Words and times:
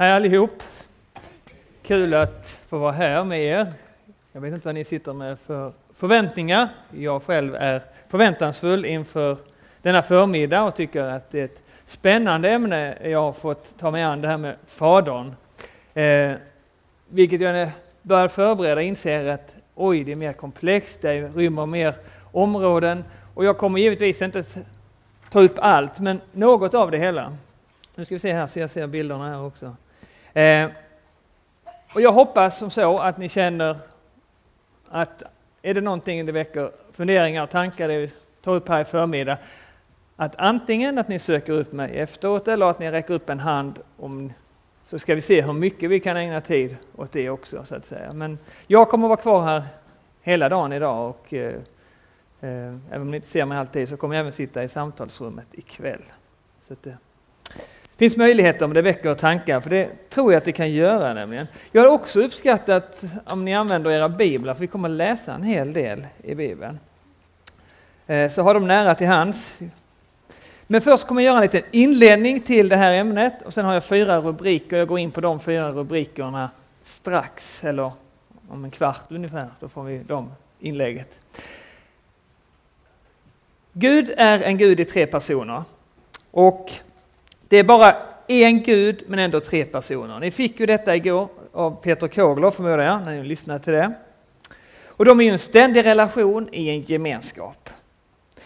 Hej 0.00 0.12
allihop! 0.12 0.62
Kul 1.82 2.14
att 2.14 2.58
få 2.68 2.78
vara 2.78 2.92
här 2.92 3.24
med 3.24 3.42
er. 3.42 3.72
Jag 4.32 4.40
vet 4.40 4.54
inte 4.54 4.68
vad 4.68 4.74
ni 4.74 4.84
sitter 4.84 5.12
med 5.12 5.38
för 5.38 5.72
förväntningar. 5.94 6.68
Jag 6.90 7.22
själv 7.22 7.54
är 7.54 7.82
förväntansfull 8.08 8.84
inför 8.84 9.36
denna 9.82 10.02
förmiddag 10.02 10.62
och 10.62 10.74
tycker 10.74 11.02
att 11.02 11.30
det 11.30 11.40
är 11.40 11.44
ett 11.44 11.62
spännande 11.86 12.50
ämne 12.50 12.98
jag 13.02 13.22
har 13.22 13.32
fått 13.32 13.78
ta 13.78 13.90
mig 13.90 14.02
an, 14.02 14.20
det 14.20 14.28
här 14.28 14.36
med 14.36 14.56
Fadern. 14.66 15.34
Eh, 15.94 16.32
vilket 17.08 17.40
jag 17.40 17.70
börjar 18.02 18.28
förbereda 18.28 18.82
inser 18.82 19.26
att 19.26 19.56
oj, 19.74 20.04
det 20.04 20.12
är 20.12 20.16
mer 20.16 20.32
komplext, 20.32 21.02
det 21.02 21.28
rymmer 21.28 21.66
mer 21.66 21.94
områden 22.32 23.04
och 23.34 23.44
jag 23.44 23.58
kommer 23.58 23.78
givetvis 23.78 24.22
inte 24.22 24.44
ta 25.30 25.40
upp 25.40 25.56
allt, 25.58 26.00
men 26.00 26.20
något 26.32 26.74
av 26.74 26.90
det 26.90 26.98
hela. 26.98 27.36
Nu 27.94 28.04
ska 28.04 28.14
vi 28.14 28.18
se 28.18 28.32
här 28.32 28.46
så 28.46 28.60
jag 28.60 28.70
ser 28.70 28.86
bilderna 28.86 29.28
här 29.28 29.44
också. 29.46 29.76
Eh, 30.34 30.70
och 31.94 32.00
jag 32.00 32.12
hoppas 32.12 32.58
som 32.58 32.70
så 32.70 32.98
att 32.98 33.18
ni 33.18 33.28
känner 33.28 33.78
att 34.88 35.22
är 35.62 35.74
det 35.74 35.80
någonting 35.80 36.26
det 36.26 36.32
väcker 36.32 36.70
funderingar 36.92 37.42
och 37.42 37.50
tankar 37.50 37.88
det 37.88 37.98
vi 37.98 38.12
tar 38.42 38.54
upp 38.54 38.68
här 38.68 38.80
i 38.80 38.84
förmiddag, 38.84 39.38
att 40.16 40.36
antingen 40.36 40.98
att 40.98 41.08
ni 41.08 41.18
söker 41.18 41.52
upp 41.52 41.72
mig 41.72 41.98
efteråt 41.98 42.48
eller 42.48 42.66
att 42.66 42.78
ni 42.78 42.90
räcker 42.90 43.14
upp 43.14 43.30
en 43.30 43.40
hand 43.40 43.78
om, 43.96 44.32
så 44.86 44.98
ska 44.98 45.14
vi 45.14 45.20
se 45.20 45.42
hur 45.42 45.52
mycket 45.52 45.90
vi 45.90 46.00
kan 46.00 46.16
ägna 46.16 46.40
tid 46.40 46.76
åt 46.96 47.12
det 47.12 47.30
också 47.30 47.64
så 47.64 47.74
att 47.74 47.84
säga. 47.84 48.12
Men 48.12 48.38
jag 48.66 48.88
kommer 48.88 49.08
vara 49.08 49.20
kvar 49.20 49.42
här 49.42 49.64
hela 50.22 50.48
dagen 50.48 50.72
idag 50.72 51.10
och 51.10 51.34
eh, 51.34 51.54
eh, 52.40 52.74
även 52.90 53.00
om 53.00 53.10
ni 53.10 53.16
inte 53.16 53.28
ser 53.28 53.44
mig 53.44 53.58
alltid 53.58 53.88
så 53.88 53.96
kommer 53.96 54.14
jag 54.14 54.20
även 54.20 54.32
sitta 54.32 54.64
i 54.64 54.68
samtalsrummet 54.68 55.46
ikväll. 55.52 56.02
Så 56.66 56.72
att, 56.72 56.86
eh, 56.86 56.92
finns 58.00 58.16
möjligheter 58.16 58.64
om 58.64 58.72
det 58.72 58.82
väcker 58.82 59.14
tankar, 59.14 59.60
för 59.60 59.70
det 59.70 60.10
tror 60.10 60.32
jag 60.32 60.38
att 60.38 60.44
det 60.44 60.52
kan 60.52 60.70
göra 60.70 61.14
nämligen. 61.14 61.46
Jag 61.72 61.82
har 61.82 61.88
också 61.88 62.20
uppskattat 62.20 63.04
om 63.24 63.44
ni 63.44 63.54
använder 63.54 63.90
era 63.90 64.08
biblar, 64.08 64.54
för 64.54 64.60
vi 64.60 64.66
kommer 64.66 64.88
läsa 64.88 65.34
en 65.34 65.42
hel 65.42 65.72
del 65.72 66.06
i 66.22 66.34
Bibeln. 66.34 66.78
Eh, 68.06 68.30
så 68.30 68.42
har 68.42 68.54
de 68.54 68.66
nära 68.66 68.94
till 68.94 69.06
hands. 69.06 69.52
Men 70.66 70.80
först 70.80 71.06
kommer 71.06 71.22
jag 71.22 71.30
göra 71.30 71.36
en 71.36 71.42
liten 71.42 71.62
inledning 71.70 72.40
till 72.40 72.68
det 72.68 72.76
här 72.76 72.92
ämnet 72.92 73.42
och 73.44 73.54
sen 73.54 73.64
har 73.64 73.74
jag 73.74 73.84
fyra 73.84 74.18
rubriker. 74.20 74.76
Jag 74.76 74.88
går 74.88 74.98
in 74.98 75.10
på 75.10 75.20
de 75.20 75.40
fyra 75.40 75.70
rubrikerna 75.70 76.50
strax, 76.84 77.64
eller 77.64 77.92
om 78.48 78.64
en 78.64 78.70
kvart 78.70 79.04
ungefär, 79.08 79.48
då 79.60 79.68
får 79.68 79.82
vi 79.82 79.98
de 79.98 80.32
inlägget. 80.60 81.18
Gud 83.72 84.14
är 84.16 84.42
en 84.42 84.58
Gud 84.58 84.80
i 84.80 84.84
tre 84.84 85.06
personer. 85.06 85.62
Och 86.30 86.72
det 87.50 87.56
är 87.56 87.64
bara 87.64 87.96
en 88.26 88.62
Gud 88.62 89.02
men 89.06 89.18
ändå 89.18 89.40
tre 89.40 89.64
personer. 89.64 90.20
Ni 90.20 90.30
fick 90.30 90.60
ju 90.60 90.66
detta 90.66 90.96
igår 90.96 91.28
av 91.52 91.82
Peter 91.82 92.08
Kogler 92.08 92.50
förmodar 92.50 92.78
jag, 92.78 93.02
när 93.04 93.16
ni 93.16 93.24
lyssnade 93.24 93.64
till 93.64 93.72
det. 93.72 93.92
Och 94.86 95.04
de 95.04 95.20
är 95.20 95.24
ju 95.24 95.30
en 95.30 95.38
ständig 95.38 95.84
relation 95.84 96.48
i 96.52 96.68
en 96.68 96.80
gemenskap. 96.80 97.70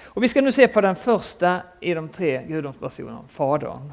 Och 0.02 0.22
vi 0.22 0.28
ska 0.28 0.40
nu 0.40 0.52
se 0.52 0.68
på 0.68 0.80
den 0.80 0.96
första 0.96 1.60
i 1.80 1.94
de 1.94 2.08
tre 2.08 2.42
gudomspersonerna, 2.48 3.20
Fadern. 3.28 3.92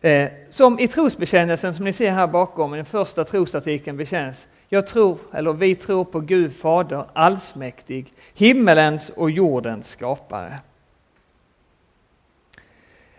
Eh, 0.00 0.30
som 0.50 0.78
i 0.78 0.88
trosbekännelsen 0.88 1.74
som 1.74 1.84
ni 1.84 1.92
ser 1.92 2.10
här 2.10 2.26
bakom, 2.26 2.74
i 2.74 2.76
den 2.76 2.86
första 2.86 3.24
trosartikeln 3.24 3.96
bekänns, 3.96 4.46
jag 4.68 4.86
tror, 4.86 5.18
eller 5.32 5.52
vi 5.52 5.74
tror 5.74 6.04
på 6.04 6.20
Gud 6.20 6.56
Fader 6.56 7.04
allsmäktig, 7.12 8.12
himmelens 8.34 9.08
och 9.08 9.30
jordens 9.30 9.88
skapare. 9.88 10.58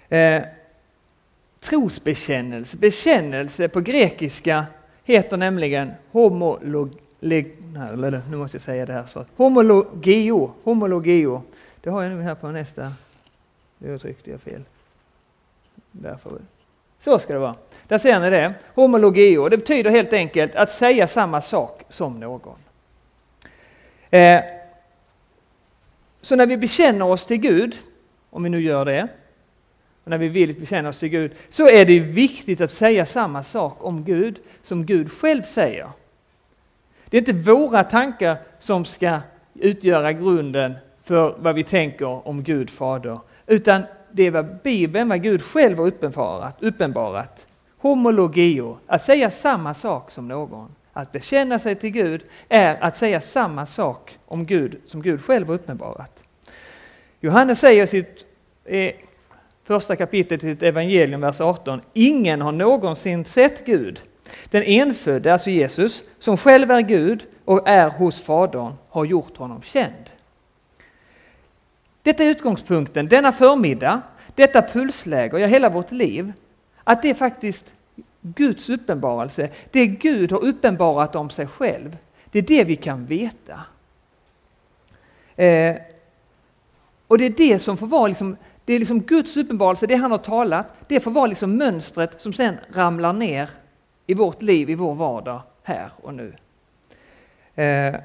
Eh, 0.09 0.41
trosbekännelse, 1.66 2.77
bekännelse 2.77 3.67
på 3.67 3.81
grekiska 3.81 4.66
heter 5.03 5.38
nämligen 5.38 5.91
homolog, 6.11 6.89
nu 7.19 8.38
måste 8.38 8.55
jag 8.55 8.61
säga 8.61 8.85
det 8.85 8.94
här 8.94 9.05
svaret. 9.05 9.27
Homologio, 9.35 10.53
homologio. 10.64 11.42
Det 11.81 11.89
har 11.89 12.03
jag 12.03 12.11
nu 12.11 12.21
här 12.21 12.36
på 12.36 12.48
nästa. 12.48 12.93
Nu 13.77 13.99
tryckte 13.99 14.31
jag 14.31 14.42
fel. 14.42 14.61
Därför. 15.92 16.31
Så 16.99 17.20
ska 17.20 17.33
det 17.33 17.39
vara. 17.39 17.55
Där 17.87 17.97
ser 17.97 18.20
ni 18.20 18.30
det. 18.30 18.53
Homologio, 18.76 19.49
det 19.49 19.58
betyder 19.58 19.92
helt 19.92 20.14
enkelt 20.14 20.55
att 20.55 20.71
säga 20.71 21.08
samma 21.08 21.42
sak 21.42 21.83
som 21.89 22.20
någon. 22.20 22.58
Eh, 24.09 24.42
så 26.21 26.36
när 26.36 26.45
vi 26.45 26.58
bekänner 26.58 27.05
oss 27.05 27.26
till 27.26 27.37
Gud, 27.37 27.77
om 28.30 28.43
vi 28.43 28.49
nu 28.49 28.61
gör 28.61 28.86
det, 28.86 29.08
och 30.05 30.11
när 30.11 30.17
vi 30.17 30.27
vill 30.27 30.60
bekänna 30.60 30.89
oss 30.89 30.98
till 30.98 31.10
Gud, 31.10 31.32
så 31.49 31.70
är 31.70 31.86
det 31.86 31.99
viktigt 31.99 32.61
att 32.61 32.71
säga 32.71 33.05
samma 33.05 33.43
sak 33.43 33.77
om 33.80 34.04
Gud 34.04 34.39
som 34.64 34.86
Gud 34.86 35.11
själv 35.11 35.43
säger. 35.43 35.89
Det 37.05 37.17
är 37.17 37.21
inte 37.21 37.52
våra 37.52 37.83
tankar 37.83 38.38
som 38.60 38.86
ska 38.86 39.21
utgöra 39.54 40.14
grunden 40.14 40.73
för 41.04 41.36
vad 41.39 41.55
vi 41.55 41.64
tänker 41.64 42.27
om 42.27 42.44
Gud 42.44 42.70
Fader, 42.70 43.20
utan 43.48 43.83
det 44.11 44.23
är 44.23 44.32
vad 44.32 44.58
Bibeln, 44.64 45.10
vad 45.10 45.23
Gud 45.23 45.44
själv 45.44 45.77
har 45.77 45.88
uppenbarat, 45.88 46.55
uppenbarat. 46.60 47.48
Homologio, 47.77 48.77
att 48.88 49.04
säga 49.04 49.32
samma 49.32 49.73
sak 49.73 50.11
som 50.11 50.27
någon. 50.27 50.76
Att 50.94 51.11
bekänna 51.11 51.60
sig 51.60 51.76
till 51.76 51.89
Gud 51.89 52.23
är 52.49 52.83
att 52.83 52.98
säga 52.98 53.21
samma 53.21 53.65
sak 53.65 54.17
om 54.26 54.45
Gud 54.45 54.82
som 54.86 55.02
Gud 55.02 55.23
själv 55.23 55.48
har 55.48 55.55
uppenbarat. 55.55 56.23
Johannes 57.20 57.60
säger 57.60 57.83
i 57.83 57.88
sitt 57.88 58.26
eh, 58.65 58.92
första 59.65 59.95
kapitlet 59.95 60.43
i 60.43 60.52
ett 60.52 60.64
evangelium, 60.64 61.21
vers 61.21 61.42
18. 61.42 61.81
Ingen 61.93 62.42
har 62.42 62.52
någonsin 62.52 63.26
sett 63.26 63.65
Gud. 63.65 64.02
Den 64.49 64.64
enfödde, 64.64 65.33
alltså 65.33 65.49
Jesus, 65.49 66.03
som 66.20 66.37
själv 66.37 66.71
är 66.71 66.81
Gud 66.81 67.26
och 67.45 67.67
är 67.67 67.89
hos 67.89 68.21
Fadern, 68.21 68.73
har 68.89 69.05
gjort 69.05 69.37
honom 69.37 69.61
känd. 69.61 70.09
Detta 72.02 72.23
är 72.23 72.30
utgångspunkten, 72.30 73.08
denna 73.08 73.31
förmiddag, 73.31 74.02
detta 74.36 74.61
pulsläge, 74.61 75.39
ja 75.39 75.48
hela 75.48 75.70
vårt 75.70 75.92
liv, 75.92 76.33
att 76.83 77.02
det 77.02 77.09
är 77.09 77.14
faktiskt 77.14 77.73
Guds 78.21 78.70
uppenbarelse, 78.70 79.49
det 79.71 79.87
Gud 79.87 80.32
har 80.32 80.43
uppenbarat 80.43 81.15
om 81.15 81.30
sig 81.30 81.47
själv, 81.47 81.97
det 82.32 82.39
är 82.39 82.43
det 82.43 82.64
vi 82.64 82.76
kan 82.76 83.05
veta. 83.05 83.59
Eh, 85.36 85.76
och 87.08 87.17
det 87.17 87.26
är 87.26 87.30
det 87.30 87.59
som 87.59 87.77
får 87.77 87.87
vara 87.87 88.08
liksom 88.08 88.37
det 88.65 88.73
är 88.73 88.80
liksom 88.80 89.02
Guds 89.02 89.37
uppenbarelse, 89.37 89.87
det 89.87 89.95
han 89.95 90.11
har 90.11 90.17
talat, 90.17 90.73
det 90.87 90.99
får 90.99 91.11
vara 91.11 91.27
liksom 91.27 91.58
mönstret 91.58 92.21
som 92.21 92.33
sen 92.33 92.58
ramlar 92.73 93.14
ner 93.14 93.49
i 94.08 94.14
vårt 94.14 94.42
liv, 94.42 94.70
i 94.70 94.76
vår 94.76 94.95
vardag, 94.95 95.42
här 95.64 95.89
och 96.02 96.14
nu. 96.14 96.33
Eh, 97.55 97.95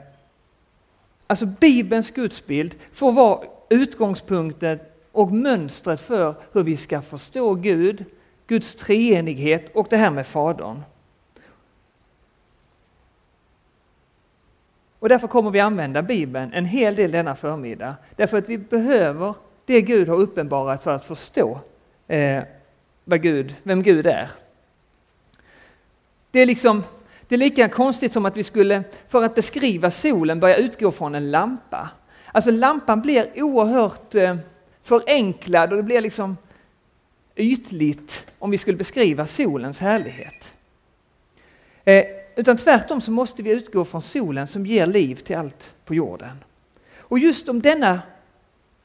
alltså 1.27 1.47
Bibelns 1.47 2.11
gudsbild 2.11 2.75
får 2.93 3.13
vara 3.13 3.41
utgångspunkten 3.69 4.79
och 5.13 5.33
mönstret 5.33 6.01
för 6.01 6.35
hur 6.53 6.63
vi 6.63 6.77
ska 6.77 7.03
förstå 7.03 7.55
Gud, 7.55 8.05
Guds 8.47 8.75
treenighet 8.75 9.77
och 9.77 9.87
det 9.91 9.97
här 9.97 10.11
med 10.11 10.27
Fadern. 10.27 10.83
Och 14.99 15.09
därför 15.09 15.29
kommer 15.29 15.51
vi 15.51 15.61
använda 15.61 16.03
Bibeln 16.03 16.53
en 16.53 16.65
hel 16.65 16.95
del 16.95 17.11
denna 17.11 17.37
förmiddag. 17.37 17.97
Därför 18.17 18.39
att 18.39 18.49
vi 18.49 18.59
behöver 18.59 19.35
det 19.71 19.83
Gud 19.83 20.09
har 20.09 20.17
uppenbarat 20.17 20.83
för 20.83 20.91
att 20.91 21.05
förstå 21.05 21.61
eh, 22.09 22.43
vad 23.05 23.23
Gud, 23.23 23.55
vem 23.63 23.83
Gud 23.83 24.07
är. 24.07 24.29
Det 26.31 26.41
är, 26.41 26.47
liksom, 26.47 26.83
det 27.29 27.35
är 27.35 27.39
lika 27.39 27.69
konstigt 27.69 28.13
som 28.13 28.27
att 28.27 28.37
vi 28.37 28.43
skulle, 28.43 28.83
för 29.09 29.25
att 29.25 29.35
beskriva 29.35 29.91
solen, 29.91 30.41
börja 30.41 30.57
utgå 30.57 30.93
från 30.93 31.15
en 31.15 31.31
lampa. 31.31 31.91
Alltså 32.33 32.51
lampan 32.51 33.01
blir 33.01 33.43
oerhört 33.43 34.15
eh, 34.15 34.37
förenklad 34.83 35.71
och 35.71 35.77
det 35.77 35.83
blir 35.83 36.01
liksom 36.01 36.37
ytligt 37.37 38.27
om 38.39 38.51
vi 38.51 38.59
skulle 38.59 38.77
beskriva 38.77 39.27
solens 39.27 39.81
härlighet. 39.81 40.53
Eh, 41.85 42.05
utan 42.37 42.57
tvärtom 42.57 43.01
så 43.01 43.11
måste 43.11 43.43
vi 43.43 43.51
utgå 43.51 43.85
från 43.85 44.03
solen 44.03 44.47
som 44.47 44.67
ger 44.67 44.87
liv 44.87 45.17
till 45.17 45.37
allt 45.37 45.71
på 45.85 45.95
jorden. 45.95 46.45
Och 46.99 47.19
just 47.19 47.49
om 47.49 47.63
denna 47.63 48.01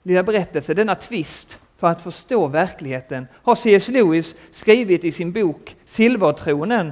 lilla 0.05 0.23
berättelse, 0.23 0.73
denna 0.73 0.95
tvist 0.95 1.59
för 1.77 1.87
att 1.87 2.01
förstå 2.01 2.47
verkligheten 2.47 3.27
har 3.33 3.55
C.S. 3.55 3.87
Lewis 3.87 4.35
skrivit 4.51 5.03
i 5.03 5.11
sin 5.11 5.31
bok 5.31 5.75
Silvertronen 5.85 6.91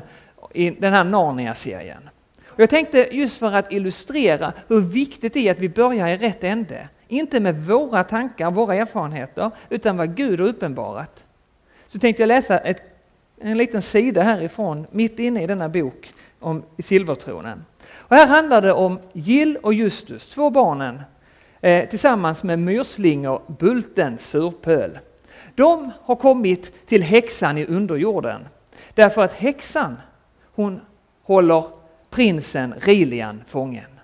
i 0.53 0.69
den 0.69 0.93
här 0.93 1.03
Narnia-serien. 1.03 2.09
Jag 2.55 2.69
tänkte 2.69 3.15
just 3.15 3.37
för 3.37 3.51
att 3.51 3.71
illustrera 3.71 4.53
hur 4.67 4.81
viktigt 4.81 5.33
det 5.33 5.47
är 5.47 5.51
att 5.51 5.59
vi 5.59 5.69
börjar 5.69 6.07
i 6.07 6.17
rätt 6.17 6.43
ände. 6.43 6.89
Inte 7.07 7.39
med 7.39 7.65
våra 7.65 8.03
tankar, 8.03 8.51
våra 8.51 8.75
erfarenheter, 8.75 9.51
utan 9.69 9.97
vad 9.97 10.15
Gud 10.15 10.39
har 10.39 10.47
uppenbarat. 10.47 11.25
Så 11.87 11.99
tänkte 11.99 12.21
jag 12.21 12.27
läsa 12.27 12.57
ett, 12.57 12.81
en 13.41 13.57
liten 13.57 13.81
sida 13.81 14.21
härifrån, 14.21 14.87
mitt 14.91 15.19
inne 15.19 15.43
i 15.43 15.47
denna 15.47 15.69
bok 15.69 16.13
om 16.39 16.63
Silvertronen. 16.79 17.65
Och 17.91 18.15
här 18.15 18.27
handlar 18.27 18.61
det 18.61 18.73
om 18.73 18.99
Gill 19.13 19.57
och 19.57 19.73
Justus, 19.73 20.27
två 20.27 20.49
barnen 20.49 21.01
eh, 21.63 21.89
tillsammans 21.89 22.43
med 22.43 22.59
myrslingor 22.59 23.41
Bulten, 23.59 24.17
Surpöl. 24.17 24.99
De 25.55 25.91
har 26.01 26.15
kommit 26.15 26.87
till 26.87 27.03
häxan 27.03 27.57
i 27.57 27.65
underjorden. 27.65 28.47
Därför 28.93 29.23
att 29.23 29.33
häxan, 29.33 29.97
hon 30.55 30.81
håller 31.23 31.65
prinsen 32.09 32.73
Rilian 32.79 33.43
fången. 33.47 33.99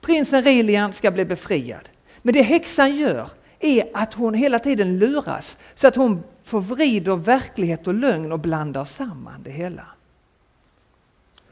Prinsen 0.00 0.42
Rilian 0.42 0.92
ska 0.92 1.10
bli 1.10 1.24
befriad. 1.24 1.88
Men 2.22 2.34
det 2.34 2.42
häxan 2.42 2.96
gör 2.96 3.28
är 3.60 3.90
att 3.94 4.14
hon 4.14 4.34
hela 4.34 4.58
tiden 4.58 4.98
luras 4.98 5.56
så 5.74 5.88
att 5.88 5.96
hon 5.96 6.22
förvrider 6.42 7.16
verklighet 7.16 7.86
och 7.86 7.94
lögn 7.94 8.32
och 8.32 8.40
blandar 8.40 8.84
samman 8.84 9.42
det 9.42 9.50
hela. 9.50 9.86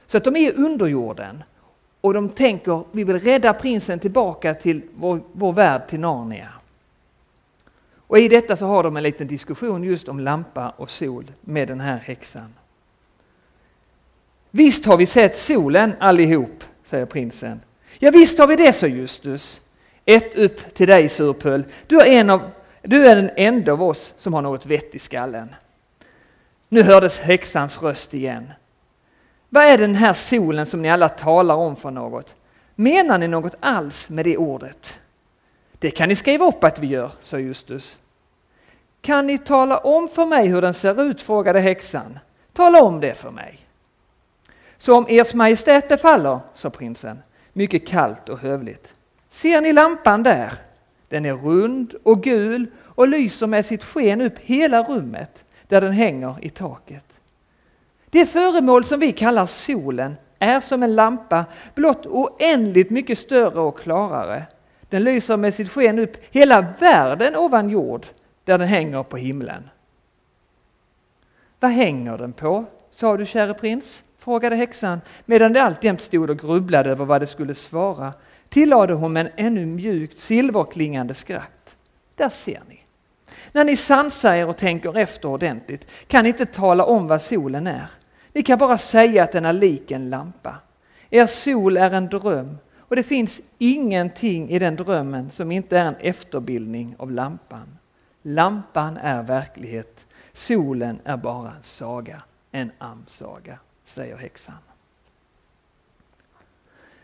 Så 0.07 0.17
att 0.17 0.25
de 0.25 0.37
är 0.37 0.41
i 0.41 0.53
underjorden 0.53 1.43
och 2.03 2.15
de 2.15 2.29
tänker 2.29 2.85
vi 2.93 3.05
vill 3.05 3.19
rädda 3.19 3.55
prinsen 3.55 3.99
tillbaka 3.99 4.55
till 4.55 4.83
vår, 4.95 5.21
vår 5.33 5.53
värld, 5.53 5.89
till 5.89 6.01
Narnia. 6.01 6.49
Och 7.97 8.19
i 8.19 8.29
detta 8.29 8.57
så 8.57 8.67
har 8.67 8.83
de 8.83 8.97
en 8.97 9.03
liten 9.03 9.27
diskussion 9.27 9.85
just 9.85 10.09
om 10.09 10.21
lampa 10.21 10.71
och 10.71 10.91
sol 10.91 11.33
med 11.41 11.69
den 11.69 11.81
här 11.81 11.97
häxan. 11.97 12.55
Visst 14.51 14.87
har 14.87 14.97
vi 14.97 15.07
sett 15.07 15.37
solen 15.37 15.93
allihop, 16.01 16.65
säger 16.85 17.07
prinsen. 17.07 17.61
Ja 17.99 18.11
visst 18.11 18.39
har 18.39 18.47
vi 18.47 18.57
det, 18.57 18.73
sa 18.73 18.87
Justus. 18.87 19.61
Ett 20.05 20.35
upp 20.35 20.75
till 20.75 20.89
dig 20.89 21.09
Surpull. 21.09 21.65
Du 21.87 22.01
är, 22.01 22.07
en 22.07 22.31
av, 22.31 22.51
du 22.83 23.07
är 23.07 23.17
den 23.17 23.31
enda 23.37 23.73
av 23.73 23.83
oss 23.83 24.13
som 24.17 24.35
har 24.35 24.43
något 24.43 24.67
vett 24.67 24.95
i 24.95 24.99
skallen. 24.99 25.55
Nu 26.69 26.83
hördes 26.83 27.19
häxans 27.19 27.83
röst 27.83 28.15
igen. 28.15 28.51
Vad 29.55 29.65
är 29.65 29.79
den 29.79 29.95
här 29.95 30.13
solen 30.13 30.67
som 30.67 30.83
ni 30.83 30.91
alla 30.91 31.09
talar 31.09 31.55
om 31.55 31.77
för 31.77 31.91
något? 31.91 32.35
Menar 32.75 33.19
ni 33.19 33.29
något 33.29 33.55
alls 33.61 34.09
med 34.09 34.25
det 34.25 34.37
ordet? 34.37 34.99
Det 35.73 35.91
kan 35.91 36.09
ni 36.09 36.17
skriva 36.17 36.47
upp 36.47 36.65
att 36.65 36.79
vi 36.79 36.87
gör, 36.87 37.11
sa 37.21 37.39
Justus. 37.39 37.99
Kan 39.01 39.27
ni 39.27 39.39
tala 39.39 39.79
om 39.79 40.09
för 40.09 40.27
mig 40.27 40.49
hur 40.49 40.61
den 40.61 40.75
ser 40.75 41.03
ut? 41.03 41.23
frågade 41.23 41.61
häxan. 41.61 42.19
Tala 42.53 42.83
om 42.83 43.01
det 43.01 43.15
för 43.15 43.31
mig. 43.31 43.59
Så 44.77 44.97
om 44.97 45.07
ers 45.09 45.35
majestät 45.35 45.89
befaller, 45.89 46.23
faller, 46.23 46.41
sa 46.55 46.71
prinsen, 46.71 47.23
mycket 47.53 47.87
kallt 47.89 48.29
och 48.29 48.39
hövligt. 48.39 48.95
Ser 49.31 49.61
ni 49.61 49.73
lampan 49.73 50.23
där? 50.23 50.53
Den 51.09 51.25
är 51.25 51.35
rund 51.35 51.95
och 52.03 52.23
gul 52.23 52.67
och 52.81 53.09
lyser 53.09 53.47
med 53.47 53.67
sitt 53.67 53.85
sken 53.85 54.21
upp 54.21 54.39
hela 54.39 54.83
rummet 54.83 55.45
där 55.69 55.81
den 55.81 55.93
hänger 55.93 56.37
i 56.41 56.51
taket. 56.51 57.19
Det 58.13 58.27
föremål 58.27 58.85
som 58.85 59.01
vi 59.01 59.13
kallar 59.13 59.47
solen 59.47 60.17
är 60.39 60.61
som 60.61 60.83
en 60.83 60.95
lampa, 60.95 61.45
blott 61.75 62.07
oändligt 62.07 62.91
mycket 62.91 63.19
större 63.19 63.61
och 63.61 63.79
klarare. 63.79 64.43
Den 64.89 65.05
lyser 65.05 65.37
med 65.37 65.55
sitt 65.55 65.71
sken 65.71 65.99
upp 65.99 66.17
hela 66.31 66.67
världen 66.79 67.37
ovan 67.37 67.71
jord, 67.71 68.07
där 68.45 68.59
den 68.59 68.69
hänger 68.69 69.03
på 69.03 69.17
himlen. 69.17 69.71
Vad 71.61 71.71
hänger 71.71 72.19
den 72.19 72.33
på, 72.33 72.65
sa 72.91 73.17
du 73.17 73.27
käre 73.27 73.55
prins? 73.55 74.03
frågade 74.19 74.57
häxan, 74.57 75.01
medan 75.25 75.53
det 75.53 75.63
alltjämt 75.63 76.03
stod 76.03 76.31
och 76.31 76.39
grubblade 76.39 76.91
över 76.91 77.05
vad 77.05 77.23
det 77.23 77.27
skulle 77.27 77.55
svara, 77.55 78.13
tillade 78.49 78.95
hon 78.95 79.13
med 79.13 79.27
en 79.27 79.47
ännu 79.47 79.67
mjukt 79.67 80.19
silverklingande 80.19 81.15
skratt. 81.15 81.77
Där 82.17 82.29
ser 82.29 82.63
ni. 82.69 82.81
När 83.53 83.65
ni 83.65 83.77
sansar 83.77 84.35
er 84.35 84.49
och 84.49 84.57
tänker 84.57 84.99
efter 84.99 85.29
ordentligt 85.29 85.87
kan 86.07 86.23
ni 86.23 86.29
inte 86.29 86.47
tala 86.47 86.85
om 86.85 87.07
vad 87.07 87.23
solen 87.23 87.67
är. 87.67 87.87
Ni 88.33 88.43
kan 88.43 88.59
bara 88.59 88.79
säga 88.79 89.25
att 89.25 89.33
den 89.33 89.45
är 89.45 89.53
lik 89.53 89.91
en 89.91 90.11
lampa. 90.11 90.57
Er 91.11 91.27
sol 91.27 91.77
är 91.77 91.91
en 91.91 92.09
dröm 92.09 92.59
och 92.79 92.97
det 92.97 93.03
finns 93.03 93.41
ingenting 93.59 94.51
i 94.51 94.59
den 94.59 94.77
drömmen 94.77 95.31
som 95.31 95.53
inte 95.53 95.79
är 95.79 95.85
en 95.85 95.97
efterbildning 95.97 96.95
av 96.99 97.11
lampan. 97.11 97.79
Lampan 98.23 98.97
är 98.97 99.23
verklighet, 99.23 100.07
solen 100.33 101.01
är 101.05 101.17
bara 101.17 101.49
en 101.49 101.63
saga, 101.63 102.23
en 102.51 102.73
amsaga, 102.79 103.59
säger 103.85 104.17
häxan. 104.17 104.55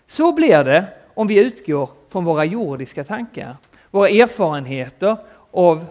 Så 0.07 0.33
blir 0.33 0.65
det 0.65 0.85
om 1.15 1.27
vi 1.27 1.45
utgår 1.45 1.91
från 2.09 2.25
våra 2.25 2.45
jordiska 2.45 3.05
tankar, 3.05 3.57
våra 3.91 4.09
erfarenheter 4.09 5.17
av 5.51 5.87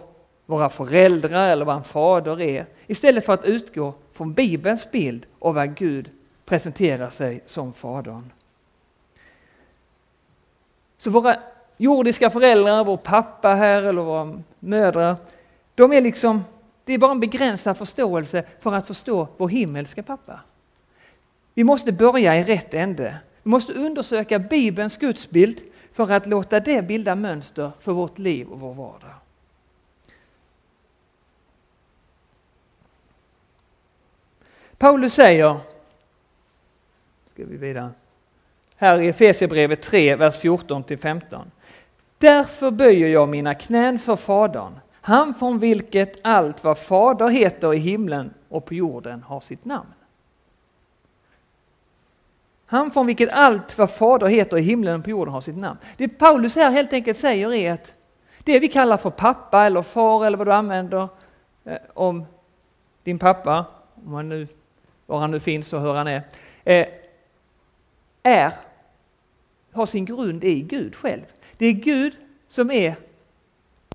våra 0.46 0.68
föräldrar 0.68 1.48
eller 1.48 1.64
vad 1.64 1.76
en 1.76 1.84
fader 1.84 2.40
är, 2.40 2.66
istället 2.86 3.26
för 3.26 3.34
att 3.34 3.44
utgå 3.44 3.94
från 4.12 4.32
Bibelns 4.32 4.90
bild 4.90 5.26
och 5.38 5.54
vad 5.54 5.74
Gud 5.74 6.10
presenterar 6.44 7.10
sig 7.10 7.40
som 7.46 7.72
Fadern. 7.72 8.32
Så 10.98 11.10
våra 11.10 11.36
jordiska 11.76 12.30
föräldrar, 12.30 12.84
vår 12.84 12.96
pappa 12.96 13.54
här 13.54 13.82
eller 13.82 14.02
våra 14.02 14.42
mödrar, 14.58 15.16
de 15.74 15.92
är 15.92 16.00
liksom, 16.00 16.44
det 16.84 16.92
är 16.92 16.98
bara 16.98 17.10
en 17.10 17.20
begränsad 17.20 17.76
förståelse 17.76 18.44
för 18.60 18.74
att 18.74 18.86
förstå 18.86 19.28
vår 19.36 19.48
himmelska 19.48 20.02
pappa. 20.02 20.40
Vi 21.54 21.64
måste 21.64 21.92
börja 21.92 22.36
i 22.36 22.42
rätt 22.42 22.74
ände. 22.74 23.16
Vi 23.42 23.50
måste 23.50 23.72
undersöka 23.72 24.38
Bibelns 24.38 24.96
gudsbild 24.96 25.60
för 25.92 26.10
att 26.10 26.26
låta 26.26 26.60
det 26.60 26.82
bilda 26.82 27.14
mönster 27.14 27.72
för 27.80 27.92
vårt 27.92 28.18
liv 28.18 28.48
och 28.48 28.60
vår 28.60 28.74
vardag. 28.74 29.14
Paulus 34.78 35.14
säger, 35.14 35.56
ska 37.26 37.44
vi 37.44 37.56
vidare, 37.56 37.90
här 38.76 39.00
i 39.00 39.08
Efesierbrevet 39.08 39.82
3, 39.82 40.16
vers 40.16 40.38
14 40.38 40.84
15. 41.00 41.50
Därför 42.18 42.70
böjer 42.70 43.08
jag 43.08 43.28
mina 43.28 43.54
knän 43.54 43.98
för 43.98 44.16
Fadern, 44.16 44.80
han 44.92 45.34
från 45.34 45.58
vilket 45.58 46.16
allt 46.22 46.64
vad 46.64 46.78
Fader 46.78 47.28
heter 47.28 47.74
i 47.74 47.78
himlen 47.78 48.34
och 48.48 48.64
på 48.64 48.74
jorden 48.74 49.22
har 49.22 49.40
sitt 49.40 49.64
namn. 49.64 49.88
Han 52.66 52.90
från 52.90 53.06
vilket 53.06 53.32
allt 53.32 53.78
vad 53.78 53.90
Fader 53.90 54.26
heter 54.26 54.58
i 54.58 54.60
himlen 54.60 54.98
och 54.98 55.04
på 55.04 55.10
jorden 55.10 55.34
har 55.34 55.40
sitt 55.40 55.56
namn. 55.56 55.78
Det 55.96 56.08
Paulus 56.08 56.56
här 56.56 56.70
helt 56.70 56.92
enkelt 56.92 57.18
säger 57.18 57.52
är 57.52 57.72
att 57.72 57.92
det 58.44 58.58
vi 58.58 58.68
kallar 58.68 58.96
för 58.96 59.10
pappa 59.10 59.64
eller 59.64 59.82
far 59.82 60.26
eller 60.26 60.38
vad 60.38 60.46
du 60.46 60.52
använder 60.52 61.08
eh, 61.64 61.78
om 61.94 62.24
din 63.02 63.18
pappa, 63.18 63.64
om 64.04 64.12
man 64.12 64.28
nu 64.28 64.48
var 65.08 65.18
han 65.18 65.30
nu 65.30 65.40
finns 65.40 65.72
och 65.72 65.80
hur 65.80 65.92
han 65.92 66.06
är, 66.06 66.22
eh, 66.64 66.86
är, 68.22 68.52
har 69.72 69.86
sin 69.86 70.04
grund 70.04 70.44
i 70.44 70.60
Gud 70.60 70.94
själv. 70.94 71.22
Det 71.56 71.66
är 71.66 71.72
Gud 71.72 72.16
som 72.48 72.70
är 72.70 72.94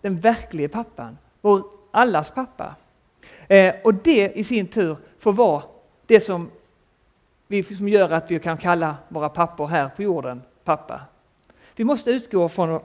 den 0.02 0.18
verkliga 0.18 0.70
pappan, 0.70 1.18
vår 1.42 1.64
allas 1.92 2.32
pappa. 2.32 2.76
Eh, 3.48 3.76
och 3.84 3.94
det 3.94 4.32
i 4.36 4.44
sin 4.44 4.68
tur 4.68 4.98
får 5.20 5.34
vara 5.34 5.64
det 6.06 6.20
som, 6.20 6.52
vi, 7.48 7.64
som 7.64 7.90
gör 7.90 8.10
att 8.10 8.32
vi 8.32 8.40
kan 8.40 8.58
kalla 8.58 8.96
våra 9.08 9.30
pappor 9.30 9.68
här 9.68 9.90
på 9.90 10.04
jorden 10.04 10.42
pappa. 10.64 11.02
Vi 11.76 11.84
måste 11.84 12.12
utgå 12.12 12.50
från 12.50 12.80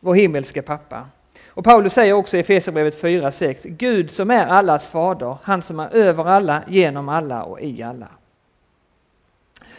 vår 0.00 0.14
himmelska 0.14 0.62
pappa. 0.62 1.08
Och 1.54 1.64
Paulus 1.64 1.92
säger 1.92 2.12
också 2.12 2.36
i 2.36 2.40
Efesierbrevet 2.40 3.02
4.6, 3.02 3.68
Gud 3.68 4.10
som 4.10 4.30
är 4.30 4.46
allas 4.46 4.88
fader, 4.88 5.36
han 5.42 5.62
som 5.62 5.80
är 5.80 5.94
över 5.94 6.24
alla, 6.24 6.62
genom 6.66 7.08
alla 7.08 7.42
och 7.42 7.60
i 7.60 7.82
alla. 7.82 8.08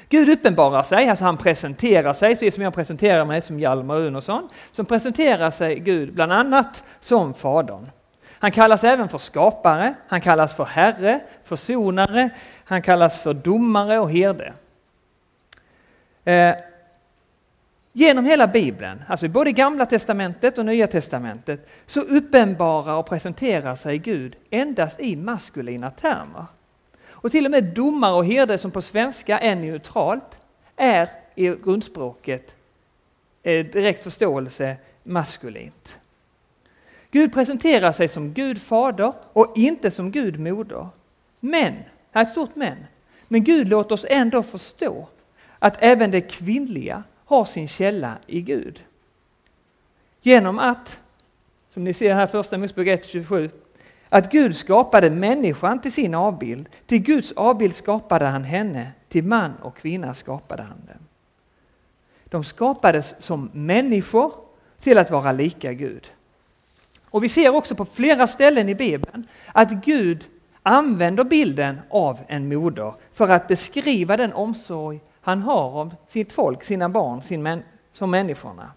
Gud 0.10 0.30
uppenbarar 0.30 0.84
sig, 0.84 1.10
alltså 1.10 1.26
han 1.26 1.38
presenterar 1.38 2.14
sig, 2.14 2.36
precis 2.36 2.54
som 2.54 2.64
jag 2.64 2.74
presenterar 2.74 3.26
mig 3.26 3.42
som 3.42 3.60
Hjalmar 3.60 3.98
Unosson, 3.98 4.50
som 4.72 4.86
presenterar 4.86 5.52
sig 5.52 5.80
Gud 5.80 6.14
bland 6.14 6.34
annat 6.34 6.84
som 7.00 7.34
Fadern. 7.34 7.90
Han 8.40 8.52
kallas 8.52 8.84
även 8.84 9.10
för 9.10 9.18
skapare, 9.18 9.94
han 10.08 10.22
kallas 10.22 10.56
för 10.56 10.66
Herre, 10.66 11.20
försonare, 11.44 12.30
han 12.64 12.82
kallas 12.82 13.20
för 13.20 13.34
domare 13.34 14.00
och 14.00 14.12
herde. 14.12 14.54
Eh, 16.24 16.56
Genom 17.96 18.26
hela 18.26 18.48
Bibeln, 18.48 19.04
alltså 19.08 19.28
både 19.28 19.52
Gamla 19.52 19.86
Testamentet 19.86 20.58
och 20.58 20.66
Nya 20.66 20.88
Testamentet, 20.88 21.70
så 21.86 22.02
uppenbarar 22.02 22.96
och 22.96 23.06
presenterar 23.06 23.76
sig 23.76 23.98
Gud 23.98 24.36
endast 24.50 25.00
i 25.00 25.16
maskulina 25.16 25.92
termer. 25.92 26.46
Och 27.10 27.32
till 27.32 27.46
och 27.46 27.52
med 27.52 27.64
domare 27.64 28.14
och 28.14 28.26
herde 28.26 28.58
som 28.58 28.72
på 28.72 28.82
svenska 28.82 29.40
är 29.40 29.56
neutralt, 29.56 30.40
är 30.76 31.10
i 31.36 31.48
grundspråket 31.48 32.56
eh, 33.44 33.66
direkt 33.66 34.04
förståelse 34.04 34.76
maskulint. 35.04 35.98
Gud 37.12 37.34
presenterar 37.34 37.92
sig 37.92 38.08
som 38.08 38.34
Gud 38.34 38.62
fader 38.62 39.14
och 39.34 39.54
inte 39.56 39.92
som 39.92 40.12
Gud 40.12 40.40
moder. 40.40 40.88
Men, 41.40 41.74
här 42.12 42.22
är 42.22 42.26
ett 42.26 42.32
stort 42.32 42.56
men, 42.56 42.78
men 43.28 43.44
Gud 43.44 43.68
låter 43.68 43.96
oss 43.96 44.06
ändå 44.10 44.44
förstå 44.44 45.08
att 45.60 45.78
även 45.80 46.12
det 46.12 46.22
kvinnliga 46.22 47.04
har 47.38 47.46
sin 47.46 47.68
källa 47.68 48.18
i 48.28 48.42
Gud. 48.42 48.84
Genom 50.22 50.60
att, 50.60 51.00
som 51.70 51.84
ni 51.84 51.94
ser 51.94 52.16
här 52.16 52.28
första 52.28 52.58
Mosebok 52.58 52.88
1.27, 52.88 53.50
att 54.10 54.32
Gud 54.32 54.58
skapade 54.58 55.10
människan 55.10 55.82
till 55.82 55.92
sin 55.92 56.16
avbild. 56.16 56.70
Till 56.86 57.00
Guds 57.00 57.32
avbild 57.32 57.76
skapade 57.76 58.26
han 58.26 58.44
henne, 58.44 58.92
till 59.10 59.24
man 59.24 59.54
och 59.62 59.78
kvinna 59.78 60.14
skapade 60.14 60.64
han 60.64 60.78
dem. 60.88 61.08
De 62.26 62.44
skapades 62.44 63.16
som 63.20 63.50
människor 63.54 64.34
till 64.82 64.98
att 64.98 65.12
vara 65.12 65.32
lika 65.32 65.74
Gud. 65.74 66.12
Och 67.06 67.24
vi 67.24 67.30
ser 67.30 67.56
också 67.56 67.76
på 67.76 67.86
flera 67.86 68.28
ställen 68.28 68.70
i 68.70 68.76
Bibeln 68.76 69.28
att 69.52 69.72
Gud 69.72 70.26
använder 70.64 71.24
bilden 71.24 71.80
av 71.90 72.20
en 72.28 72.48
moder 72.48 72.94
för 73.14 73.30
att 73.30 73.48
beskriva 73.48 74.18
den 74.18 74.34
omsorg 74.34 75.00
han 75.24 75.42
har 75.42 75.80
av 75.80 75.96
sitt 76.08 76.34
folk, 76.34 76.64
sina 76.64 76.90
barn, 76.90 77.22
sin 77.22 77.44
män, 77.44 77.64
som 77.94 78.12
människorna. 78.12 78.72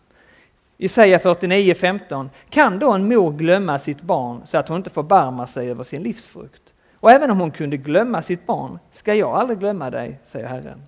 Jesaja 0.77 1.19
49.15 1.19 2.29
Kan 2.51 2.79
då 2.79 2.93
en 2.93 3.09
mor 3.09 3.33
glömma 3.33 3.79
sitt 3.79 4.01
barn 4.01 4.43
så 4.45 4.59
att 4.59 4.69
hon 4.69 4.77
inte 4.77 4.91
förbarmar 4.91 5.47
sig 5.47 5.71
över 5.71 5.85
sin 5.85 6.03
livsfrukt? 6.03 6.63
Och 6.95 7.11
även 7.11 7.31
om 7.31 7.41
hon 7.41 7.51
kunde 7.51 7.77
glömma 7.77 8.23
sitt 8.23 8.47
barn 8.47 8.79
ska 8.91 9.15
jag 9.15 9.31
aldrig 9.31 9.59
glömma 9.59 9.91
dig, 9.91 10.21
säger 10.25 10.47
Herren. 10.47 10.83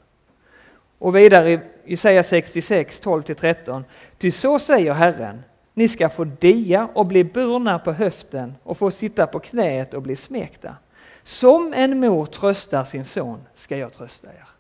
Och 0.99 1.17
vidare 1.17 1.53
i 1.53 1.61
Jesaja 1.85 2.23
66, 2.23 3.03
12-13. 3.03 3.85
Ty 4.19 4.31
så 4.31 4.59
säger 4.59 4.93
Herren, 4.93 5.43
ni 5.75 5.89
ska 5.89 6.09
få 6.09 6.25
dia 6.25 6.89
och 6.95 7.07
bli 7.07 7.25
burna 7.25 7.79
på 7.79 7.93
höften 7.93 8.55
och 8.63 8.79
få 8.79 8.91
sitta 8.91 9.27
på 9.27 9.39
knät 9.39 9.95
och 9.95 10.03
bli 10.03 10.17
smekta. 10.17 10.77
Som 11.23 11.75
en 11.75 12.01
mor 12.01 12.27
tröstar 12.27 12.85
sin 12.85 13.05
son 13.05 13.41
ska 13.55 13.77
jag 13.77 13.93
trösta 13.93 14.29
er. 14.29 14.58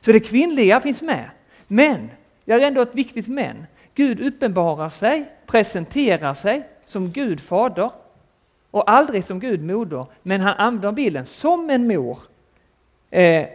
Så 0.00 0.12
det 0.12 0.20
kvinnliga 0.20 0.80
finns 0.80 1.02
med. 1.02 1.30
Men, 1.66 2.10
jag 2.44 2.62
är 2.62 2.66
ändå 2.66 2.82
ett 2.82 2.94
viktigt 2.94 3.28
men. 3.28 3.66
Gud 3.94 4.20
uppenbarar 4.20 4.90
sig, 4.90 5.30
presenterar 5.46 6.34
sig 6.34 6.68
som 6.84 7.10
Gud 7.10 7.40
fader 7.40 7.90
och 8.70 8.90
aldrig 8.90 9.24
som 9.24 9.40
Gud 9.40 9.62
moder. 9.62 10.06
Men 10.22 10.40
han 10.40 10.54
använder 10.54 10.92
bilden 10.92 11.26
som 11.26 11.70
en 11.70 11.86
mor 11.86 12.18
eh, 13.10 13.46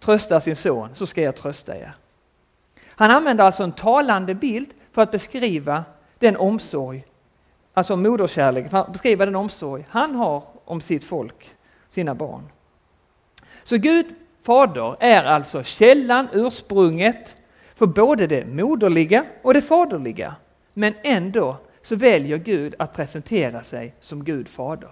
tröstar 0.00 0.40
sin 0.40 0.56
son, 0.56 0.88
så 0.94 1.06
ska 1.06 1.22
jag 1.22 1.36
trösta 1.36 1.76
er. 1.76 1.92
Han 2.86 3.10
använder 3.10 3.44
alltså 3.44 3.62
en 3.62 3.72
talande 3.72 4.34
bild 4.34 4.70
för 4.92 5.02
att 5.02 5.10
beskriva 5.10 5.84
den 6.18 6.36
omsorg, 6.36 7.04
alltså 7.74 7.96
moderskärlek, 7.96 8.70
för 8.70 8.78
att 8.78 8.92
beskriva 8.92 9.26
den 9.26 9.36
omsorg 9.36 9.86
han 9.90 10.14
har 10.14 10.42
om 10.64 10.80
sitt 10.80 11.04
folk, 11.04 11.50
sina 11.88 12.14
barn. 12.14 12.48
Så 13.62 13.76
Gud 13.76 14.06
fader 14.42 14.96
är 15.00 15.24
alltså 15.24 15.62
källan, 15.62 16.28
ursprunget 16.32 17.36
för 17.74 17.86
både 17.86 18.26
det 18.26 18.44
moderliga 18.44 19.24
och 19.42 19.54
det 19.54 19.62
faderliga. 19.62 20.34
Men 20.74 20.94
ändå 21.02 21.56
så 21.82 21.96
väljer 21.96 22.36
Gud 22.36 22.74
att 22.78 22.94
presentera 22.94 23.62
sig 23.62 23.94
som 24.00 24.24
Gud 24.24 24.48
fader. 24.48 24.90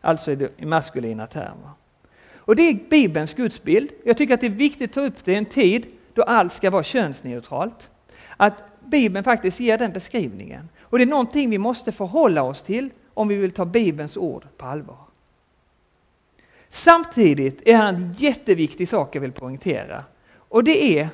Alltså 0.00 0.32
i 0.32 0.66
maskulina 0.66 1.26
termer. 1.26 1.70
Och 2.36 2.56
det 2.56 2.62
är 2.62 2.78
Bibelns 2.90 3.34
gudsbild. 3.34 3.90
Jag 4.04 4.16
tycker 4.16 4.34
att 4.34 4.40
det 4.40 4.46
är 4.46 4.50
viktigt 4.50 4.90
att 4.90 4.94
ta 4.94 5.00
upp 5.00 5.24
det 5.24 5.32
i 5.32 5.36
en 5.36 5.44
tid 5.44 5.86
då 6.14 6.22
allt 6.22 6.52
ska 6.52 6.70
vara 6.70 6.82
könsneutralt. 6.82 7.90
Att 8.36 8.64
Bibeln 8.84 9.24
faktiskt 9.24 9.60
ger 9.60 9.78
den 9.78 9.92
beskrivningen. 9.92 10.68
Och 10.82 10.98
det 10.98 11.04
är 11.04 11.06
någonting 11.06 11.50
vi 11.50 11.58
måste 11.58 11.92
förhålla 11.92 12.42
oss 12.42 12.62
till 12.62 12.90
om 13.14 13.28
vi 13.28 13.36
vill 13.36 13.50
ta 13.50 13.64
Bibelns 13.64 14.16
ord 14.16 14.46
på 14.56 14.66
allvar. 14.66 15.07
Samtidigt 16.68 17.62
är 17.64 17.76
här 17.76 17.88
en 17.88 18.14
jätteviktig 18.18 18.88
sak 18.88 19.16
jag 19.16 19.20
vill 19.20 19.32
poängtera. 19.32 20.04
Och 20.36 20.64
det 20.64 20.98
är 20.98 21.08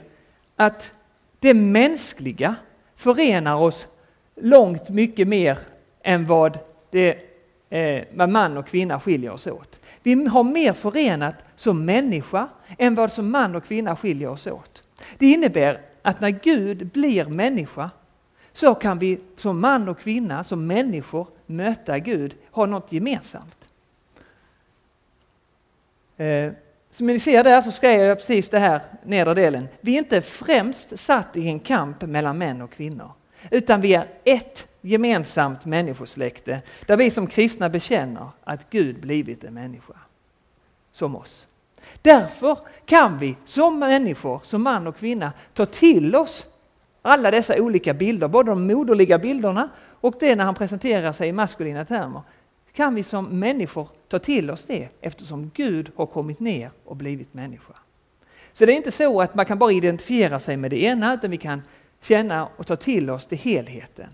att 0.56 0.92
det 1.40 1.54
mänskliga 1.54 2.56
förenar 2.96 3.54
oss 3.56 3.86
långt 4.36 4.88
mycket 4.88 5.28
mer 5.28 5.58
än 6.02 6.24
vad, 6.24 6.58
det, 6.90 7.18
eh, 7.70 8.04
vad 8.14 8.28
man 8.28 8.56
och 8.56 8.66
kvinna 8.66 9.00
skiljer 9.00 9.30
oss 9.30 9.46
åt. 9.46 9.80
Vi 10.02 10.26
har 10.26 10.44
mer 10.44 10.72
förenat 10.72 11.34
som 11.56 11.84
människa 11.84 12.48
än 12.78 12.94
vad 12.94 13.12
som 13.12 13.30
man 13.30 13.54
och 13.54 13.64
kvinna 13.64 13.96
skiljer 13.96 14.28
oss 14.28 14.46
åt. 14.46 14.82
Det 15.18 15.26
innebär 15.26 15.80
att 16.02 16.20
när 16.20 16.30
Gud 16.30 16.86
blir 16.86 17.24
människa 17.24 17.90
så 18.52 18.74
kan 18.74 18.98
vi 18.98 19.20
som 19.36 19.60
man 19.60 19.88
och 19.88 19.98
kvinna, 19.98 20.44
som 20.44 20.66
människor, 20.66 21.26
möta 21.46 21.98
Gud, 21.98 22.34
ha 22.50 22.66
något 22.66 22.92
gemensamt. 22.92 23.63
Eh, 26.16 26.52
som 26.90 27.06
ni 27.06 27.18
ser 27.18 27.44
där 27.44 27.60
så 27.60 27.70
skrev 27.70 28.00
jag 28.00 28.18
precis 28.18 28.48
det 28.48 28.58
här 28.58 28.80
nedre 29.04 29.34
delen. 29.34 29.68
Vi 29.80 29.94
är 29.94 29.98
inte 29.98 30.20
främst 30.20 30.98
satt 30.98 31.36
i 31.36 31.48
en 31.48 31.60
kamp 31.60 32.02
mellan 32.02 32.38
män 32.38 32.62
och 32.62 32.70
kvinnor, 32.70 33.12
utan 33.50 33.80
vi 33.80 33.94
är 33.94 34.06
ett 34.24 34.66
gemensamt 34.80 35.64
människosläkte 35.64 36.62
där 36.86 36.96
vi 36.96 37.10
som 37.10 37.26
kristna 37.26 37.68
bekänner 37.68 38.28
att 38.44 38.70
Gud 38.70 39.00
blivit 39.00 39.44
en 39.44 39.54
människa. 39.54 39.94
Som 40.92 41.16
oss. 41.16 41.46
Därför 42.02 42.58
kan 42.84 43.18
vi 43.18 43.36
som 43.44 43.78
människor, 43.78 44.40
som 44.42 44.62
man 44.62 44.86
och 44.86 44.96
kvinna, 44.96 45.32
ta 45.54 45.66
till 45.66 46.16
oss 46.16 46.46
alla 47.02 47.30
dessa 47.30 47.62
olika 47.62 47.94
bilder, 47.94 48.28
både 48.28 48.50
de 48.50 48.66
moderliga 48.66 49.18
bilderna 49.18 49.68
och 50.00 50.14
det 50.20 50.36
när 50.36 50.44
han 50.44 50.54
presenterar 50.54 51.12
sig 51.12 51.28
i 51.28 51.32
maskulina 51.32 51.84
termer. 51.84 52.22
Kan 52.74 52.94
vi 52.94 53.02
som 53.02 53.38
människor 53.38 53.88
ta 54.08 54.18
till 54.18 54.50
oss 54.50 54.64
det 54.64 54.88
eftersom 55.00 55.50
Gud 55.54 55.90
har 55.96 56.06
kommit 56.06 56.40
ner 56.40 56.70
och 56.84 56.96
blivit 56.96 57.34
människa. 57.34 57.74
Så 58.52 58.66
det 58.66 58.72
är 58.72 58.76
inte 58.76 58.90
så 58.90 59.20
att 59.20 59.34
man 59.34 59.46
kan 59.46 59.58
bara 59.58 59.72
identifiera 59.72 60.40
sig 60.40 60.56
med 60.56 60.70
det 60.70 60.82
ena 60.82 61.14
utan 61.14 61.30
vi 61.30 61.36
kan 61.36 61.62
känna 62.00 62.48
och 62.56 62.66
ta 62.66 62.76
till 62.76 63.10
oss 63.10 63.26
det 63.26 63.36
helheten. 63.36 64.06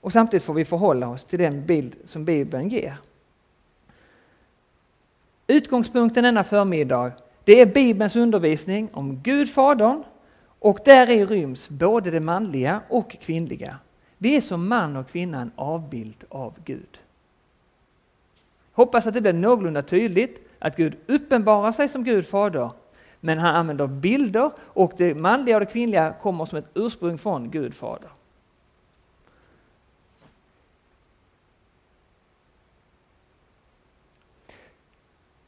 Och 0.00 0.12
samtidigt 0.12 0.44
får 0.44 0.54
vi 0.54 0.64
förhålla 0.64 1.08
oss 1.08 1.24
till 1.24 1.38
den 1.38 1.66
bild 1.66 1.96
som 2.04 2.24
Bibeln 2.24 2.68
ger. 2.68 2.96
Utgångspunkten 5.46 6.24
denna 6.24 6.44
förmiddag 6.44 7.12
det 7.44 7.60
är 7.60 7.66
Bibelns 7.66 8.16
undervisning 8.16 8.88
om 8.92 9.22
Gud 9.22 9.50
Fadern 9.50 10.04
och 10.58 10.78
där 10.84 11.10
i 11.10 11.24
ryms 11.24 11.68
både 11.68 12.10
det 12.10 12.20
manliga 12.20 12.80
och 12.88 13.16
kvinnliga. 13.20 13.78
Vi 14.22 14.36
är 14.36 14.40
som 14.40 14.68
man 14.68 14.96
och 14.96 15.08
kvinna 15.08 15.40
en 15.40 15.52
avbild 15.56 16.24
av 16.28 16.54
Gud. 16.64 17.00
Hoppas 18.72 19.06
att 19.06 19.14
det 19.14 19.20
blir 19.20 19.32
någorlunda 19.32 19.82
tydligt 19.82 20.48
att 20.58 20.76
Gud 20.76 20.96
uppenbarar 21.06 21.72
sig 21.72 21.88
som 21.88 22.04
Gud 22.04 22.26
Fader 22.26 22.70
men 23.20 23.38
han 23.38 23.54
använder 23.54 23.86
bilder 23.86 24.50
och 24.58 24.92
det 24.96 25.14
manliga 25.14 25.56
och 25.56 25.60
det 25.60 25.72
kvinnliga 25.72 26.14
kommer 26.22 26.46
som 26.46 26.58
ett 26.58 26.70
ursprung 26.74 27.18
från 27.18 27.50
Gud 27.50 27.74
Fader. 27.74 28.10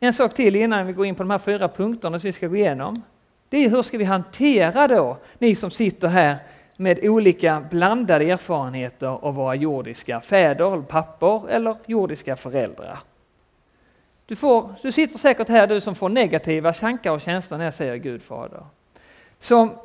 En 0.00 0.12
sak 0.12 0.34
till 0.34 0.56
innan 0.56 0.86
vi 0.86 0.92
går 0.92 1.06
in 1.06 1.14
på 1.14 1.22
de 1.22 1.30
här 1.30 1.38
fyra 1.38 1.68
punkterna 1.68 2.20
som 2.20 2.28
vi 2.28 2.32
ska 2.32 2.48
gå 2.48 2.56
igenom. 2.56 3.02
Det 3.48 3.64
är 3.64 3.70
hur 3.70 3.82
ska 3.82 3.98
vi 3.98 4.04
hantera 4.04 4.88
då, 4.88 5.18
ni 5.38 5.54
som 5.54 5.70
sitter 5.70 6.08
här 6.08 6.38
med 6.76 6.98
olika 7.02 7.60
blandade 7.70 8.24
erfarenheter 8.30 9.06
av 9.06 9.34
våra 9.34 9.54
jordiska 9.54 10.20
fäder, 10.20 10.82
pappor 10.82 11.50
eller 11.50 11.76
jordiska 11.86 12.36
föräldrar. 12.36 12.98
Du, 14.26 14.36
får, 14.36 14.74
du 14.82 14.92
sitter 14.92 15.18
säkert 15.18 15.48
här 15.48 15.66
du 15.66 15.80
som 15.80 15.94
får 15.94 16.08
negativa 16.08 16.72
tankar 16.72 17.10
och 17.10 17.20
känslor 17.20 17.58
när 17.58 17.64
jag 17.64 17.74
säger 17.74 17.96
Gud 17.96 18.22
fader. 18.22 18.66
Som, 19.38 19.78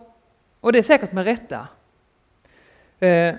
och 0.59 0.73
det 0.73 0.79
är 0.79 0.83
säkert 0.83 1.11
med 1.11 1.25
rätta. 1.25 1.67
Eh, 2.99 3.35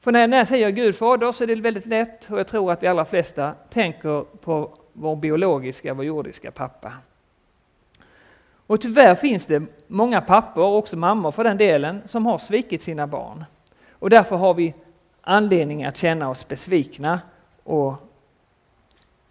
för 0.00 0.12
när, 0.12 0.28
när 0.28 0.36
jag 0.36 0.48
säger 0.48 0.70
Gud 0.70 0.96
fader 0.96 1.32
så 1.32 1.44
är 1.44 1.46
det 1.46 1.54
väldigt 1.54 1.86
lätt 1.86 2.30
och 2.30 2.38
jag 2.38 2.48
tror 2.48 2.72
att 2.72 2.82
vi 2.82 2.86
allra 2.86 3.04
flesta 3.04 3.54
tänker 3.70 4.24
på 4.40 4.78
vår 4.92 5.16
biologiska, 5.16 5.94
vår 5.94 6.04
jordiska 6.04 6.50
pappa. 6.50 6.92
Och 8.66 8.80
tyvärr 8.80 9.14
finns 9.14 9.46
det 9.46 9.62
många 9.86 10.20
pappor, 10.20 10.62
och 10.62 10.76
också 10.76 10.96
mammor 10.96 11.30
för 11.30 11.44
den 11.44 11.56
delen, 11.56 12.02
som 12.06 12.26
har 12.26 12.38
svikit 12.38 12.82
sina 12.82 13.06
barn. 13.06 13.44
Och 13.92 14.10
därför 14.10 14.36
har 14.36 14.54
vi 14.54 14.74
anledning 15.20 15.84
att 15.84 15.96
känna 15.96 16.30
oss 16.30 16.48
besvikna 16.48 17.20
och 17.62 17.94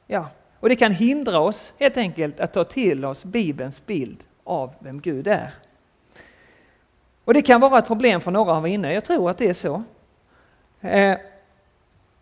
ja, 0.07 0.27
och 0.59 0.69
det 0.69 0.75
kan 0.75 0.91
hindra 0.91 1.39
oss 1.39 1.73
helt 1.79 1.97
enkelt 1.97 2.39
att 2.39 2.53
ta 2.53 2.63
till 2.63 3.05
oss 3.05 3.25
Bibelns 3.25 3.85
bild 3.85 4.23
av 4.43 4.73
vem 4.79 5.01
Gud 5.01 5.27
är. 5.27 5.53
Och 7.25 7.33
det 7.33 7.41
kan 7.41 7.61
vara 7.61 7.79
ett 7.79 7.87
problem 7.87 8.21
för 8.21 8.31
några 8.31 8.53
av 8.53 8.67
inne, 8.67 8.93
jag 8.93 9.05
tror 9.05 9.29
att 9.29 9.37
det 9.37 9.49
är 9.49 9.53
så. 9.53 9.83
Eh, 10.81 11.17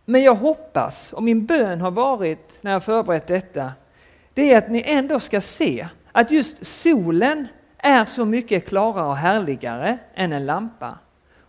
men 0.06 0.24
jag 0.24 0.36
hoppas, 0.36 1.13
och 1.13 1.24
min 1.24 1.46
bön 1.46 1.82
har 1.82 1.91
varit 1.91 2.60
när 2.62 2.72
jag 2.72 2.84
förberett 2.84 3.27
detta, 3.27 3.72
det 4.34 4.53
är 4.53 4.58
att 4.58 4.70
ni 4.70 4.84
ändå 4.86 5.20
ska 5.20 5.41
se 5.41 5.88
att 6.12 6.32
just 6.32 6.65
solen 6.65 7.48
är 7.77 8.06
så 8.06 8.25
mycket 8.25 8.68
klarare 8.68 9.08
och 9.08 9.18
härligare 9.18 9.98
än 10.13 10.34
en 10.34 10.46
lampa. 10.46 10.98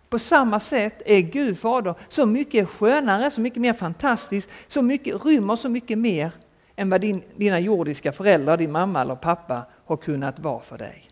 På 0.09 0.19
samma 0.19 0.61
sätt 0.61 1.03
är 1.07 1.21
Gud 1.21 1.59
Fader 1.59 1.95
så 2.09 2.27
mycket 2.27 2.69
skönare, 2.69 3.31
så 3.31 3.41
mycket 3.41 3.61
mer 3.61 3.73
fantastisk, 3.73 4.51
så 4.69 4.83
mycket, 4.83 5.25
rymmer 5.25 5.57
så 5.57 5.69
mycket 5.69 5.99
mer 5.99 6.33
än 6.77 6.91
vad 6.91 7.01
din, 7.01 7.23
dina 7.37 7.59
jordiska 7.59 8.13
föräldrar, 8.13 8.57
din 8.57 8.73
mamma 8.73 9.01
eller 9.01 9.15
pappa 9.15 9.63
har 9.87 9.97
kunnat 9.97 10.39
vara 10.39 10.61
för 10.61 10.79
dig. 10.79 11.11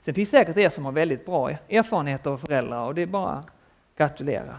Sen 0.00 0.14
finns 0.14 0.30
det 0.30 0.36
säkert 0.36 0.56
er 0.56 0.68
som 0.68 0.84
har 0.84 0.92
väldigt 0.92 1.26
bra 1.26 1.50
erfarenheter 1.50 2.30
av 2.30 2.38
föräldrar 2.38 2.86
och 2.86 2.94
det 2.94 3.02
är 3.02 3.06
bara 3.06 3.30
att 3.30 3.52
gratulera. 3.96 4.56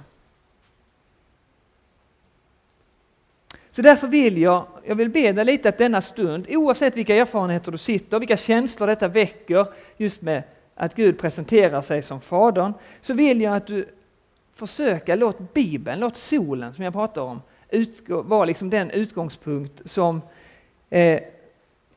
Så 3.71 3.81
därför 3.81 4.07
vill 4.07 4.37
jag, 4.37 4.65
jag 4.83 4.95
vill 4.95 5.09
be 5.09 5.31
dig 5.31 5.45
lite 5.45 5.69
att 5.69 5.77
denna 5.77 6.01
stund, 6.01 6.45
oavsett 6.49 6.97
vilka 6.97 7.15
erfarenheter 7.15 7.71
du 7.71 7.77
sitter, 7.77 8.19
vilka 8.19 8.37
känslor 8.37 8.87
detta 8.87 9.07
väcker, 9.07 9.67
just 9.97 10.21
med 10.21 10.43
att 10.75 10.95
Gud 10.95 11.19
presenterar 11.19 11.81
sig 11.81 12.01
som 12.01 12.21
Fadern, 12.21 12.73
så 13.01 13.13
vill 13.13 13.41
jag 13.41 13.55
att 13.55 13.67
du 13.67 13.85
försöker, 14.53 15.15
låt 15.15 15.53
Bibeln, 15.53 15.99
låt 15.99 16.17
solen 16.17 16.73
som 16.73 16.83
jag 16.83 16.93
pratar 16.93 17.21
om, 17.21 17.41
utgå, 17.69 18.21
vara 18.21 18.45
liksom 18.45 18.69
den 18.69 18.91
utgångspunkt 18.91 19.81
som 19.85 20.21
eh, 20.89 21.21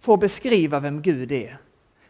får 0.01 0.17
beskriva 0.17 0.81
vem 0.81 1.03
Gud 1.03 1.33
är. 1.33 1.59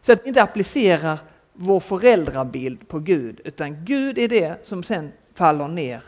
Så 0.01 0.11
att 0.11 0.23
vi 0.23 0.27
inte 0.27 0.41
applicerar 0.41 1.19
vår 1.53 1.79
föräldrabild 1.79 2.87
på 2.87 2.99
Gud, 2.99 3.41
utan 3.43 3.85
Gud 3.85 4.17
är 4.17 4.27
det 4.27 4.67
som 4.67 4.83
sen 4.83 5.11
faller 5.33 5.67
ner 5.67 6.01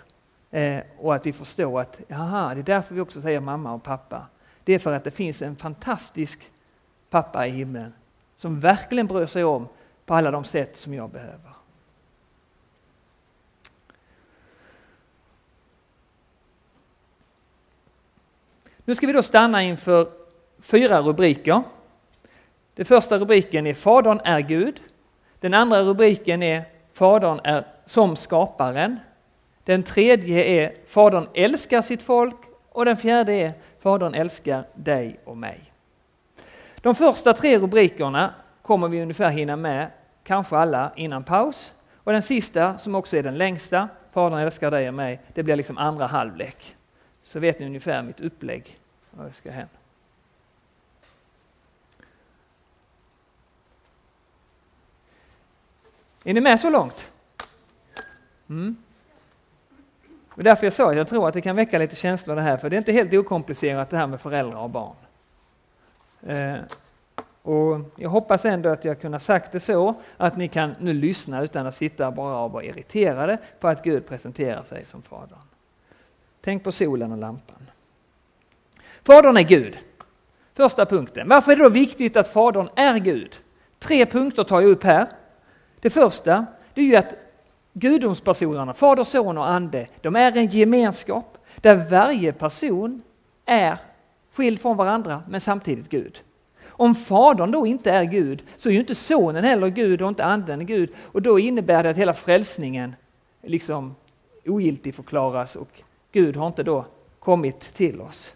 eh, 0.52 0.80
och 0.98 1.16
att 1.16 1.26
vi 1.26 1.34
förstår 1.34 1.82
att 1.82 2.12
aha, 2.12 2.54
det 2.54 2.62
är 2.62 2.64
därför 2.64 2.96
vi 2.96 3.02
också 3.02 3.22
säger 3.22 3.40
mamma 3.40 3.74
och 3.74 3.84
pappa. 3.84 4.26
Det 4.64 4.74
är 4.74 4.80
för 4.80 4.94
att 4.94 5.04
det 5.04 5.12
finns 5.12 5.42
en 5.42 5.56
fantastisk 5.56 6.52
pappa 7.10 7.48
i 7.48 7.50
himlen 7.50 7.94
som 8.38 8.60
verkligen 8.60 9.08
bryr 9.08 9.26
sig 9.26 9.44
om 9.44 9.68
på 10.06 10.16
alla 10.16 10.32
de 10.32 10.44
sätt 10.44 10.78
som 10.78 10.94
jag 10.94 11.10
behöver. 11.10 11.52
Nu 18.86 18.96
ska 18.96 19.08
vi 19.08 19.14
då 19.14 19.24
stanna 19.24 19.64
inför 19.64 20.12
fyra 20.60 21.02
rubriker. 21.02 21.64
Den 22.76 22.86
första 22.86 23.18
rubriken 23.18 23.68
är 23.68 23.74
Fadern 23.74 24.20
är 24.24 24.40
Gud. 24.40 24.82
Den 25.40 25.54
andra 25.54 25.84
rubriken 25.84 26.44
är 26.44 26.66
Fadern 26.94 27.40
är 27.44 27.68
som 27.86 28.16
skaparen. 28.16 29.00
Den 29.68 29.84
tredje 29.84 30.44
är 30.44 30.76
Fadern 30.86 31.28
älskar 31.34 31.82
sitt 31.82 32.04
folk 32.04 32.36
och 32.70 32.86
den 32.86 32.98
fjärde 32.98 33.34
är 33.34 33.54
Fadern 33.80 34.14
älskar 34.14 34.64
dig 34.74 35.20
och 35.24 35.38
mig. 35.38 35.74
De 36.76 36.96
första 36.96 37.34
tre 37.34 37.60
rubrikerna 37.60 38.34
kommer 38.62 38.88
vi 38.88 39.02
ungefär 39.02 39.30
hinna 39.30 39.56
med, 39.56 39.92
kanske 40.24 40.58
alla 40.58 40.92
innan 40.96 41.24
paus. 41.24 41.74
Och 41.94 42.12
den 42.12 42.22
sista, 42.22 42.78
som 42.78 42.96
också 42.96 43.18
är 43.18 43.24
den 43.24 43.38
längsta, 43.38 43.90
Fadern 44.12 44.40
älskar 44.40 44.72
dig 44.72 44.88
och 44.88 44.94
mig, 44.94 45.22
det 45.34 45.44
blir 45.44 45.56
liksom 45.56 45.78
andra 45.78 46.06
halvlek. 46.06 46.76
Så 47.24 47.40
vet 47.40 47.60
ni 47.60 47.66
ungefär 47.66 48.02
mitt 48.02 48.20
upplägg, 48.20 48.80
vad 49.12 49.36
ska 49.36 49.52
hända. 49.52 49.74
Är 56.24 56.34
ni 56.34 56.42
med 56.42 56.60
så 56.60 56.70
långt? 56.70 57.12
Mm. 58.50 58.76
Det 60.38 60.42
är 60.42 60.44
därför 60.44 60.66
jag 60.66 60.74
sa 60.74 60.90
att 60.90 60.98
jag 60.98 61.08
tror 61.08 61.28
att 61.28 61.34
det 61.34 61.42
kan 61.42 61.56
väcka 61.56 61.78
lite 61.78 61.96
känslor 61.96 62.36
det 62.36 62.42
här, 62.42 62.58
för 62.58 62.70
det 62.70 62.76
är 62.76 62.78
inte 62.78 62.92
helt 62.92 63.14
okomplicerat 63.14 63.90
det 63.90 63.98
här 63.98 64.08
med 64.08 64.22
föräldrar 64.22 64.60
och 64.60 64.70
barn. 64.70 64.96
Eh, 66.28 66.56
och 67.42 67.80
jag 67.96 68.10
hoppas 68.10 68.46
ändå 68.46 68.70
att 68.70 68.86
jag 68.86 69.02
kunnat 69.02 69.24
sagt 69.24 69.52
det 69.52 69.60
så 69.60 69.96
att 70.18 70.38
ni 70.38 70.48
kan 70.48 70.76
nu 70.80 70.94
lyssna 70.94 71.42
utan 71.42 71.68
att 71.68 71.76
sitta 71.76 72.12
bara 72.12 72.40
och 72.40 72.52
vara 72.52 72.64
irriterade 72.64 73.38
på 73.60 73.68
att 73.68 73.84
Gud 73.84 74.08
presenterar 74.08 74.64
sig 74.64 74.86
som 74.86 75.02
Fadern. 75.02 75.40
Tänk 76.42 76.64
på 76.64 76.72
solen 76.72 77.12
och 77.12 77.18
lampan. 77.18 77.70
Fadern 79.04 79.38
är 79.38 79.42
Gud. 79.42 79.78
Första 80.54 80.86
punkten. 80.86 81.30
Varför 81.30 81.52
är 81.52 81.56
det 81.56 81.64
då 81.64 81.70
viktigt 81.70 82.18
att 82.18 82.28
Fadern 82.28 82.70
är 82.76 82.98
Gud? 82.98 83.40
Tre 83.80 84.06
punkter 84.06 84.44
tar 84.44 84.62
jag 84.62 84.70
upp 84.70 84.84
här. 84.84 85.08
Det 85.80 85.90
första 85.90 86.46
det 86.74 86.82
är 86.82 86.86
ju 86.86 86.96
att 86.96 87.16
gudomspersonerna, 87.80 88.74
Fader, 88.74 89.04
Son 89.04 89.38
och 89.38 89.50
Ande, 89.50 89.88
de 90.02 90.16
är 90.16 90.38
en 90.38 90.48
gemenskap 90.48 91.38
där 91.56 91.76
varje 91.90 92.34
person 92.34 93.02
är 93.46 93.78
skild 94.34 94.62
från 94.62 94.78
varandra 94.78 95.24
men 95.30 95.42
samtidigt 95.42 95.90
Gud. 95.90 96.22
Om 96.68 96.96
Fadern 96.96 97.52
då 97.52 97.68
inte 97.68 97.92
är 97.92 98.04
Gud 98.04 98.44
så 98.58 98.70
är 98.70 98.74
ju 98.74 98.80
inte 98.80 98.96
Sonen 98.96 99.44
heller 99.44 99.68
Gud 99.68 100.02
och 100.02 100.10
inte 100.10 100.26
Anden 100.26 100.66
Gud 100.66 100.90
och 101.02 101.22
då 101.22 101.40
innebär 101.40 101.84
det 101.84 101.90
att 101.90 101.98
hela 101.98 102.14
frälsningen 102.14 102.96
liksom 103.42 103.96
ogiltig 104.46 104.96
förklaras 104.96 105.56
och 105.56 105.82
Gud 106.12 106.36
har 106.36 106.48
inte 106.48 106.64
då 106.64 106.86
kommit 107.20 107.60
till 107.60 108.02
oss. 108.02 108.34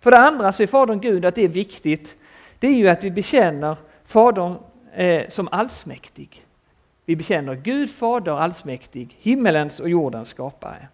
För 0.00 0.10
det 0.10 0.18
andra 0.18 0.52
så 0.52 0.62
är 0.62 0.66
Fadern 0.66 1.00
Gud 1.00 1.24
att 1.24 1.34
det 1.34 1.44
är 1.44 1.48
viktigt, 1.48 2.16
det 2.58 2.66
är 2.66 2.74
ju 2.74 2.88
att 2.88 3.04
vi 3.04 3.10
bekänner 3.10 3.76
Fadern 4.04 4.54
eh, 4.94 5.28
som 5.28 5.48
allsmäktig. 5.50 6.46
Vi 7.04 7.16
bekänner 7.16 7.54
Gud 7.54 7.90
Fader 7.90 8.32
allsmäktig, 8.32 9.16
himmelens 9.20 9.80
och 9.80 9.88
jordens 9.88 10.28
skapare. 10.28 10.88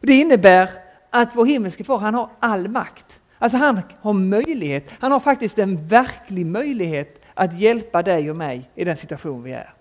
Och 0.00 0.06
det 0.06 0.12
innebär 0.12 0.68
att 1.10 1.36
vår 1.36 1.46
himmelske 1.46 1.84
far, 1.84 1.98
han 1.98 2.14
har 2.14 2.28
all 2.40 2.68
makt. 2.68 3.20
Alltså 3.38 3.58
han 3.58 3.80
har 4.00 4.12
möjlighet, 4.12 4.90
han 5.00 5.12
har 5.12 5.20
faktiskt 5.20 5.58
en 5.58 5.86
verklig 5.86 6.46
möjlighet 6.46 7.20
att 7.34 7.60
hjälpa 7.60 8.02
dig 8.02 8.30
och 8.30 8.36
mig 8.36 8.70
i 8.74 8.84
den 8.84 8.96
situation 8.96 9.42
vi 9.42 9.52
är. 9.52 9.74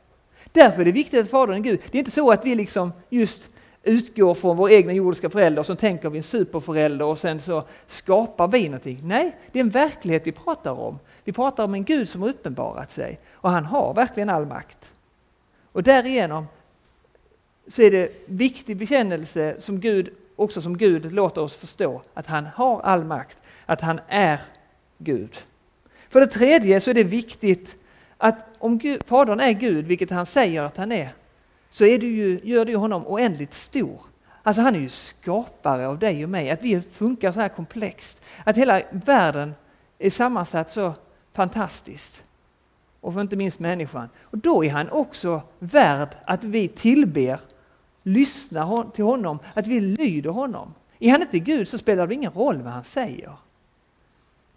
Därför 0.51 0.81
är 0.81 0.85
det 0.85 0.91
viktigt 0.91 1.21
att 1.21 1.29
Fadern 1.29 1.55
är 1.55 1.59
Gud. 1.59 1.79
Det 1.91 1.97
är 1.97 1.99
inte 1.99 2.11
så 2.11 2.31
att 2.31 2.45
vi 2.45 2.55
liksom 2.55 2.93
just 3.09 3.49
utgår 3.83 4.33
från 4.33 4.57
vår 4.57 4.71
egna 4.71 4.93
jordiska 4.93 5.29
förälder 5.29 5.59
och 5.59 5.65
så 5.65 5.75
tänker 5.75 6.09
vi 6.09 6.17
en 6.17 6.23
superförälder 6.23 7.05
och 7.05 7.17
sen 7.17 7.39
så 7.39 7.63
skapar 7.87 8.47
vi 8.47 8.69
någonting. 8.69 8.99
Nej, 9.03 9.37
det 9.51 9.59
är 9.59 9.63
en 9.63 9.69
verklighet 9.69 10.27
vi 10.27 10.31
pratar 10.31 10.71
om. 10.71 10.99
Vi 11.23 11.31
pratar 11.31 11.63
om 11.63 11.73
en 11.73 11.83
Gud 11.83 12.09
som 12.09 12.21
har 12.21 12.29
uppenbarat 12.29 12.91
sig 12.91 13.19
och 13.33 13.49
han 13.49 13.65
har 13.65 13.93
verkligen 13.93 14.29
all 14.29 14.45
makt. 14.45 14.93
Och 15.71 15.83
därigenom 15.83 16.47
så 17.67 17.81
är 17.81 17.91
det 17.91 18.11
viktig 18.25 18.77
bekännelse 18.77 19.55
som 19.59 19.79
Gud, 19.79 20.09
också 20.35 20.61
som 20.61 20.77
Gud 20.77 21.13
låter 21.13 21.41
oss 21.41 21.55
förstå 21.55 22.01
att 22.13 22.27
han 22.27 22.45
har 22.45 22.81
all 22.81 23.03
makt, 23.03 23.37
att 23.65 23.81
han 23.81 23.99
är 24.07 24.39
Gud. 24.97 25.37
För 26.09 26.19
det 26.19 26.27
tredje 26.27 26.81
så 26.81 26.89
är 26.89 26.93
det 26.93 27.03
viktigt 27.03 27.75
att 28.17 28.45
om 28.57 28.77
Gud, 28.77 29.01
Fadern 29.05 29.39
är 29.39 29.51
Gud, 29.51 29.85
vilket 29.85 30.09
han 30.09 30.25
säger 30.25 30.63
att 30.63 30.77
han 30.77 30.91
är, 30.91 31.09
så 31.69 31.85
är 31.85 31.99
det 31.99 32.07
ju, 32.07 32.39
gör 32.43 32.65
det 32.65 32.71
ju 32.71 32.77
honom 32.77 33.07
oändligt 33.07 33.53
stor. 33.53 34.01
Alltså 34.43 34.61
han 34.61 34.75
är 34.75 34.79
ju 34.79 34.89
skapare 34.89 35.87
av 35.87 35.99
dig 35.99 36.23
och 36.23 36.29
mig, 36.29 36.51
att 36.51 36.63
vi 36.63 36.81
funkar 36.81 37.31
så 37.31 37.39
här 37.39 37.49
komplext, 37.49 38.21
att 38.43 38.57
hela 38.57 38.81
världen 38.91 39.53
är 39.99 40.09
sammansatt 40.09 40.71
så 40.71 40.93
fantastiskt 41.33 42.23
och 43.01 43.13
för 43.13 43.21
inte 43.21 43.35
minst 43.35 43.59
människan. 43.59 44.09
Och 44.21 44.37
då 44.37 44.65
är 44.65 44.69
han 44.69 44.89
också 44.89 45.41
värd 45.59 46.09
att 46.25 46.43
vi 46.43 46.67
tillber, 46.67 47.39
lyssnar 48.03 48.91
till 48.91 49.03
honom, 49.03 49.39
att 49.53 49.67
vi 49.67 49.79
lyder 49.79 50.29
honom. 50.29 50.73
Är 50.99 51.11
han 51.11 51.21
inte 51.21 51.39
Gud 51.39 51.67
så 51.67 51.77
spelar 51.77 52.07
det 52.07 52.13
ingen 52.13 52.31
roll 52.31 52.61
vad 52.61 52.73
han 52.73 52.83
säger. 52.83 53.33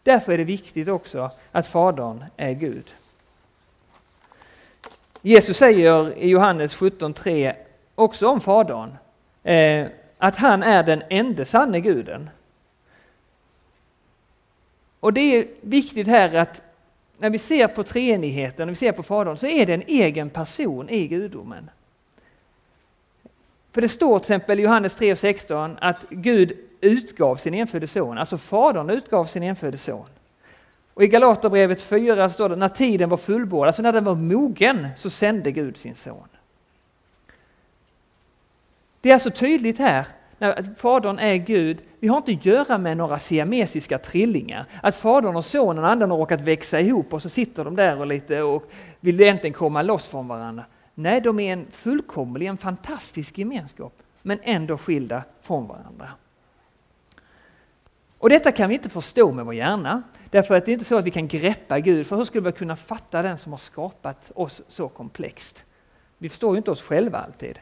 Därför 0.02 0.32
är 0.32 0.38
det 0.38 0.44
viktigt 0.44 0.88
också 0.88 1.30
att 1.52 1.66
Fadern 1.66 2.24
är 2.36 2.52
Gud. 2.52 2.94
Jesus 5.22 5.56
säger 5.56 6.18
i 6.18 6.28
Johannes 6.28 6.76
17.3 6.76 7.54
också 7.94 8.28
om 8.28 8.40
Fadern 8.40 8.94
eh, 9.42 9.86
att 10.18 10.36
han 10.36 10.62
är 10.62 10.82
den 10.82 11.02
enda 11.10 11.44
sanne 11.44 11.80
guden. 11.80 12.30
Och 15.00 15.12
det 15.12 15.20
är 15.20 15.46
viktigt 15.60 16.06
här 16.06 16.34
att 16.34 16.62
när 17.18 17.30
vi 17.30 17.38
ser 17.38 17.68
på 17.68 17.84
treenigheten, 17.84 18.66
när 18.66 18.72
vi 18.72 18.76
ser 18.76 18.92
på 18.92 19.02
Fadern, 19.02 19.36
så 19.36 19.46
är 19.46 19.66
det 19.66 19.74
en 19.74 19.82
egen 19.86 20.30
person 20.30 20.88
i 20.88 21.06
gudomen. 21.06 21.70
För 23.72 23.80
det 23.80 23.88
står 23.88 24.18
till 24.18 24.24
exempel 24.24 24.60
i 24.60 24.62
Johannes 24.62 24.98
3.16 24.98 25.76
att 25.80 26.06
Gud 26.10 26.52
utgav 26.80 27.36
sin 27.36 27.54
enfödde 27.54 27.86
son, 27.86 28.18
alltså 28.18 28.38
Fadern 28.38 28.90
utgav 28.90 29.24
sin 29.24 29.42
enfödde 29.42 29.78
son. 29.78 30.06
Och 30.94 31.02
i 31.02 31.08
Galaterbrevet 31.08 31.82
4 31.82 32.30
står 32.30 32.48
det 32.48 32.56
när 32.56 32.68
tiden 32.68 33.08
var 33.08 33.16
fullbordad, 33.16 33.66
alltså 33.66 33.82
när 33.82 33.92
den 33.92 34.04
var 34.04 34.14
mogen, 34.14 34.88
så 34.96 35.10
sände 35.10 35.52
Gud 35.52 35.76
sin 35.76 35.94
son. 35.94 36.28
Det 39.00 39.10
är 39.10 39.14
alltså 39.14 39.30
tydligt 39.30 39.78
här 39.78 40.06
när 40.42 40.74
Fadern 40.76 41.18
är 41.18 41.36
Gud, 41.36 41.82
vi 42.00 42.08
har 42.08 42.16
inte 42.16 42.32
att 42.32 42.46
göra 42.46 42.78
med 42.78 42.96
några 42.96 43.18
siamesiska 43.18 43.98
trillingar. 43.98 44.66
Att 44.82 44.94
Fadern 44.94 45.36
och 45.36 45.44
Sonen 45.44 45.84
och 45.84 45.90
Anden 45.90 46.10
har 46.10 46.18
råkat 46.18 46.40
växa 46.40 46.80
ihop 46.80 47.12
och 47.12 47.22
så 47.22 47.28
sitter 47.28 47.64
de 47.64 47.76
där 47.76 48.00
och 48.00 48.06
lite 48.06 48.42
och 48.42 48.70
vill 49.00 49.20
egentligen 49.20 49.54
komma 49.54 49.82
loss 49.82 50.06
från 50.06 50.28
varandra. 50.28 50.64
Nej, 50.94 51.20
de 51.20 51.40
är 51.40 51.52
en 51.52 51.66
fullkomlig, 51.70 52.46
en 52.46 52.56
fantastisk 52.56 53.38
gemenskap, 53.38 53.92
men 54.22 54.38
ändå 54.42 54.78
skilda 54.78 55.22
från 55.42 55.66
varandra. 55.66 56.08
Och 58.18 58.28
detta 58.28 58.52
kan 58.52 58.68
vi 58.68 58.74
inte 58.74 58.88
förstå 58.88 59.32
med 59.32 59.44
vår 59.44 59.54
hjärna, 59.54 60.02
därför 60.30 60.56
att 60.56 60.64
det 60.66 60.70
är 60.70 60.74
inte 60.74 60.84
så 60.84 60.98
att 60.98 61.04
vi 61.04 61.10
kan 61.10 61.28
greppa 61.28 61.80
Gud, 61.80 62.06
för 62.06 62.16
hur 62.16 62.24
skulle 62.24 62.44
vi 62.44 62.52
kunna 62.52 62.76
fatta 62.76 63.22
den 63.22 63.38
som 63.38 63.52
har 63.52 63.58
skapat 63.58 64.32
oss 64.34 64.62
så 64.68 64.88
komplext? 64.88 65.64
Vi 66.18 66.28
förstår 66.28 66.54
ju 66.54 66.56
inte 66.56 66.70
oss 66.70 66.82
själva 66.82 67.18
alltid. 67.18 67.58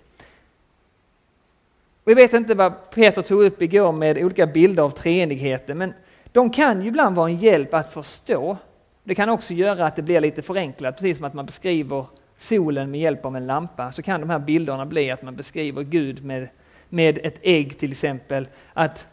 Vi 2.10 2.14
vet 2.14 2.32
inte 2.32 2.54
vad 2.54 2.90
Peter 2.90 3.22
tog 3.22 3.42
upp 3.42 3.62
igår 3.62 3.92
med 3.92 4.18
olika 4.18 4.46
bilder 4.46 4.82
av 4.82 4.90
treenigheten, 4.90 5.78
men 5.78 5.94
de 6.32 6.50
kan 6.50 6.82
ju 6.82 6.88
ibland 6.88 7.16
vara 7.16 7.30
en 7.30 7.36
hjälp 7.36 7.74
att 7.74 7.92
förstå. 7.92 8.56
Det 9.04 9.14
kan 9.14 9.28
också 9.28 9.54
göra 9.54 9.86
att 9.86 9.96
det 9.96 10.02
blir 10.02 10.20
lite 10.20 10.42
förenklat, 10.42 10.94
precis 10.94 11.16
som 11.16 11.26
att 11.26 11.34
man 11.34 11.46
beskriver 11.46 12.06
solen 12.36 12.90
med 12.90 13.00
hjälp 13.00 13.24
av 13.24 13.36
en 13.36 13.46
lampa, 13.46 13.92
så 13.92 14.02
kan 14.02 14.20
de 14.20 14.30
här 14.30 14.38
bilderna 14.38 14.86
bli 14.86 15.10
att 15.10 15.22
man 15.22 15.36
beskriver 15.36 15.82
Gud 15.82 16.24
med, 16.24 16.48
med 16.88 17.18
ett 17.22 17.38
ägg 17.42 17.78
till 17.78 17.90
exempel. 17.92 18.48
Att 18.72 19.06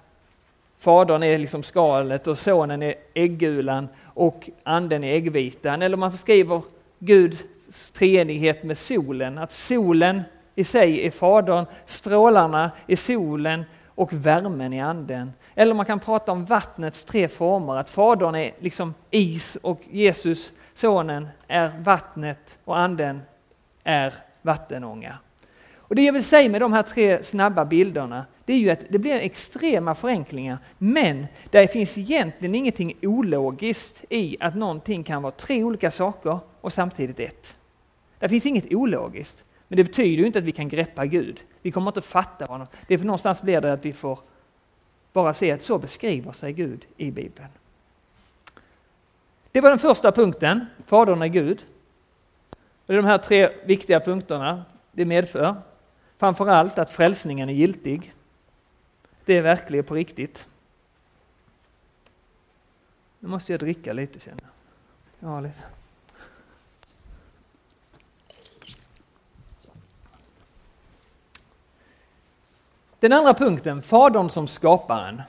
Fadern 0.79 1.23
är 1.23 1.37
liksom 1.37 1.63
skalet 1.63 2.27
och 2.27 2.37
sonen 2.37 2.83
är 2.83 2.93
äggulan 3.13 3.87
och 4.03 4.49
anden 4.63 5.03
är 5.03 5.13
äggvitan. 5.13 5.81
Eller 5.81 5.97
man 5.97 6.11
beskriver 6.11 6.61
Guds 6.99 7.91
treenighet 7.91 8.63
med 8.63 8.77
solen, 8.77 9.37
att 9.37 9.53
solen 9.53 10.21
i 10.57 10.63
sig 10.63 11.05
är 11.05 11.11
Fadern, 11.11 11.65
strålarna 11.85 12.71
är 12.87 12.95
solen 12.95 13.63
och 13.85 14.13
värmen 14.13 14.73
i 14.73 14.81
anden. 14.81 15.33
Eller 15.55 15.73
man 15.73 15.85
kan 15.85 15.99
prata 15.99 16.31
om 16.31 16.45
vattnets 16.45 17.03
tre 17.03 17.27
former, 17.27 17.75
att 17.75 17.89
Fadern 17.89 18.35
är 18.35 18.51
liksom 18.59 18.93
is 19.11 19.57
och 19.61 19.81
Jesus, 19.89 20.51
Sonen, 20.73 21.27
är 21.47 21.71
vattnet 21.79 22.57
och 22.63 22.77
anden 22.77 23.21
är 23.83 24.13
vattenånga. 24.41 25.17
Och 25.75 25.95
Det 25.95 26.01
jag 26.01 26.13
vill 26.13 26.23
säga 26.23 26.49
med 26.49 26.61
de 26.61 26.73
här 26.73 26.83
tre 26.83 27.23
snabba 27.23 27.65
bilderna, 27.65 28.25
det 28.45 28.53
är 28.53 28.57
ju 28.57 28.69
att 28.69 28.85
det 28.89 28.99
blir 28.99 29.15
extrema 29.15 29.95
förenklingar, 29.95 30.57
men 30.77 31.27
det 31.49 31.71
finns 31.71 31.97
egentligen 31.97 32.55
ingenting 32.55 32.93
ologiskt 33.01 34.05
i 34.09 34.37
att 34.39 34.55
någonting 34.55 35.03
kan 35.03 35.21
vara 35.21 35.31
tre 35.31 35.63
olika 35.63 35.91
saker 35.91 36.39
och 36.61 36.73
samtidigt 36.73 37.19
ett. 37.19 37.55
Det 38.19 38.29
finns 38.29 38.45
inget 38.45 38.73
ologiskt, 38.73 39.43
men 39.67 39.77
det 39.77 39.83
betyder 39.83 40.17
ju 40.17 40.25
inte 40.25 40.39
att 40.39 40.45
vi 40.45 40.51
kan 40.51 40.69
greppa 40.69 41.05
Gud. 41.05 41.41
Vi 41.61 41.71
kommer 41.71 41.91
inte 41.91 42.01
fatta 42.01 42.45
honom. 42.45 42.67
Det 42.87 42.93
är 42.93 42.97
för 42.97 43.05
någonstans 43.05 43.41
blir 43.41 43.61
det 43.61 43.73
att 43.73 43.85
vi 43.85 43.93
får 43.93 44.19
bara 45.13 45.33
se 45.33 45.51
att 45.51 45.61
så 45.61 45.77
beskriver 45.77 46.31
sig 46.31 46.53
Gud 46.53 46.85
i 46.97 47.11
Bibeln. 47.11 47.49
Det 49.51 49.61
var 49.61 49.69
den 49.69 49.79
första 49.79 50.11
punkten, 50.11 50.65
Fadern 50.85 51.21
är 51.21 51.27
Gud. 51.27 51.65
Och 52.85 52.93
de 52.93 53.05
här 53.05 53.17
tre 53.17 53.49
viktiga 53.65 53.99
punkterna 53.99 54.65
det 54.91 55.05
medför 55.05 55.55
framför 56.17 56.47
allt 56.47 56.79
att 56.79 56.91
frälsningen 56.91 57.49
är 57.49 57.53
giltig. 57.53 58.13
Det 59.25 59.37
är 59.37 59.41
verkligen 59.41 59.85
på 59.85 59.95
riktigt. 59.95 60.47
Nu 63.19 63.27
måste 63.27 63.53
jag 63.53 63.59
dricka 63.59 63.93
lite 63.93 64.19
känner 64.19 64.41
jag. 64.41 65.29
Ja, 65.29 65.39
lite. 65.39 65.76
Den 72.99 73.13
andra 73.13 73.33
punkten, 73.33 73.81
Fadern 73.81 74.29
som 74.29 74.47
skaparen. 74.47 75.21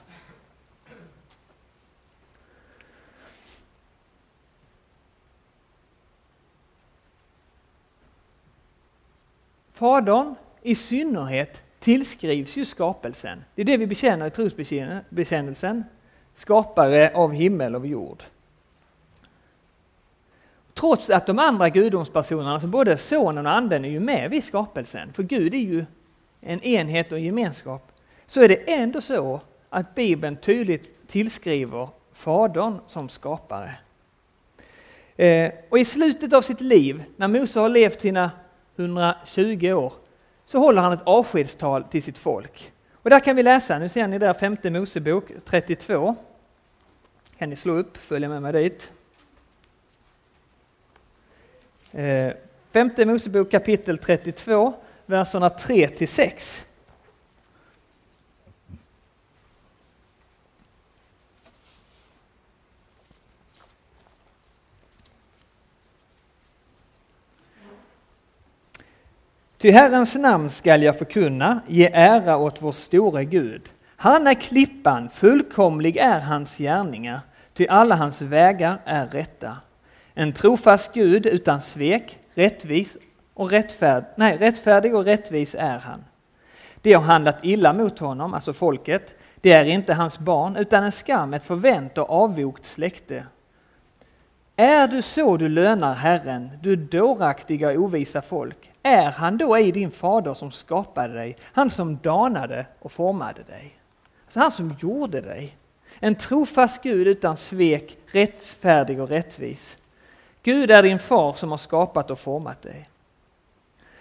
Fadern 9.73 10.35
i 10.61 10.75
synnerhet 10.75 11.63
tillskrivs 11.79 12.57
ju 12.57 12.65
skapelsen. 12.65 13.43
Det 13.55 13.61
är 13.61 13.65
det 13.65 13.77
vi 13.77 13.87
bekänner 13.87 14.27
i 14.27 14.31
trosbekännelsen. 14.31 15.83
Skapare 16.33 17.11
av 17.15 17.33
himmel 17.33 17.75
och 17.75 17.87
jord. 17.87 18.23
Trots 20.73 21.09
att 21.09 21.25
de 21.25 21.39
andra 21.39 21.69
gudomspersonerna, 21.69 22.53
alltså 22.53 22.67
både 22.67 22.97
sonen 22.97 23.45
och 23.45 23.53
anden, 23.53 23.85
är 23.85 23.89
ju 23.89 23.99
med 23.99 24.29
vid 24.29 24.43
skapelsen, 24.43 25.13
för 25.13 25.23
Gud 25.23 25.53
är 25.53 25.57
ju 25.57 25.85
en 26.41 26.63
enhet 26.63 27.11
och 27.11 27.19
gemenskap, 27.19 27.91
så 28.27 28.41
är 28.41 28.47
det 28.47 28.73
ändå 28.73 29.01
så 29.01 29.41
att 29.69 29.95
Bibeln 29.95 30.37
tydligt 30.37 31.07
tillskriver 31.07 31.89
Fadern 32.13 32.79
som 32.87 33.09
skapare. 33.09 33.75
Eh, 35.15 35.51
och 35.69 35.79
i 35.79 35.85
slutet 35.85 36.33
av 36.33 36.41
sitt 36.41 36.61
liv, 36.61 37.03
när 37.15 37.27
Mose 37.27 37.59
har 37.59 37.69
levt 37.69 38.01
sina 38.01 38.31
120 38.75 39.71
år, 39.71 39.93
så 40.45 40.59
håller 40.59 40.81
han 40.81 40.93
ett 40.93 41.01
avskedstal 41.03 41.83
till 41.83 42.03
sitt 42.03 42.17
folk. 42.17 42.71
Och 42.93 43.09
där 43.09 43.19
kan 43.19 43.35
vi 43.35 43.43
läsa, 43.43 43.79
nu 43.79 43.89
ser 43.89 44.07
ni 44.07 44.19
där 44.19 44.33
femte 44.33 44.69
Mosebok 44.69 45.31
32. 45.45 46.15
Kan 47.37 47.49
ni 47.49 47.55
slå 47.55 47.73
upp, 47.73 47.97
följa 47.97 48.29
med 48.29 48.41
mig 48.41 48.53
dit. 48.53 48.91
Eh, 51.91 52.33
femte 52.71 53.05
Mosebok 53.05 53.51
kapitel 53.51 53.97
32, 53.97 54.73
verserna 55.09 55.49
3 55.49 55.87
till 55.87 56.07
6. 56.07 56.65
Ty 69.57 69.71
Herrens 69.71 70.15
namn 70.15 70.49
skall 70.49 70.83
jag 70.83 70.97
förkunna, 70.97 71.61
ge 71.67 71.89
ära 71.93 72.37
åt 72.37 72.61
vår 72.61 72.71
store 72.71 73.25
Gud. 73.25 73.71
Han 73.95 74.27
är 74.27 74.33
klippan, 74.33 75.09
fullkomlig 75.09 75.97
är 75.97 76.19
hans 76.19 76.57
gärningar, 76.57 77.21
ty 77.53 77.67
alla 77.67 77.95
hans 77.95 78.21
vägar 78.21 78.81
är 78.85 79.07
rätta. 79.07 79.57
En 80.13 80.33
trofast 80.33 80.93
Gud 80.93 81.25
utan 81.25 81.61
svek, 81.61 82.19
rättvis 82.33 82.97
och 83.39 83.51
rättfärd, 83.51 84.05
nej, 84.15 84.37
rättfärdig 84.37 84.95
och 84.95 85.05
rättvis 85.05 85.55
är 85.59 85.79
han. 85.79 86.03
De 86.81 86.93
har 86.93 87.01
handlat 87.01 87.37
illa 87.41 87.73
mot 87.73 87.99
honom, 87.99 88.33
alltså 88.33 88.53
folket, 88.53 89.15
det 89.35 89.51
är 89.51 89.65
inte 89.65 89.93
hans 89.93 90.19
barn, 90.19 90.55
utan 90.55 90.83
en 90.83 90.91
skam, 90.91 91.33
ett 91.33 91.43
förvänt 91.43 91.97
och 91.97 92.09
avvokt 92.09 92.65
släkte. 92.65 93.23
Är 94.55 94.87
du 94.87 95.01
så 95.01 95.37
du 95.37 95.49
lönar 95.49 95.95
Herren, 95.95 96.49
du 96.61 96.75
dåraktiga 96.75 97.69
och 97.69 97.75
ovisa 97.75 98.21
folk? 98.21 98.71
Är 98.83 99.11
han 99.11 99.37
då 99.37 99.55
ej 99.55 99.71
din 99.71 99.91
fader 99.91 100.33
som 100.33 100.51
skapade 100.51 101.13
dig, 101.13 101.37
han 101.41 101.69
som 101.69 101.97
danade 101.97 102.65
och 102.79 102.91
formade 102.91 103.43
dig? 103.43 103.75
Alltså 104.25 104.39
han 104.39 104.51
som 104.51 104.75
gjorde 104.79 105.21
dig. 105.21 105.55
En 105.99 106.15
trofast 106.15 106.83
Gud 106.83 107.07
utan 107.07 107.37
svek, 107.37 107.97
rättfärdig 108.05 109.01
och 109.01 109.09
rättvis. 109.09 109.77
Gud 110.43 110.71
är 110.71 110.83
din 110.83 110.99
far 110.99 111.33
som 111.33 111.51
har 111.51 111.57
skapat 111.57 112.11
och 112.11 112.19
format 112.19 112.61
dig. 112.61 112.89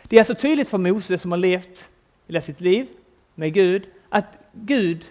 Det 0.09 0.17
är 0.17 0.21
alltså 0.21 0.35
tydligt 0.35 0.69
för 0.69 0.79
Mose 0.79 1.19
som 1.19 1.33
har 1.33 1.39
levt 1.39 1.89
hela 2.27 2.41
sitt 2.41 2.61
liv 2.61 2.87
med 3.35 3.55
Gud 3.55 3.87
att 4.09 4.39
Gud, 4.53 5.05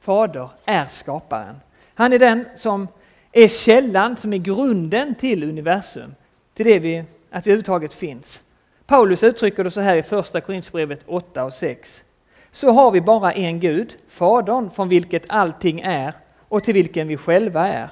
Fader, 0.00 0.48
är 0.64 0.86
skaparen. 0.86 1.56
Han 1.94 2.12
är 2.12 2.18
den 2.18 2.44
som 2.56 2.88
är 3.32 3.48
källan, 3.48 4.16
som 4.16 4.32
är 4.32 4.38
grunden 4.38 5.14
till 5.14 5.44
universum, 5.44 6.14
till 6.54 6.66
det 6.66 6.78
vi, 6.78 6.98
att 7.30 7.46
vi 7.46 7.50
överhuvudtaget 7.50 7.94
finns. 7.94 8.42
Paulus 8.86 9.22
uttrycker 9.22 9.64
det 9.64 9.70
så 9.70 9.80
här 9.80 9.96
i 9.96 10.02
första 10.02 10.40
Korinthierbrevet 10.40 11.00
8 11.06 11.44
och 11.44 11.52
6. 11.52 12.04
Så 12.50 12.70
har 12.70 12.90
vi 12.90 13.00
bara 13.00 13.32
en 13.32 13.60
Gud, 13.60 13.96
Fadern, 14.08 14.70
från 14.70 14.88
vilket 14.88 15.24
allting 15.28 15.80
är 15.80 16.14
och 16.38 16.64
till 16.64 16.74
vilken 16.74 17.08
vi 17.08 17.16
själva 17.16 17.68
är. 17.68 17.88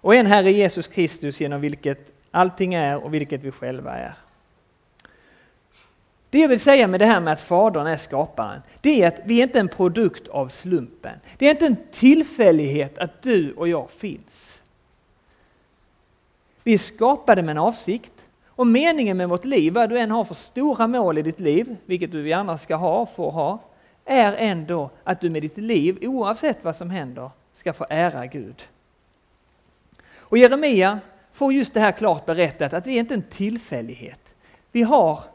Och 0.00 0.14
en 0.14 0.26
Herre 0.26 0.52
Jesus 0.52 0.86
Kristus 0.86 1.40
genom 1.40 1.60
vilket 1.60 2.12
allting 2.30 2.74
är 2.74 3.04
och 3.04 3.14
vilket 3.14 3.42
vi 3.42 3.50
själva 3.50 3.96
är. 3.96 4.14
Det 6.34 6.40
jag 6.40 6.48
vill 6.48 6.60
säga 6.60 6.86
med 6.86 7.00
det 7.00 7.06
här 7.06 7.20
med 7.20 7.32
att 7.32 7.40
Fadern 7.40 7.86
är 7.86 7.96
skaparen, 7.96 8.62
det 8.80 9.02
är 9.02 9.08
att 9.08 9.20
vi 9.24 9.38
är 9.38 9.42
inte 9.42 9.60
en 9.60 9.68
produkt 9.68 10.28
av 10.28 10.48
slumpen. 10.48 11.18
Det 11.38 11.46
är 11.46 11.50
inte 11.50 11.66
en 11.66 11.76
tillfällighet 11.92 12.98
att 12.98 13.22
du 13.22 13.52
och 13.52 13.68
jag 13.68 13.90
finns. 13.90 14.60
Vi 16.62 16.74
är 16.74 16.78
skapade 16.78 17.42
med 17.42 17.50
en 17.50 17.58
avsikt 17.58 18.12
och 18.46 18.66
meningen 18.66 19.16
med 19.16 19.28
vårt 19.28 19.44
liv, 19.44 19.72
vad 19.72 19.90
du 19.90 19.98
än 19.98 20.10
har 20.10 20.24
för 20.24 20.34
stora 20.34 20.86
mål 20.86 21.18
i 21.18 21.22
ditt 21.22 21.40
liv, 21.40 21.76
vilket 21.84 22.12
du 22.12 22.28
gärna 22.28 22.58
ska 22.58 22.76
ha, 22.76 23.06
får 23.06 23.30
ha, 23.30 23.58
är 24.04 24.32
ändå 24.32 24.90
att 25.04 25.20
du 25.20 25.30
med 25.30 25.42
ditt 25.42 25.58
liv, 25.58 25.98
oavsett 26.02 26.58
vad 26.62 26.76
som 26.76 26.90
händer, 26.90 27.30
ska 27.52 27.72
få 27.72 27.86
ära 27.90 28.26
Gud. 28.26 28.62
Och 30.16 30.38
Jeremia 30.38 31.00
får 31.32 31.52
just 31.52 31.74
det 31.74 31.80
här 31.80 31.92
klart 31.92 32.26
berättat 32.26 32.72
att 32.72 32.86
vi 32.86 32.94
är 32.94 33.00
inte 33.00 33.14
en 33.14 33.22
tillfällighet. 33.22 34.34
Vi 34.72 34.82
har 34.82 35.33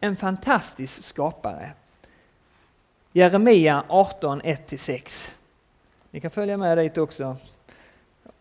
en 0.00 0.16
fantastisk 0.16 1.04
skapare. 1.04 1.72
Jeremia 3.12 3.84
18, 3.88 4.42
1-6. 4.42 5.30
Ni 6.10 6.20
kan 6.20 6.30
följa 6.30 6.56
med 6.56 6.78
dit 6.78 6.98
också 6.98 7.36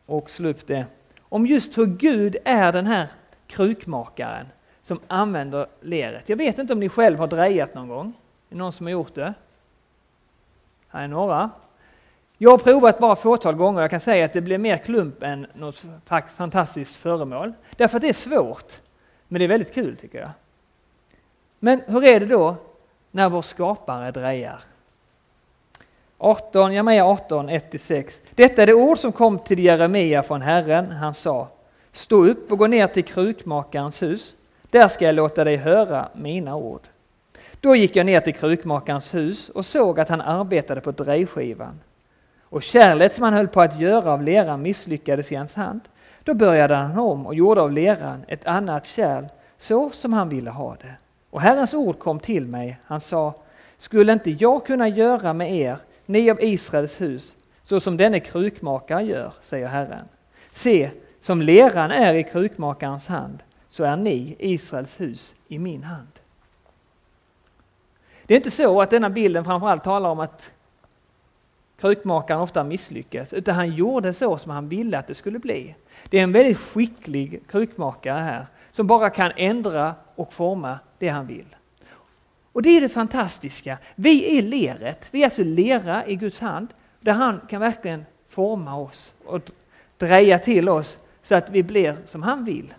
och 0.06 0.32
slå 0.32 0.50
upp 0.50 0.68
det. 0.68 0.86
Om 1.22 1.46
just 1.46 1.78
hur 1.78 1.86
Gud 1.86 2.38
är 2.46 2.72
den 2.72 2.88
här 2.88 3.08
krukmakaren 3.48 4.48
som 4.84 5.00
använder 5.08 5.68
leret. 5.82 6.30
Jag 6.30 6.38
vet 6.38 6.60
inte 6.60 6.74
om 6.74 6.80
ni 6.80 6.90
själv 6.90 7.20
har 7.20 7.28
drejat 7.28 7.76
någon 7.76 7.88
gång? 7.88 8.08
Är 8.08 8.56
det 8.56 8.58
någon 8.58 8.72
som 8.72 8.86
har 8.86 8.92
gjort 8.92 9.16
det? 9.16 9.34
Här 10.90 11.04
är 11.04 11.08
några. 11.08 11.50
Jag 12.38 12.52
har 12.52 12.58
provat 12.58 13.00
bara 13.00 13.16
fåtal 13.16 13.56
gånger 13.56 13.82
jag 13.82 13.90
kan 13.90 14.00
säga 14.00 14.26
att 14.26 14.34
det 14.34 14.42
blir 14.42 14.58
mer 14.58 14.78
klump 14.78 15.24
än 15.24 15.48
något 15.54 15.86
fantastiskt 16.36 16.96
föremål. 16.96 17.54
Därför 17.76 17.98
att 17.98 18.02
det 18.02 18.10
är 18.10 18.14
svårt. 18.14 18.80
Men 19.28 19.40
det 19.40 19.46
är 19.46 19.50
väldigt 19.50 19.74
kul 19.74 19.98
tycker 19.98 20.20
jag. 20.20 20.30
Men 21.60 21.82
hur 21.88 22.04
är 22.06 22.20
det 22.20 22.26
då 22.26 22.56
när 23.12 23.30
vår 23.30 23.42
skapare 23.42 24.12
drejar? 24.12 24.62
18, 26.18 26.74
Jeremia 26.74 27.06
18, 27.06 27.50
1-6. 27.50 28.22
Detta 28.36 28.62
är 28.62 28.68
det 28.68 28.74
ord 28.74 28.98
som 28.98 29.12
kom 29.12 29.40
till 29.40 29.60
Jeremia 29.60 30.24
från 30.24 30.42
Herren. 30.42 30.92
Han 30.92 31.14
sa 31.14 31.48
Stå 31.92 32.26
upp 32.26 32.52
och 32.52 32.58
gå 32.58 32.68
ner 32.68 32.88
till 32.88 33.04
krukmakarens 33.04 34.02
hus. 34.02 34.36
Där 34.72 34.88
ska 34.88 35.06
jag 35.06 35.16
låta 35.16 35.44
dig 35.44 35.56
höra 35.56 36.10
mina 36.16 36.56
ord. 36.56 36.82
Då 37.62 37.76
gick 37.76 37.96
jag 37.96 38.06
ner 38.06 38.20
till 38.20 38.34
krukmakarens 38.34 39.14
hus 39.14 39.50
och 39.50 39.66
såg 39.66 40.00
att 40.00 40.10
han 40.10 40.22
arbetade 40.22 40.82
på 40.82 40.92
drejskivan. 40.92 41.80
Och 42.42 42.64
kärlet 42.64 43.16
som 43.16 43.24
han 43.24 43.34
höll 43.34 43.48
på 43.48 43.62
att 43.62 43.80
göra 43.80 44.12
av 44.12 44.24
leran 44.24 44.62
misslyckades 44.62 45.32
i 45.32 45.36
hans 45.36 45.56
hand. 45.56 45.82
Då 46.24 46.34
började 46.34 46.76
han 46.76 46.98
om 46.98 47.28
och 47.28 47.36
gjorde 47.36 47.62
av 47.62 47.72
leran 47.72 48.26
ett 48.28 48.48
annat 48.48 48.86
kärl 48.86 49.26
så 49.58 49.90
som 49.90 50.14
han 50.14 50.30
ville 50.30 50.50
ha 50.50 50.76
det. 50.76 50.96
Och 51.30 51.42
Herrens 51.42 51.74
ord 51.74 52.00
kom 52.00 52.20
till 52.20 52.48
mig. 52.48 52.80
Han 52.86 53.02
sa, 53.02 53.34
skulle 53.78 54.14
inte 54.14 54.32
jag 54.32 54.66
kunna 54.66 54.88
göra 54.88 55.34
med 55.34 55.54
er, 55.54 55.78
ni 56.06 56.32
av 56.32 56.44
Israels 56.44 57.02
hus, 57.02 57.36
så 57.64 57.80
som 57.80 57.98
denne 57.98 58.20
krukmakare 58.20 59.04
gör, 59.04 59.34
säger 59.42 59.68
Herren. 59.68 60.06
Se, 60.52 60.92
som 61.20 61.42
leran 61.42 61.92
är 61.92 62.14
i 62.14 62.24
krukmakarens 62.24 63.08
hand, 63.08 63.40
så 63.70 63.84
är 63.84 63.98
ni, 63.98 64.36
Israels 64.40 65.00
hus, 65.00 65.36
i 65.48 65.60
min 65.60 65.84
hand. 65.84 66.08
Det 68.26 68.34
är 68.34 68.38
inte 68.38 68.52
så 68.52 68.82
att 68.82 68.90
denna 68.90 69.10
bilden 69.10 69.46
framförallt 69.46 69.84
talar 69.84 70.10
om 70.10 70.20
att 70.20 70.52
krukmakaren 71.80 72.42
ofta 72.42 72.64
misslyckas, 72.64 73.34
utan 73.34 73.56
han 73.56 73.76
gjorde 73.76 74.14
så 74.14 74.38
som 74.38 74.52
han 74.52 74.70
ville 74.70 74.98
att 74.98 75.08
det 75.08 75.16
skulle 75.16 75.40
bli. 75.40 75.76
Det 76.10 76.20
är 76.20 76.24
en 76.24 76.32
väldigt 76.32 76.58
skicklig 76.58 77.42
krukmakare 77.48 78.20
här, 78.20 78.48
som 78.78 78.88
bara 78.88 79.10
kan 79.10 79.32
ändra 79.36 79.96
och 80.16 80.34
forma 80.34 80.80
det 80.98 81.08
han 81.10 81.28
vill. 81.28 81.56
Och 82.52 82.62
det 82.62 82.70
är 82.70 82.82
det 82.82 82.90
fantastiska. 82.90 83.78
Vi 83.96 84.38
är 84.38 84.42
leret, 84.42 85.08
vi 85.12 85.22
är 85.22 85.26
alltså 85.26 85.44
lera 85.44 86.08
i 86.08 86.16
Guds 86.16 86.40
hand, 86.40 86.68
där 87.00 87.14
han 87.14 87.42
kan 87.50 87.62
verkligen 87.62 88.06
forma 88.30 88.76
oss 88.76 89.14
och 89.26 89.52
dreja 89.98 90.40
till 90.40 90.70
oss 90.70 90.98
så 91.22 91.36
att 91.36 91.50
vi 91.50 91.64
blir 91.64 91.98
som 92.06 92.24
han 92.24 92.46
vill. 92.46 92.74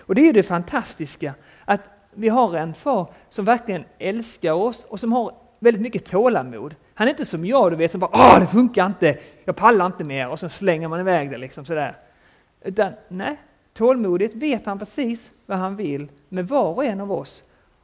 Och 0.00 0.14
det 0.14 0.28
är 0.28 0.32
det 0.32 0.42
fantastiska, 0.42 1.34
att 1.64 1.90
vi 2.14 2.28
har 2.28 2.56
en 2.56 2.74
far 2.74 3.06
som 3.28 3.44
verkligen 3.44 3.84
älskar 3.98 4.52
oss 4.52 4.84
och 4.88 5.00
som 5.00 5.12
har 5.12 5.34
väldigt 5.58 5.82
mycket 5.82 6.04
tålamod. 6.04 6.74
Han 6.94 7.08
är 7.08 7.10
inte 7.10 7.24
som 7.24 7.44
jag, 7.44 7.72
du 7.72 7.76
vet, 7.76 7.90
som 7.90 8.00
bara 8.00 8.10
”Åh, 8.12 8.40
det 8.40 8.46
funkar 8.46 8.86
inte, 8.86 9.18
jag 9.44 9.56
pallar 9.56 9.86
inte 9.86 10.04
mer” 10.04 10.28
och 10.28 10.40
sen 10.40 10.50
slänger 10.50 10.88
man 10.88 11.00
iväg 11.00 11.30
det 11.30 11.38
liksom 11.38 11.64
sådär. 11.64 11.96
Utan 12.64 12.92
nej, 13.08 13.36
tålmodigt 13.78 14.34
vet 14.34 14.66
han 14.66 14.78
precis 14.78 15.32
vad 15.46 15.58
han 15.58 15.76
vill 15.76 16.08
med 16.28 16.48
var 16.48 16.74
och 16.74 16.84
en 16.84 17.00
av 17.00 17.12
oss 17.12 17.42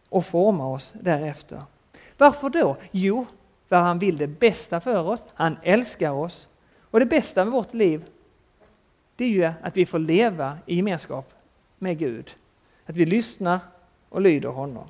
och 0.09 0.27
formar 0.27 0.65
oss 0.65 0.93
därefter. 1.01 1.63
Varför 2.19 2.51
då? 2.51 2.77
Jo, 2.91 3.27
för 3.69 3.77
han 3.77 3.99
vill 3.99 4.17
det 4.17 4.27
bästa 4.27 4.81
för 4.81 5.09
oss, 5.09 5.27
han 5.35 5.57
älskar 5.63 6.11
oss. 6.11 6.49
Och 6.81 7.01
det 7.01 7.07
bästa 7.07 7.45
med 7.45 7.53
vårt 7.53 7.75
liv, 7.75 8.05
det 9.17 9.25
är 9.25 9.29
ju 9.29 9.45
att 9.63 9.77
vi 9.77 9.87
får 9.87 9.99
leva 9.99 10.59
i 10.67 10.77
gemenskap 10.77 11.33
med 11.79 11.99
Gud. 11.99 12.35
Att 12.87 12.97
vi 12.97 13.07
lyssnar 13.07 13.61
och 14.09 14.21
lyder 14.21 14.49
honom. 14.49 14.87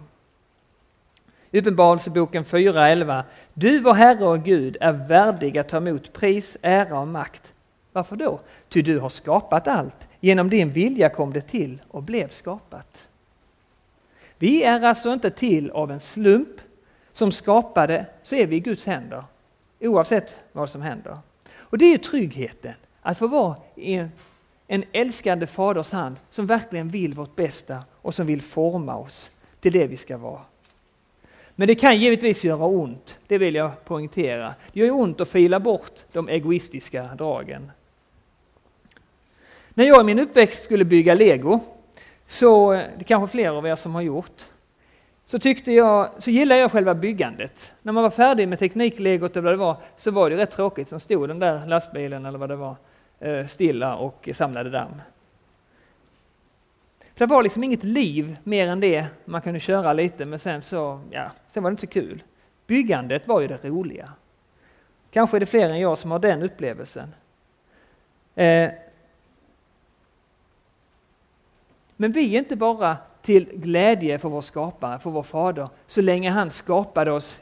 Uppenbarelseboken 1.53 2.45
4.11. 2.45 3.23
Du 3.55 3.81
vår 3.81 3.95
Herre 3.95 4.27
och 4.27 4.45
Gud 4.45 4.77
är 4.81 4.93
värdig 4.93 5.59
att 5.59 5.69
ta 5.69 5.77
emot 5.77 6.13
pris, 6.13 6.57
ära 6.63 7.01
och 7.01 7.09
makt. 7.09 7.53
Varför 7.93 8.17
då? 8.17 8.41
Ty 8.69 8.83
du 8.83 8.99
har 8.99 9.09
skapat 9.09 9.69
allt. 9.69 10.09
Genom 10.25 10.51
din 10.51 10.73
vilja 10.73 11.09
kom 11.09 11.33
det 11.33 11.41
till 11.41 11.83
och 11.89 12.03
blev 12.03 12.29
skapat. 12.29 13.09
Vi 14.39 14.63
är 14.63 14.83
alltså 14.83 15.13
inte 15.13 15.31
till 15.31 15.71
av 15.71 15.91
en 15.91 16.01
slump. 16.01 16.61
Som 17.13 17.33
skapade 17.33 18.07
så 18.23 18.35
är 18.35 18.47
vi 18.47 18.57
i 18.57 18.61
Guds 18.61 18.87
händer. 18.87 19.25
Oavsett 19.81 20.37
vad 20.53 20.71
som 20.71 20.83
händer. 20.83 21.19
Och 21.53 21.79
det 21.79 21.95
är 21.95 21.99
tryggheten. 21.99 22.73
Att 23.03 23.19
få 23.19 23.27
vara 23.27 23.57
i 23.75 23.95
en, 23.95 24.11
en 24.67 24.85
älskande 24.93 25.47
faders 25.47 25.91
hand 25.91 26.17
som 26.31 26.47
verkligen 26.47 26.89
vill 26.89 27.15
vårt 27.15 27.37
bästa 27.37 27.85
och 27.93 28.15
som 28.15 28.27
vill 28.27 28.43
forma 28.43 28.97
oss 28.97 29.31
till 29.61 29.73
det 29.73 29.87
vi 29.87 29.97
ska 29.97 30.17
vara. 30.17 30.41
Men 31.55 31.69
det 31.69 31.75
kan 31.75 31.99
givetvis 31.99 32.45
göra 32.45 32.65
ont, 32.65 33.19
det 33.27 33.39
vill 33.39 33.55
jag 33.55 33.85
poängtera. 33.85 34.55
Det 34.73 34.81
gör 34.81 34.91
ont 34.91 35.21
att 35.21 35.29
fila 35.29 35.61
bort 35.61 36.05
de 36.13 36.29
egoistiska 36.29 37.03
dragen. 37.03 37.71
När 39.75 39.85
jag 39.85 40.01
i 40.01 40.05
min 40.05 40.19
uppväxt 40.19 40.65
skulle 40.65 40.85
bygga 40.85 41.15
lego, 41.15 41.61
så 42.27 42.73
eh, 42.73 42.85
det 42.99 43.05
kanske 43.05 43.33
fler 43.33 43.51
av 43.51 43.67
er 43.67 43.77
som 43.77 43.95
har 43.95 44.03
gjort, 44.03 44.47
så, 45.25 45.39
tyckte 45.39 45.73
jag, 45.73 46.11
så 46.19 46.31
gillade 46.31 46.61
jag 46.61 46.73
själva 46.73 46.95
byggandet. 46.95 47.73
När 47.83 47.93
man 47.93 48.03
var 48.03 48.11
färdig 48.11 48.49
med 48.49 48.59
tekniklegot 48.59 49.37
eller 49.37 49.43
vad 49.43 49.53
det 49.53 49.57
var, 49.57 49.77
så 49.97 50.11
var 50.11 50.31
det 50.31 50.37
rätt 50.37 50.51
tråkigt. 50.51 50.89
Som 50.89 51.01
stod 51.01 51.29
den 51.29 51.39
där 51.39 51.67
lastbilen 51.67 52.27
eller 52.27 52.39
vad 52.39 52.49
det 52.49 52.57
var 52.57 52.77
eh, 53.21 53.47
stilla 53.47 53.97
och 53.97 54.29
samlade 54.33 54.71
damm. 54.71 55.01
Det 57.15 57.27
var 57.27 57.43
liksom 57.43 57.65
inget 57.65 57.85
liv 57.85 58.37
mer 58.45 58.69
än 58.69 58.81
det. 58.81 59.07
Man 59.25 59.43
kunde 59.43 59.61
köra 59.61 59.93
lite 59.93 60.25
men 60.25 60.39
sen 60.39 60.63
så, 60.63 61.01
ja, 61.11 61.31
sen 61.53 61.63
var 61.63 61.71
det 61.71 61.73
inte 61.73 61.81
så 61.81 61.87
kul. 61.87 62.23
Byggandet 62.67 63.29
var 63.29 63.41
ju 63.41 63.47
det 63.47 63.65
roliga. 63.65 64.13
Kanske 65.11 65.37
är 65.37 65.41
det 65.41 65.47
fler 65.47 65.71
än 65.71 65.81
jag 65.81 65.99
som 65.99 66.11
har 66.11 66.19
den 66.19 66.43
upplevelsen. 66.43 67.15
Eh, 68.35 68.71
men 71.97 72.13
vi 72.13 72.35
är 72.35 72.39
inte 72.39 72.57
bara 72.57 72.97
till 73.23 73.49
glädje 73.55 74.19
för 74.19 74.29
vår 74.29 74.41
skapare, 74.41 74.99
för 74.99 75.11
vår 75.11 75.23
fader, 75.23 75.69
så 75.87 76.01
länge 76.01 76.31
han 76.31 76.51
skapade 76.51 77.11
oss 77.11 77.41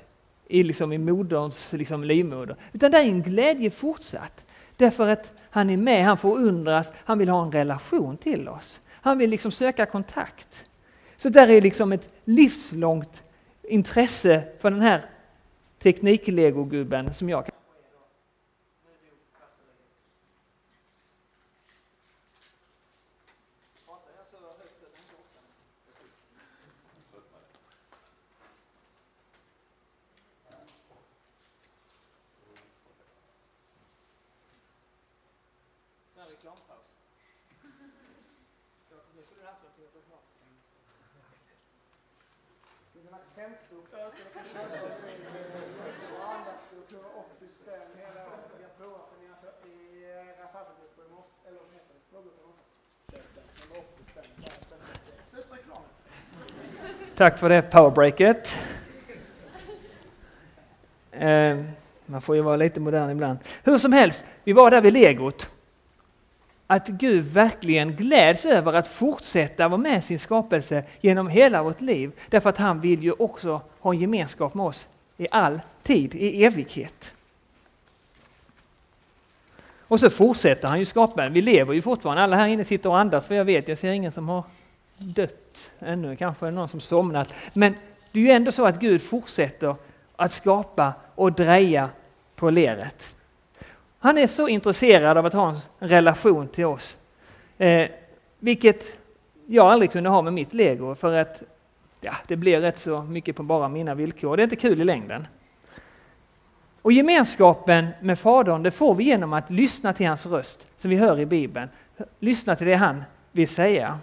i, 0.48 0.62
liksom, 0.62 0.92
i 0.92 0.98
moderns 0.98 1.72
liksom, 1.72 2.04
livmoder. 2.04 2.56
Utan 2.72 2.90
det 2.90 2.98
är 2.98 3.02
en 3.02 3.22
glädje 3.22 3.70
fortsatt. 3.70 4.44
Därför 4.76 5.08
att 5.08 5.32
han 5.50 5.70
är 5.70 5.76
med, 5.76 6.04
han 6.04 6.18
förundras, 6.18 6.92
han 6.96 7.18
vill 7.18 7.28
ha 7.28 7.42
en 7.42 7.52
relation 7.52 8.16
till 8.16 8.48
oss. 8.48 8.80
Han 8.90 9.18
vill 9.18 9.30
liksom 9.30 9.52
söka 9.52 9.86
kontakt. 9.86 10.64
Så 11.16 11.28
där 11.28 11.50
är 11.50 11.60
liksom 11.60 11.92
ett 11.92 12.08
livslångt 12.24 13.22
intresse 13.62 14.44
för 14.58 14.70
den 14.70 14.80
här 14.80 15.02
tekniklegogubben 15.78 17.14
som 17.14 17.28
jag 17.28 17.46
kan 17.46 17.52
Centbok 43.34 43.92
ökade 43.92 44.30
till 44.32 44.44
20 44.52 44.58
och 46.16 46.34
andaktsbok 46.34 46.92
180 46.92 47.48
spänn 47.48 47.88
hela 47.96 48.20
året. 48.26 48.50
Vi 48.58 48.64
har 48.64 48.70
provat 48.70 49.10
den 49.10 49.30
alltså 49.30 49.46
i 49.68 50.04
rabattgrupper 50.38 51.04
i 51.06 51.08
morse, 51.08 51.34
eller 51.46 51.58
vad 51.60 51.72
heter 51.72 51.94
det, 51.94 52.00
smågrupper 52.08 52.42
i 52.42 52.46
morse. 52.46 52.64
Köp 53.12 53.34
den, 53.34 53.44
den 53.58 53.68
var 53.70 53.78
80 53.78 54.10
spänn. 54.10 54.34
Slut 55.30 55.48
på 55.48 55.54
reklamen. 55.54 55.90
Tack 57.22 57.38
för 57.38 57.48
det 57.48 57.62
powerbreaket. 57.62 58.56
Eh, 61.12 61.58
man 62.06 62.22
får 62.22 62.36
ju 62.36 62.42
vara 62.42 62.56
lite 62.56 62.80
modern 62.80 63.10
ibland. 63.10 63.38
Hur 63.64 63.78
som 63.78 63.92
helst, 63.92 64.24
vi 64.44 64.52
var 64.52 64.70
där 64.70 64.80
vid 64.80 64.92
legot 64.92 65.48
att 66.66 66.88
Gud 66.88 67.24
verkligen 67.24 67.96
gläds 67.96 68.46
över 68.46 68.72
att 68.72 68.88
fortsätta 68.88 69.68
vara 69.68 69.78
med 69.78 70.04
sin 70.04 70.18
skapelse 70.18 70.84
genom 71.00 71.28
hela 71.28 71.62
vårt 71.62 71.80
liv. 71.80 72.12
Därför 72.28 72.50
att 72.50 72.58
han 72.58 72.80
vill 72.80 73.02
ju 73.02 73.12
också 73.12 73.60
ha 73.80 73.92
en 73.92 74.00
gemenskap 74.00 74.54
med 74.54 74.66
oss 74.66 74.88
i 75.16 75.26
all 75.30 75.60
tid, 75.82 76.14
i 76.14 76.44
evighet. 76.44 77.12
Och 79.88 80.00
så 80.00 80.10
fortsätter 80.10 80.68
han 80.68 80.78
ju 80.78 80.84
skapa. 80.84 81.28
Vi 81.28 81.42
lever 81.42 81.74
ju 81.74 81.82
fortfarande. 81.82 82.22
Alla 82.22 82.36
här 82.36 82.48
inne 82.48 82.64
sitter 82.64 82.88
och 82.88 82.98
andas 82.98 83.26
för 83.26 83.34
jag 83.34 83.44
vet, 83.44 83.68
jag 83.68 83.78
ser 83.78 83.90
ingen 83.90 84.12
som 84.12 84.28
har 84.28 84.44
dött 85.02 85.70
ännu. 85.78 86.16
Kanske 86.16 86.50
någon 86.50 86.68
som 86.68 86.80
somnat. 86.80 87.34
Men 87.54 87.74
det 88.12 88.18
är 88.18 88.22
ju 88.22 88.30
ändå 88.30 88.52
så 88.52 88.66
att 88.66 88.80
Gud 88.80 89.02
fortsätter 89.02 89.74
att 90.16 90.32
skapa 90.32 90.92
och 91.14 91.32
dreja 91.32 91.90
på 92.36 92.50
leret. 92.50 93.10
Han 93.98 94.18
är 94.18 94.26
så 94.26 94.48
intresserad 94.48 95.18
av 95.18 95.26
att 95.26 95.32
ha 95.32 95.48
en 95.48 95.88
relation 95.88 96.48
till 96.48 96.64
oss. 96.64 96.96
Eh, 97.58 97.88
vilket 98.38 98.98
jag 99.46 99.66
aldrig 99.66 99.92
kunde 99.92 100.10
ha 100.10 100.22
med 100.22 100.32
mitt 100.32 100.54
lego 100.54 100.94
för 100.94 101.16
att 101.16 101.42
ja, 102.00 102.12
det 102.26 102.36
blir 102.36 102.60
rätt 102.60 102.78
så 102.78 103.02
mycket 103.02 103.36
på 103.36 103.42
bara 103.42 103.68
mina 103.68 103.94
villkor. 103.94 104.36
Det 104.36 104.40
är 104.40 104.44
inte 104.44 104.56
kul 104.56 104.80
i 104.80 104.84
längden. 104.84 105.26
Och 106.82 106.92
gemenskapen 106.92 107.88
med 108.00 108.18
Fadern 108.18 108.62
det 108.62 108.70
får 108.70 108.94
vi 108.94 109.04
genom 109.04 109.32
att 109.32 109.50
lyssna 109.50 109.92
till 109.92 110.06
hans 110.06 110.26
röst 110.26 110.66
som 110.76 110.90
vi 110.90 110.96
hör 110.96 111.20
i 111.20 111.26
Bibeln. 111.26 111.68
Lyssna 112.18 112.56
till 112.56 112.66
det 112.66 112.74
han 112.74 113.04
vill 113.32 113.48
säga. 113.48 113.98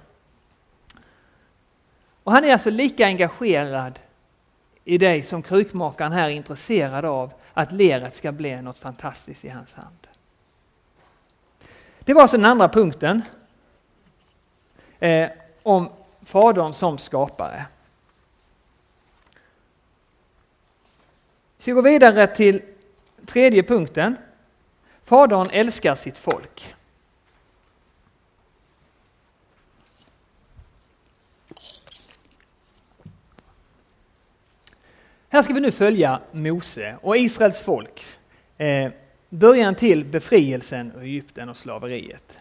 Och 2.30 2.34
han 2.34 2.46
är 2.46 2.54
alltså 2.54 2.70
lika 2.70 3.06
engagerad 3.06 4.00
i 4.84 4.98
dig 4.98 5.24
som 5.24 5.44
krukmakaren 5.44 6.12
här 6.12 6.30
är 6.30 6.34
intresserad 6.34 7.06
av 7.06 7.34
att 7.54 7.72
leret 7.72 8.16
ska 8.16 8.32
bli 8.32 8.62
något 8.62 8.80
fantastiskt 8.80 9.46
i 9.46 9.50
hans 9.50 9.74
hand. 9.76 10.08
Det 12.00 12.14
var 12.14 12.22
alltså 12.22 12.38
den 12.38 12.46
andra 12.46 12.70
punkten 12.70 13.22
eh, 15.00 15.30
om 15.64 15.90
Fadern 16.22 16.74
som 16.74 16.98
skapare. 16.98 17.66
Vi 21.58 21.64
ska 21.64 21.72
gå 21.72 21.82
vidare 21.82 22.28
till 22.28 22.62
tredje 23.26 23.64
punkten. 23.64 24.16
Fadern 25.06 25.48
älskar 25.52 25.96
sitt 25.96 26.18
folk. 26.18 26.76
Här 35.32 35.42
ska 35.42 35.54
vi 35.54 35.60
nu 35.60 35.72
följa 35.72 36.20
Mose 36.32 36.96
och 37.02 37.18
Israels 37.18 37.62
folk. 37.62 38.04
Eh, 38.58 38.92
början 39.30 39.76
till 39.76 40.06
befrielsen 40.06 40.92
ur 40.98 41.04
Egypten 41.04 41.50
och 41.50 41.58
slaveriet. 41.58 42.40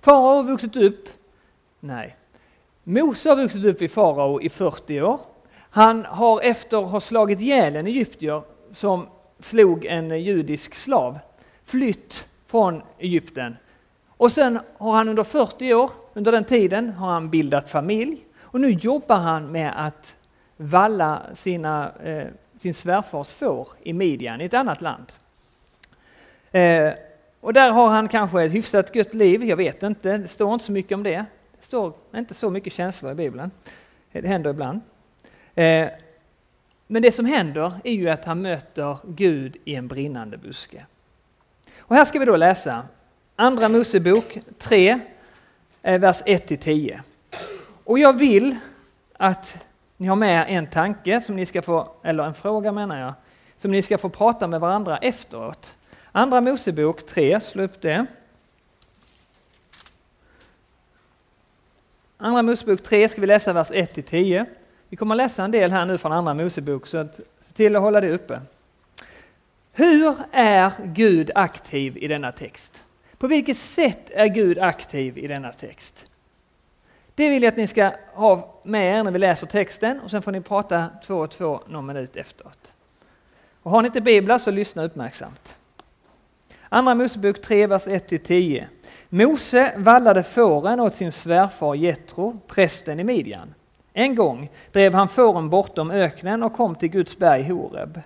Farao 0.00 0.36
har 0.36 0.42
vuxit 0.42 0.76
upp? 0.76 1.08
Nej. 1.80 2.16
Mose 2.84 3.28
har 3.28 3.36
vuxit 3.36 3.64
upp 3.64 3.82
i 3.82 3.88
farao 3.88 4.40
i 4.40 4.48
40 4.48 5.00
år. 5.00 5.20
Han 5.70 6.04
har 6.04 6.40
efter 6.40 6.84
att 6.84 6.90
ha 6.90 7.00
slagit 7.00 7.40
ihjäl 7.40 7.76
en 7.76 7.86
egyptier 7.86 8.42
som 8.72 9.06
slog 9.40 9.84
en 9.84 10.22
judisk 10.22 10.74
slav 10.74 11.18
flytt 11.64 12.28
från 12.46 12.82
Egypten. 12.98 13.56
Och 14.08 14.32
sen 14.32 14.58
har 14.78 14.92
han 14.92 15.08
under 15.08 15.24
40 15.24 15.74
år, 15.74 15.90
under 16.14 16.32
den 16.32 16.44
tiden, 16.44 16.92
har 16.92 17.12
han 17.12 17.30
bildat 17.30 17.70
familj 17.70 18.24
och 18.40 18.60
nu 18.60 18.70
jobbar 18.70 19.16
han 19.16 19.52
med 19.52 19.86
att 19.86 20.14
valla 20.58 21.22
sina, 21.34 21.92
eh, 22.04 22.26
sin 22.58 22.74
svärfars 22.74 23.32
får 23.32 23.68
i 23.82 23.92
Midjan, 23.92 24.40
i 24.40 24.44
ett 24.44 24.54
annat 24.54 24.80
land. 24.80 25.12
Eh, 26.52 26.92
och 27.40 27.52
där 27.52 27.70
har 27.70 27.88
han 27.88 28.08
kanske 28.08 28.42
ett 28.42 28.52
hyfsat 28.52 28.94
gött 28.94 29.14
liv, 29.14 29.44
jag 29.44 29.56
vet 29.56 29.82
inte, 29.82 30.16
det 30.16 30.28
står 30.28 30.52
inte 30.52 30.64
så 30.64 30.72
mycket 30.72 30.92
om 30.92 31.02
det. 31.02 31.24
Det 31.58 31.64
står 31.64 31.92
inte 32.14 32.34
så 32.34 32.50
mycket 32.50 32.72
känslor 32.72 33.12
i 33.12 33.14
Bibeln. 33.14 33.50
Eh, 34.12 34.22
det 34.22 34.28
händer 34.28 34.50
ibland. 34.50 34.80
Eh, 35.54 35.88
men 36.86 37.02
det 37.02 37.12
som 37.12 37.24
händer 37.24 37.80
är 37.84 37.92
ju 37.92 38.08
att 38.08 38.24
han 38.24 38.42
möter 38.42 38.98
Gud 39.04 39.56
i 39.64 39.74
en 39.74 39.88
brinnande 39.88 40.36
buske. 40.36 40.86
Och 41.78 41.96
här 41.96 42.04
ska 42.04 42.18
vi 42.18 42.24
då 42.24 42.36
läsa 42.36 42.82
Andra 43.36 43.68
Mosebok 43.68 44.38
3, 44.58 45.00
eh, 45.82 46.00
vers 46.00 46.22
1-10. 46.26 47.00
Och 47.84 47.98
jag 47.98 48.18
vill 48.18 48.56
att 49.12 49.58
ni 49.98 50.06
har 50.06 50.16
med 50.16 50.46
en 50.48 50.66
tanke 50.66 51.20
som 51.20 51.36
ni 51.36 51.46
ska 51.46 51.62
få, 51.62 51.92
eller 52.02 52.24
en 52.24 52.34
fråga 52.34 52.72
menar 52.72 53.00
jag, 53.00 53.14
som 53.56 53.70
ni 53.70 53.82
ska 53.82 53.98
få 53.98 54.08
prata 54.08 54.46
med 54.46 54.60
varandra 54.60 54.98
efteråt. 54.98 55.74
Andra 56.12 56.40
Mosebok 56.40 57.06
3, 57.06 57.40
slå 57.40 57.62
upp 57.62 57.82
det. 57.82 58.06
Andra 62.16 62.42
Mosebok 62.42 62.82
3 62.82 63.08
ska 63.08 63.20
vi 63.20 63.26
läsa 63.26 63.52
vers 63.52 63.70
1-10. 63.70 64.46
Vi 64.88 64.96
kommer 64.96 65.14
att 65.14 65.16
läsa 65.16 65.44
en 65.44 65.50
del 65.50 65.70
här 65.70 65.86
nu 65.86 65.98
från 65.98 66.12
Andra 66.12 66.34
Mosebok, 66.34 66.86
så 66.86 67.08
se 67.40 67.52
till 67.52 67.76
att 67.76 67.82
hålla 67.82 68.00
det 68.00 68.10
uppe. 68.10 68.40
Hur 69.72 70.16
är 70.32 70.72
Gud 70.84 71.30
aktiv 71.34 71.96
i 71.96 72.08
denna 72.08 72.32
text? 72.32 72.84
På 73.18 73.26
vilket 73.26 73.56
sätt 73.56 74.10
är 74.10 74.26
Gud 74.26 74.58
aktiv 74.58 75.18
i 75.18 75.26
denna 75.26 75.52
text? 75.52 76.06
Det 77.18 77.28
vill 77.28 77.42
jag 77.42 77.50
att 77.50 77.56
ni 77.56 77.66
ska 77.66 77.92
ha 78.14 78.60
med 78.62 78.98
er 78.98 79.04
när 79.04 79.10
vi 79.10 79.18
läser 79.18 79.46
texten 79.46 80.00
och 80.00 80.10
sen 80.10 80.22
får 80.22 80.32
ni 80.32 80.40
prata 80.40 80.86
två 81.06 81.14
och 81.14 81.30
två 81.30 81.60
någon 81.66 81.86
minut 81.86 82.16
efteråt. 82.16 82.72
Och 83.62 83.70
har 83.70 83.82
ni 83.82 83.86
inte 83.86 84.00
biblar 84.00 84.38
så 84.38 84.50
lyssna 84.50 84.84
uppmärksamt. 84.84 85.56
Andra 86.68 86.94
Mosebok 86.94 87.42
3, 87.42 87.66
vers 87.66 87.86
1-10. 87.86 88.64
Mose 89.08 89.72
vallade 89.76 90.22
fåren 90.22 90.80
åt 90.80 90.94
sin 90.94 91.12
svärfar 91.12 91.74
Jetro, 91.74 92.40
prästen 92.46 93.00
i 93.00 93.04
Midjan. 93.04 93.54
En 93.92 94.14
gång 94.14 94.50
drev 94.72 94.94
han 94.94 95.08
fåren 95.08 95.50
bortom 95.50 95.90
öknen 95.90 96.42
och 96.42 96.52
kom 96.52 96.74
till 96.74 96.88
Guds 96.88 97.18
berg 97.18 97.42
Horeb. 97.42 98.00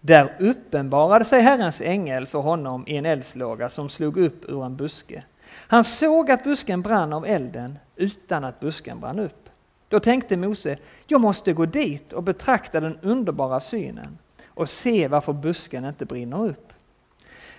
Där 0.00 0.36
uppenbarade 0.38 1.24
sig 1.24 1.40
Herrens 1.40 1.80
ängel 1.80 2.26
för 2.26 2.38
honom 2.38 2.84
i 2.86 2.96
en 2.96 3.06
eldslåga 3.06 3.68
som 3.68 3.88
slog 3.88 4.16
upp 4.16 4.44
ur 4.48 4.64
en 4.64 4.76
buske. 4.76 5.22
Han 5.60 5.84
såg 5.84 6.30
att 6.30 6.44
busken 6.44 6.82
brann 6.82 7.12
av 7.12 7.26
elden 7.26 7.78
utan 7.96 8.44
att 8.44 8.60
busken 8.60 9.00
brann 9.00 9.18
upp. 9.18 9.48
Då 9.88 10.00
tänkte 10.00 10.36
Mose, 10.36 10.78
jag 11.06 11.20
måste 11.20 11.52
gå 11.52 11.66
dit 11.66 12.12
och 12.12 12.22
betrakta 12.22 12.80
den 12.80 12.98
underbara 13.02 13.60
synen 13.60 14.18
och 14.46 14.68
se 14.68 15.08
varför 15.08 15.32
busken 15.32 15.84
inte 15.84 16.04
brinner 16.04 16.46
upp. 16.46 16.72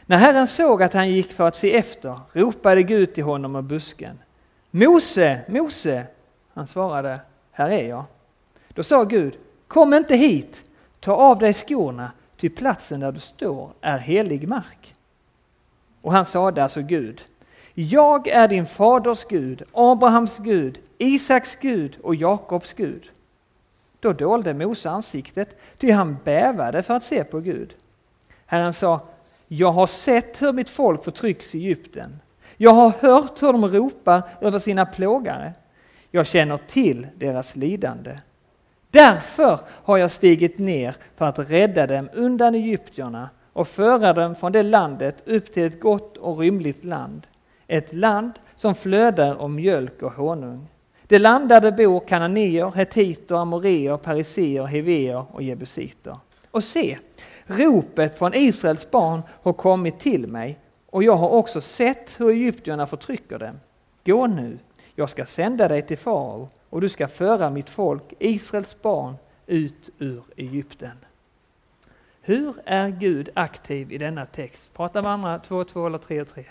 När 0.05 0.17
Herren 0.17 0.47
såg 0.47 0.83
att 0.83 0.93
han 0.93 1.09
gick 1.09 1.31
för 1.31 1.47
att 1.47 1.55
se 1.55 1.77
efter 1.77 2.19
ropade 2.31 2.83
Gud 2.83 3.13
till 3.13 3.23
honom 3.23 3.55
ur 3.55 3.61
busken. 3.61 4.19
Mose, 4.71 5.41
Mose! 5.47 6.05
Han 6.53 6.67
svarade, 6.67 7.19
här 7.51 7.69
är 7.69 7.89
jag. 7.89 8.03
Då 8.69 8.83
sa 8.83 9.03
Gud, 9.03 9.37
kom 9.67 9.93
inte 9.93 10.15
hit, 10.15 10.63
ta 10.99 11.13
av 11.13 11.39
dig 11.39 11.53
skorna, 11.53 12.11
ty 12.37 12.49
platsen 12.49 12.99
där 12.99 13.11
du 13.11 13.19
står 13.19 13.71
är 13.81 13.97
helig 13.97 14.47
mark. 14.47 14.95
Och 16.01 16.11
han 16.11 16.25
sade 16.25 16.63
alltså 16.63 16.81
Gud, 16.81 17.21
jag 17.73 18.27
är 18.27 18.47
din 18.47 18.65
faders 18.65 19.25
Gud, 19.25 19.63
Abrahams 19.73 20.37
Gud, 20.37 20.79
Isaks 20.97 21.55
Gud 21.55 21.97
och 22.03 22.15
Jakobs 22.15 22.73
Gud. 22.73 23.09
Då 23.99 24.13
dolde 24.13 24.53
Mose 24.53 24.89
ansiktet, 24.89 25.57
ty 25.77 25.91
han 25.91 26.17
bävade 26.23 26.83
för 26.83 26.93
att 26.93 27.03
se 27.03 27.23
på 27.23 27.39
Gud. 27.39 27.73
Herren 28.45 28.73
sa, 28.73 28.99
jag 29.47 29.71
har 29.71 29.87
sett 29.87 30.41
hur 30.41 30.53
mitt 30.53 30.69
folk 30.69 31.03
förtrycks 31.03 31.55
i 31.55 31.57
Egypten. 31.57 32.19
Jag 32.57 32.71
har 32.71 32.89
hört 32.99 33.41
hur 33.41 33.53
de 33.53 33.65
ropar 33.65 34.23
över 34.41 34.59
sina 34.59 34.85
plågare. 34.85 35.53
Jag 36.11 36.27
känner 36.27 36.57
till 36.57 37.07
deras 37.15 37.55
lidande. 37.55 38.19
Därför 38.89 39.59
har 39.67 39.97
jag 39.97 40.11
stigit 40.11 40.57
ner 40.57 40.95
för 41.15 41.25
att 41.25 41.39
rädda 41.39 41.87
dem 41.87 42.09
undan 42.13 42.55
egyptierna 42.55 43.29
och 43.53 43.67
föra 43.67 44.13
dem 44.13 44.35
från 44.35 44.51
det 44.51 44.63
landet 44.63 45.15
upp 45.25 45.53
till 45.53 45.63
ett 45.63 45.79
gott 45.79 46.17
och 46.17 46.39
rymligt 46.39 46.83
land. 46.83 47.27
Ett 47.71 47.93
land 47.93 48.31
som 48.55 48.75
flödar 48.75 49.35
av 49.35 49.49
mjölk 49.49 50.01
och 50.01 50.13
honung. 50.13 50.67
Det 51.07 51.19
land 51.19 51.49
där 51.49 51.61
det 51.61 51.71
bor 51.71 51.99
kananéer, 51.99 52.71
hetiter, 52.75 53.35
amoreer, 53.35 53.97
periseer, 53.97 54.65
heveer 54.65 55.25
och 55.31 55.43
jebusiter. 55.43 56.17
Och 56.51 56.63
se, 56.63 56.97
ropet 57.45 58.17
från 58.17 58.33
Israels 58.33 58.91
barn 58.91 59.21
har 59.43 59.53
kommit 59.53 59.99
till 59.99 60.27
mig 60.27 60.59
och 60.89 61.03
jag 61.03 61.15
har 61.15 61.29
också 61.29 61.61
sett 61.61 62.19
hur 62.19 62.29
egyptierna 62.29 62.87
förtrycker 62.87 63.39
dem. 63.39 63.59
Gå 64.05 64.27
nu, 64.27 64.57
jag 64.95 65.09
ska 65.09 65.25
sända 65.25 65.67
dig 65.67 65.81
till 65.81 65.97
farao 65.97 66.49
och 66.69 66.81
du 66.81 66.89
ska 66.89 67.07
föra 67.07 67.49
mitt 67.49 67.69
folk, 67.69 68.13
Israels 68.19 68.81
barn, 68.81 69.15
ut 69.47 69.89
ur 69.97 70.23
Egypten. 70.35 70.97
Hur 72.21 72.53
är 72.65 72.89
Gud 72.89 73.29
aktiv 73.33 73.91
i 73.91 73.97
denna 73.97 74.25
text? 74.25 74.73
Prata 74.73 75.01
med 75.01 75.11
andra 75.11 75.39
två 75.39 75.55
och 75.55 75.67
två 75.67 75.87
eller 75.87 75.97
tre 75.97 76.21
och 76.21 76.27
tre. 76.27 76.45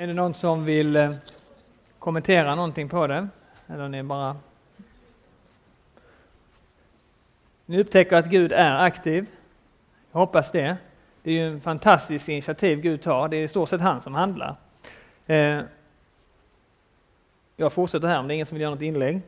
Är 0.00 0.06
det 0.06 0.14
någon 0.14 0.34
som 0.34 0.64
vill 0.64 0.96
eh, 0.96 1.10
kommentera 1.98 2.54
någonting 2.54 2.88
på 2.88 3.06
det? 3.06 3.28
Eller 3.66 3.88
ni 3.88 4.02
bara... 4.02 4.36
Ni 7.66 7.80
upptäcker 7.80 8.16
att 8.16 8.26
Gud 8.26 8.52
är 8.52 8.76
aktiv. 8.78 9.26
Jag 10.12 10.18
hoppas 10.18 10.50
det. 10.50 10.76
Det 11.22 11.30
är 11.30 11.34
ju 11.34 11.46
en 11.46 11.60
fantastisk 11.60 12.28
initiativ 12.28 12.80
Gud 12.80 13.02
tar. 13.02 13.28
Det 13.28 13.36
är 13.36 13.42
i 13.42 13.48
stort 13.48 13.68
sett 13.68 13.80
han 13.80 14.00
som 14.00 14.14
handlar. 14.14 14.56
Eh, 15.26 15.60
jag 17.56 17.72
fortsätter 17.72 18.08
här 18.08 18.18
om 18.18 18.28
det 18.28 18.32
är 18.32 18.34
ingen 18.34 18.46
som 18.46 18.54
vill 18.54 18.62
göra 18.62 18.74
något 18.74 18.82
inlägg. 18.82 19.20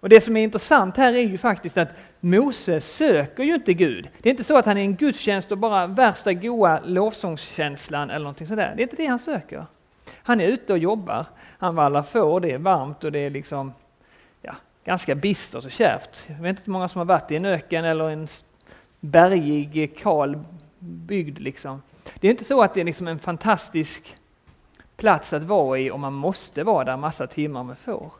Och 0.00 0.08
Det 0.08 0.20
som 0.20 0.36
är 0.36 0.42
intressant 0.42 0.96
här 0.96 1.12
är 1.12 1.22
ju 1.22 1.38
faktiskt 1.38 1.78
att 1.78 1.94
Mose 2.20 2.80
söker 2.80 3.42
ju 3.42 3.54
inte 3.54 3.74
Gud. 3.74 4.08
Det 4.22 4.28
är 4.28 4.30
inte 4.30 4.44
så 4.44 4.58
att 4.58 4.66
han 4.66 4.76
är 4.76 4.82
en 4.82 4.96
gudstjänst 4.96 5.52
och 5.52 5.58
bara 5.58 5.86
värsta 5.86 6.32
goa 6.32 6.80
lovsångskänslan 6.84 8.10
eller 8.10 8.24
någonting 8.24 8.46
sådär. 8.46 8.72
Det 8.76 8.82
är 8.82 8.84
inte 8.84 8.96
det 8.96 9.06
han 9.06 9.18
söker. 9.18 9.66
Han 10.26 10.40
är 10.40 10.46
ute 10.46 10.72
och 10.72 10.78
jobbar, 10.78 11.26
han 11.58 11.74
vallar 11.74 12.02
får, 12.02 12.40
det 12.40 12.52
är 12.52 12.58
varmt 12.58 13.04
och 13.04 13.12
det 13.12 13.18
är 13.18 13.30
liksom 13.30 13.72
ja, 14.42 14.54
ganska 14.84 15.14
bistert 15.14 15.64
och 15.64 15.70
kärvt. 15.70 16.24
Jag 16.26 16.36
vet 16.36 16.50
inte 16.50 16.62
hur 16.64 16.72
många 16.72 16.88
som 16.88 16.98
har 16.98 17.04
varit 17.04 17.30
i 17.30 17.36
en 17.36 17.44
öken 17.44 17.84
eller 17.84 18.10
en 18.10 18.28
bergig, 19.00 19.98
kal 19.98 20.44
bygd. 20.78 21.38
Liksom. 21.38 21.82
Det 22.20 22.26
är 22.26 22.30
inte 22.30 22.44
så 22.44 22.62
att 22.62 22.74
det 22.74 22.80
är 22.80 22.84
liksom 22.84 23.08
en 23.08 23.18
fantastisk 23.18 24.16
plats 24.96 25.32
att 25.32 25.44
vara 25.44 25.78
i 25.78 25.90
om 25.90 26.00
man 26.00 26.12
måste 26.12 26.64
vara 26.64 26.84
där 26.84 26.96
massa 26.96 27.26
timmar 27.26 27.62
med 27.62 27.78
får. 27.78 28.12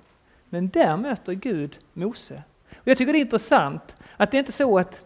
Men 0.49 0.69
där 0.69 0.97
möter 0.97 1.33
Gud 1.33 1.79
Mose. 1.93 2.43
Och 2.75 2.89
jag 2.89 2.99
tycker 2.99 3.13
det 3.13 3.19
är 3.19 3.21
intressant 3.21 3.97
att 4.17 4.31
det 4.31 4.37
är 4.37 4.39
inte 4.39 4.53
så 4.53 4.79
att 4.79 5.03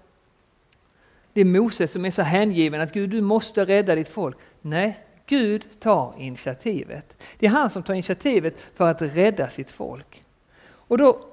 det 1.32 1.40
är 1.40 1.44
Mose 1.44 1.88
som 1.88 2.04
är 2.04 2.10
så 2.10 2.22
hängiven 2.22 2.80
att 2.80 2.92
Gud, 2.92 3.10
du 3.10 3.20
måste 3.20 3.64
rädda 3.64 3.94
ditt 3.94 4.08
folk. 4.08 4.36
Nej, 4.60 5.04
Gud 5.30 5.80
tar 5.80 6.14
initiativet. 6.18 7.16
Det 7.38 7.46
är 7.46 7.50
han 7.50 7.70
som 7.70 7.82
tar 7.82 7.94
initiativet 7.94 8.54
för 8.74 8.88
att 8.88 9.02
rädda 9.02 9.50
sitt 9.50 9.70
folk. 9.70 10.22
Och 10.62 10.98
då 10.98 11.24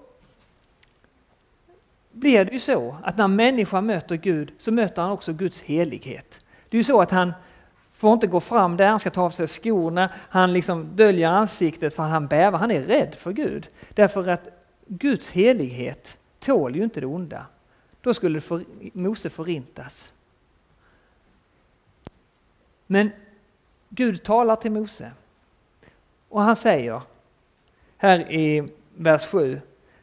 blir 2.12 2.46
det 2.46 2.52
ju 2.52 2.60
så 2.60 2.98
att 3.04 3.18
när 3.18 3.28
människan 3.28 3.86
möter 3.86 4.16
Gud 4.16 4.52
så 4.60 4.72
möter 4.72 5.02
han 5.02 5.12
också 5.12 5.34
Guds 5.34 5.62
helighet. 5.62 6.40
Det 6.70 6.78
är 6.78 6.80
ju 6.80 6.84
så 6.84 7.02
att 7.02 7.12
han 7.12 7.34
får 7.94 8.14
inte 8.14 8.28
gå 8.28 8.40
fram 8.40 8.78
där, 8.78 8.88
han 8.88 9.00
ska 9.00 9.10
ta 9.10 9.22
av 9.22 9.30
sig 9.30 9.48
skorna, 9.48 10.10
han 10.16 10.54
liksom 10.54 10.96
döljer 10.96 11.28
ansiktet 11.28 11.94
för 11.94 12.04
han 12.04 12.28
bävar, 12.28 12.60
han 12.60 12.72
är 12.72 12.84
rädd 12.84 13.16
för 13.16 13.32
Gud. 13.32 13.68
Därför 13.90 14.28
att 14.28 14.48
Guds 14.88 15.32
helighet 15.32 16.18
tål 16.40 16.76
ju 16.76 16.84
inte 16.84 17.00
det 17.00 17.08
onda. 17.08 17.46
Då 18.02 18.14
skulle 18.14 18.42
för, 18.42 18.64
Mose 18.94 19.30
förintas. 19.30 20.12
Men 22.88 23.12
Gud 23.90 24.24
talar 24.24 24.56
till 24.56 24.72
Mose 24.72 25.12
och 26.30 26.42
han 26.42 26.56
säger 26.56 27.02
här 27.98 28.32
i 28.32 28.70
vers 28.96 29.26
7. 29.26 29.62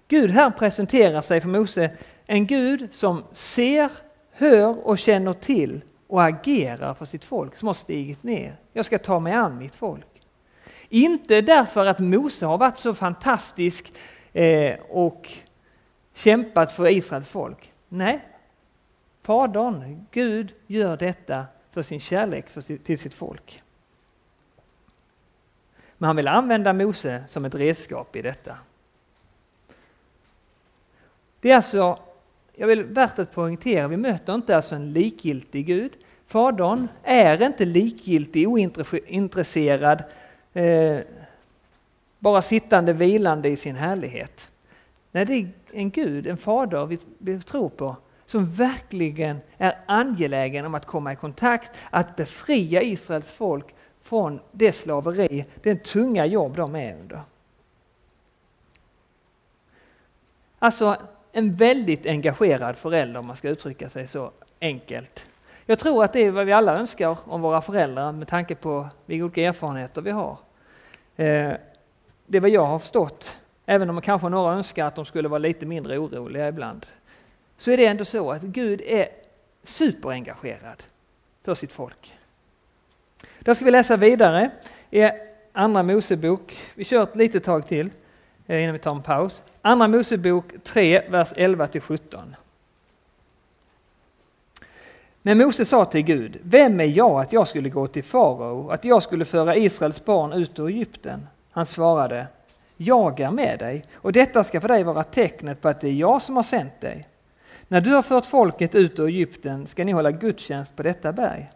Gud 0.08 0.30
här 0.30 0.50
presenterar 0.50 1.20
sig 1.20 1.40
för 1.40 1.48
Mose, 1.48 1.90
en 2.26 2.46
Gud 2.46 2.88
som 2.92 3.24
ser, 3.32 3.90
hör 4.32 4.86
och 4.86 4.98
känner 4.98 5.32
till 5.32 5.80
och 6.06 6.24
agerar 6.24 6.94
för 6.94 7.04
sitt 7.04 7.24
folk 7.24 7.56
som 7.56 7.66
har 7.66 7.74
stigit 7.74 8.22
ner. 8.22 8.56
Jag 8.72 8.84
ska 8.84 8.98
ta 8.98 9.20
mig 9.20 9.32
an 9.32 9.58
mitt 9.58 9.74
folk. 9.74 10.06
Inte 10.88 11.40
därför 11.40 11.86
att 11.86 11.98
Mose 11.98 12.46
har 12.46 12.58
varit 12.58 12.78
så 12.78 12.94
fantastisk 12.94 13.92
eh, 14.32 14.76
och 14.88 15.32
kämpat 16.14 16.72
för 16.72 16.88
Israels 16.88 17.28
folk. 17.28 17.72
Nej, 17.88 18.20
Fadern, 19.22 20.06
Gud, 20.10 20.52
gör 20.66 20.96
detta 20.96 21.46
för 21.70 21.82
sin 21.82 22.00
kärlek 22.00 22.48
för 22.48 22.60
sitt, 22.60 22.84
till 22.84 22.98
sitt 22.98 23.14
folk. 23.14 23.62
Men 26.04 26.06
han 26.06 26.16
vill 26.16 26.28
använda 26.28 26.72
Mose 26.72 27.24
som 27.28 27.44
ett 27.44 27.54
redskap 27.54 28.16
i 28.16 28.22
detta. 28.22 28.56
Det 31.40 31.50
är 31.50 31.56
alltså, 31.56 31.98
jag 32.54 32.66
vill 32.66 32.82
värt 32.82 33.18
att 33.18 33.32
poängtera, 33.32 33.88
vi 33.88 33.96
möter 33.96 34.34
inte 34.34 34.56
alltså 34.56 34.74
en 34.74 34.92
likgiltig 34.92 35.66
Gud. 35.66 35.92
Fadern 36.26 36.88
är 37.02 37.42
inte 37.42 37.64
likgiltig, 37.64 38.48
ointresserad, 38.48 40.04
eh, 40.52 40.98
bara 42.18 42.42
sittande 42.42 42.92
vilande 42.92 43.48
i 43.48 43.56
sin 43.56 43.76
härlighet. 43.76 44.48
Nej, 45.12 45.24
det 45.24 45.34
är 45.34 45.48
en 45.72 45.90
Gud, 45.90 46.26
en 46.26 46.36
fader 46.36 46.86
vi, 46.86 46.98
vi 47.18 47.40
tror 47.40 47.68
på, 47.68 47.96
som 48.26 48.46
verkligen 48.46 49.38
är 49.58 49.78
angelägen 49.86 50.64
om 50.64 50.74
att 50.74 50.86
komma 50.86 51.12
i 51.12 51.16
kontakt, 51.16 51.70
att 51.90 52.16
befria 52.16 52.82
Israels 52.82 53.32
folk 53.32 53.74
från 54.04 54.40
det 54.52 54.72
slaveri, 54.72 55.44
det 55.62 55.84
tunga 55.84 56.26
jobb 56.26 56.56
de 56.56 56.76
är 56.76 56.94
under. 56.94 57.22
Alltså 60.58 60.96
en 61.32 61.54
väldigt 61.54 62.06
engagerad 62.06 62.76
förälder 62.76 63.20
om 63.20 63.26
man 63.26 63.36
ska 63.36 63.48
uttrycka 63.48 63.88
sig 63.88 64.06
så 64.06 64.30
enkelt. 64.60 65.26
Jag 65.66 65.78
tror 65.78 66.04
att 66.04 66.12
det 66.12 66.20
är 66.20 66.30
vad 66.30 66.46
vi 66.46 66.52
alla 66.52 66.76
önskar 66.76 67.16
om 67.24 67.40
våra 67.40 67.60
föräldrar 67.60 68.12
med 68.12 68.28
tanke 68.28 68.54
på 68.54 68.88
vilka 69.06 69.24
olika 69.24 69.42
erfarenheter 69.42 70.00
vi 70.00 70.10
har. 70.10 70.38
Eh, 71.16 71.52
det 72.26 72.36
är 72.36 72.40
vad 72.40 72.50
jag 72.50 72.66
har 72.66 72.78
förstått, 72.78 73.38
även 73.66 73.90
om 73.90 74.00
kanske 74.00 74.28
några 74.28 74.54
önskar 74.54 74.86
att 74.86 74.94
de 74.94 75.04
skulle 75.04 75.28
vara 75.28 75.38
lite 75.38 75.66
mindre 75.66 75.98
oroliga 75.98 76.48
ibland. 76.48 76.86
Så 77.56 77.70
är 77.70 77.76
det 77.76 77.86
ändå 77.86 78.04
så 78.04 78.32
att 78.32 78.42
Gud 78.42 78.80
är 78.80 79.08
superengagerad 79.62 80.82
för 81.42 81.54
sitt 81.54 81.72
folk. 81.72 82.14
Då 83.44 83.54
ska 83.54 83.64
vi 83.64 83.70
läsa 83.70 83.96
vidare 83.96 84.50
i 84.90 85.10
Andra 85.52 85.82
Mosebok. 85.82 86.56
Vi 86.74 86.84
kör 86.84 87.02
ett 87.02 87.16
litet 87.16 87.44
tag 87.44 87.66
till 87.68 87.90
eh, 88.46 88.62
innan 88.62 88.72
vi 88.72 88.78
tar 88.78 88.90
en 88.94 89.02
paus. 89.02 89.42
Andra 89.62 89.88
Mosebok 89.88 90.44
3, 90.62 91.08
vers 91.08 91.32
11 91.36 91.66
till 91.66 91.80
17. 91.80 92.36
Men 95.22 95.38
Mose 95.38 95.64
sa 95.64 95.84
till 95.84 96.02
Gud, 96.02 96.38
vem 96.42 96.80
är 96.80 96.84
jag 96.84 97.20
att 97.20 97.32
jag 97.32 97.48
skulle 97.48 97.68
gå 97.68 97.86
till 97.86 98.04
farao, 98.04 98.70
att 98.70 98.84
jag 98.84 99.02
skulle 99.02 99.24
föra 99.24 99.56
Israels 99.56 100.04
barn 100.04 100.32
ut 100.32 100.58
ur 100.58 100.68
Egypten? 100.68 101.26
Han 101.50 101.66
svarade, 101.66 102.26
jag 102.76 103.20
är 103.20 103.30
med 103.30 103.58
dig 103.58 103.84
och 103.94 104.12
detta 104.12 104.44
ska 104.44 104.60
för 104.60 104.68
dig 104.68 104.82
vara 104.82 105.04
tecknet 105.04 105.60
på 105.60 105.68
att 105.68 105.80
det 105.80 105.88
är 105.88 105.92
jag 105.92 106.22
som 106.22 106.36
har 106.36 106.42
sänt 106.42 106.80
dig. 106.80 107.08
När 107.68 107.80
du 107.80 107.90
har 107.90 108.02
fört 108.02 108.26
folket 108.26 108.74
ut 108.74 108.98
ur 108.98 109.08
Egypten 109.08 109.66
ska 109.66 109.84
ni 109.84 109.92
hålla 109.92 110.10
gudstjänst 110.10 110.76
på 110.76 110.82
detta 110.82 111.12
berg. 111.12 111.50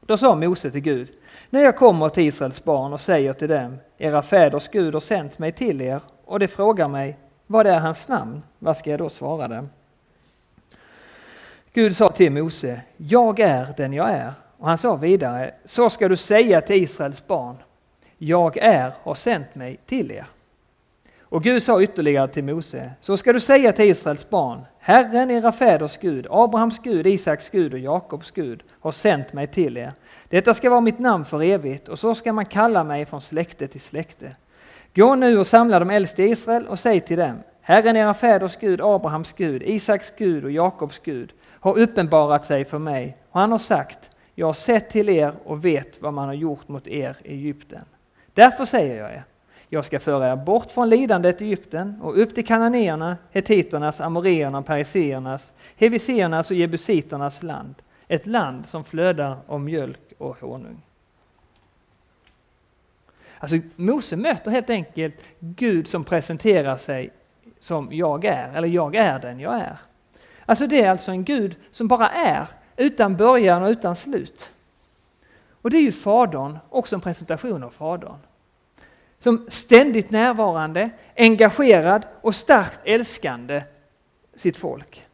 Då 0.00 0.16
sa 0.16 0.34
Mose 0.34 0.70
till 0.70 0.80
Gud, 0.80 1.08
när 1.50 1.60
jag 1.60 1.76
kommer 1.76 2.08
till 2.08 2.22
Israels 2.22 2.64
barn 2.64 2.92
och 2.92 3.00
säger 3.00 3.32
till 3.32 3.48
dem, 3.48 3.78
era 3.98 4.22
fäders 4.22 4.68
Gud 4.68 4.94
har 4.94 5.00
sänt 5.00 5.38
mig 5.38 5.52
till 5.52 5.80
er, 5.80 6.00
och 6.24 6.38
de 6.38 6.48
frågar 6.48 6.88
mig, 6.88 7.16
vad 7.46 7.66
är 7.66 7.78
hans 7.78 8.08
namn? 8.08 8.42
Vad 8.58 8.76
ska 8.76 8.90
jag 8.90 8.98
då 8.98 9.08
svara 9.08 9.48
dem? 9.48 9.68
Gud 11.72 11.96
sa 11.96 12.08
till 12.08 12.32
Mose, 12.32 12.80
jag 12.96 13.40
är 13.40 13.74
den 13.76 13.92
jag 13.92 14.10
är. 14.10 14.32
Och 14.58 14.68
han 14.68 14.78
sa 14.78 14.96
vidare, 14.96 15.54
så 15.64 15.90
ska 15.90 16.08
du 16.08 16.16
säga 16.16 16.60
till 16.60 16.82
Israels 16.82 17.26
barn, 17.26 17.56
jag 18.18 18.56
är 18.56 18.92
har 19.02 19.14
sänt 19.14 19.54
mig 19.54 19.76
till 19.86 20.10
er. 20.10 20.26
Och 21.20 21.42
Gud 21.42 21.62
sa 21.62 21.82
ytterligare 21.82 22.28
till 22.28 22.44
Mose, 22.44 22.92
så 23.00 23.16
ska 23.16 23.32
du 23.32 23.40
säga 23.40 23.72
till 23.72 23.84
Israels 23.84 24.30
barn, 24.30 24.60
Herren 24.88 25.30
era 25.30 25.52
fäders 25.52 25.98
Gud, 25.98 26.26
Abrahams 26.30 26.78
Gud, 26.78 27.06
Isaks 27.06 27.50
Gud 27.50 27.72
och 27.72 27.78
Jakobs 27.78 28.30
Gud 28.30 28.62
har 28.80 28.92
sänt 28.92 29.32
mig 29.32 29.46
till 29.46 29.76
er. 29.76 29.92
Detta 30.28 30.54
ska 30.54 30.70
vara 30.70 30.80
mitt 30.80 30.98
namn 30.98 31.24
för 31.24 31.42
evigt 31.42 31.88
och 31.88 31.98
så 31.98 32.14
ska 32.14 32.32
man 32.32 32.46
kalla 32.46 32.84
mig 32.84 33.06
från 33.06 33.20
släkte 33.20 33.68
till 33.68 33.80
släkte. 33.80 34.36
Gå 34.94 35.14
nu 35.14 35.38
och 35.38 35.46
samla 35.46 35.78
de 35.78 35.90
äldste 35.90 36.22
i 36.22 36.30
Israel 36.30 36.66
och 36.66 36.78
säg 36.78 37.00
till 37.00 37.18
dem, 37.18 37.36
Herren 37.60 37.96
era 37.96 38.14
fäders 38.14 38.56
Gud, 38.56 38.80
Abrahams 38.80 39.32
Gud, 39.32 39.62
Isaks 39.62 40.12
Gud 40.18 40.44
och 40.44 40.50
Jakobs 40.50 40.98
Gud 40.98 41.32
har 41.44 41.78
uppenbarat 41.78 42.44
sig 42.44 42.64
för 42.64 42.78
mig 42.78 43.16
och 43.30 43.40
han 43.40 43.50
har 43.50 43.58
sagt, 43.58 44.10
jag 44.34 44.46
har 44.46 44.52
sett 44.52 44.90
till 44.90 45.08
er 45.08 45.32
och 45.44 45.64
vet 45.64 46.02
vad 46.02 46.14
man 46.14 46.26
har 46.26 46.34
gjort 46.34 46.68
mot 46.68 46.88
er 46.88 47.16
i 47.22 47.32
Egypten. 47.32 47.84
Därför 48.34 48.64
säger 48.64 49.02
jag 49.02 49.12
er, 49.12 49.24
jag 49.68 49.84
ska 49.84 50.00
föra 50.00 50.32
er 50.32 50.36
bort 50.36 50.70
från 50.70 50.88
lidandet 50.88 51.42
i 51.42 51.44
Egypten 51.44 52.00
och 52.02 52.18
upp 52.18 52.34
till 52.34 52.46
kananéerna, 52.46 53.16
hetiternas, 53.30 54.00
amoreernas, 54.00 54.66
periseernas, 54.66 55.52
heviseernas 55.76 56.50
och 56.50 56.56
jebusiternas 56.56 57.42
land. 57.42 57.74
Ett 58.08 58.26
land 58.26 58.66
som 58.66 58.84
flödar 58.84 59.38
av 59.46 59.60
mjölk 59.60 60.12
och 60.18 60.36
honung. 60.40 60.82
Alltså 63.38 63.58
Mose 63.76 64.16
möter 64.16 64.50
helt 64.50 64.70
enkelt 64.70 65.14
Gud 65.38 65.88
som 65.88 66.04
presenterar 66.04 66.76
sig 66.76 67.10
som 67.60 67.88
jag 67.92 68.24
är, 68.24 68.52
eller 68.54 68.68
jag 68.68 68.94
är 68.94 69.18
den 69.18 69.40
jag 69.40 69.54
är. 69.54 69.78
Alltså 70.46 70.66
det 70.66 70.82
är 70.82 70.90
alltså 70.90 71.10
en 71.10 71.24
Gud 71.24 71.56
som 71.70 71.88
bara 71.88 72.10
är, 72.10 72.46
utan 72.76 73.16
början 73.16 73.62
och 73.62 73.68
utan 73.68 73.96
slut. 73.96 74.50
Och 75.62 75.70
det 75.70 75.76
är 75.76 75.82
ju 75.82 75.92
Fadern, 75.92 76.58
också 76.68 76.94
en 76.94 77.00
presentation 77.00 77.62
av 77.62 77.70
Fadern 77.70 78.16
som 79.20 79.46
ständigt 79.48 80.10
närvarande, 80.10 80.90
engagerad 81.16 82.02
och 82.20 82.34
starkt 82.34 82.80
älskande 82.84 83.62
sitt 84.34 84.56
folk. 84.56 85.04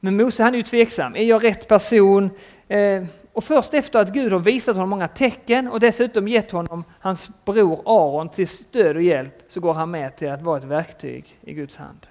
Men 0.00 0.16
Mose 0.16 0.42
han 0.42 0.54
är 0.54 0.58
ju 0.58 0.64
tveksam. 0.64 1.16
Är 1.16 1.24
jag 1.24 1.44
rätt 1.44 1.68
person? 1.68 2.30
Eh, 2.68 3.04
och 3.32 3.44
först 3.44 3.74
efter 3.74 3.98
att 3.98 4.12
Gud 4.12 4.32
har 4.32 4.38
visat 4.38 4.76
honom 4.76 4.90
många 4.90 5.08
tecken 5.08 5.68
och 5.68 5.80
dessutom 5.80 6.28
gett 6.28 6.50
honom 6.50 6.84
hans 7.00 7.30
bror 7.44 7.82
Aron 7.84 8.28
till 8.28 8.48
stöd 8.48 8.96
och 8.96 9.02
hjälp 9.02 9.34
så 9.48 9.60
går 9.60 9.74
han 9.74 9.90
med 9.90 10.16
till 10.16 10.30
att 10.30 10.42
vara 10.42 10.58
ett 10.58 10.64
verktyg 10.64 11.38
i 11.40 11.52
Guds 11.52 11.76
hand. 11.76 12.06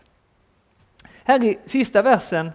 Här 1.24 1.44
i 1.44 1.58
sista 1.66 2.02
versen, 2.02 2.52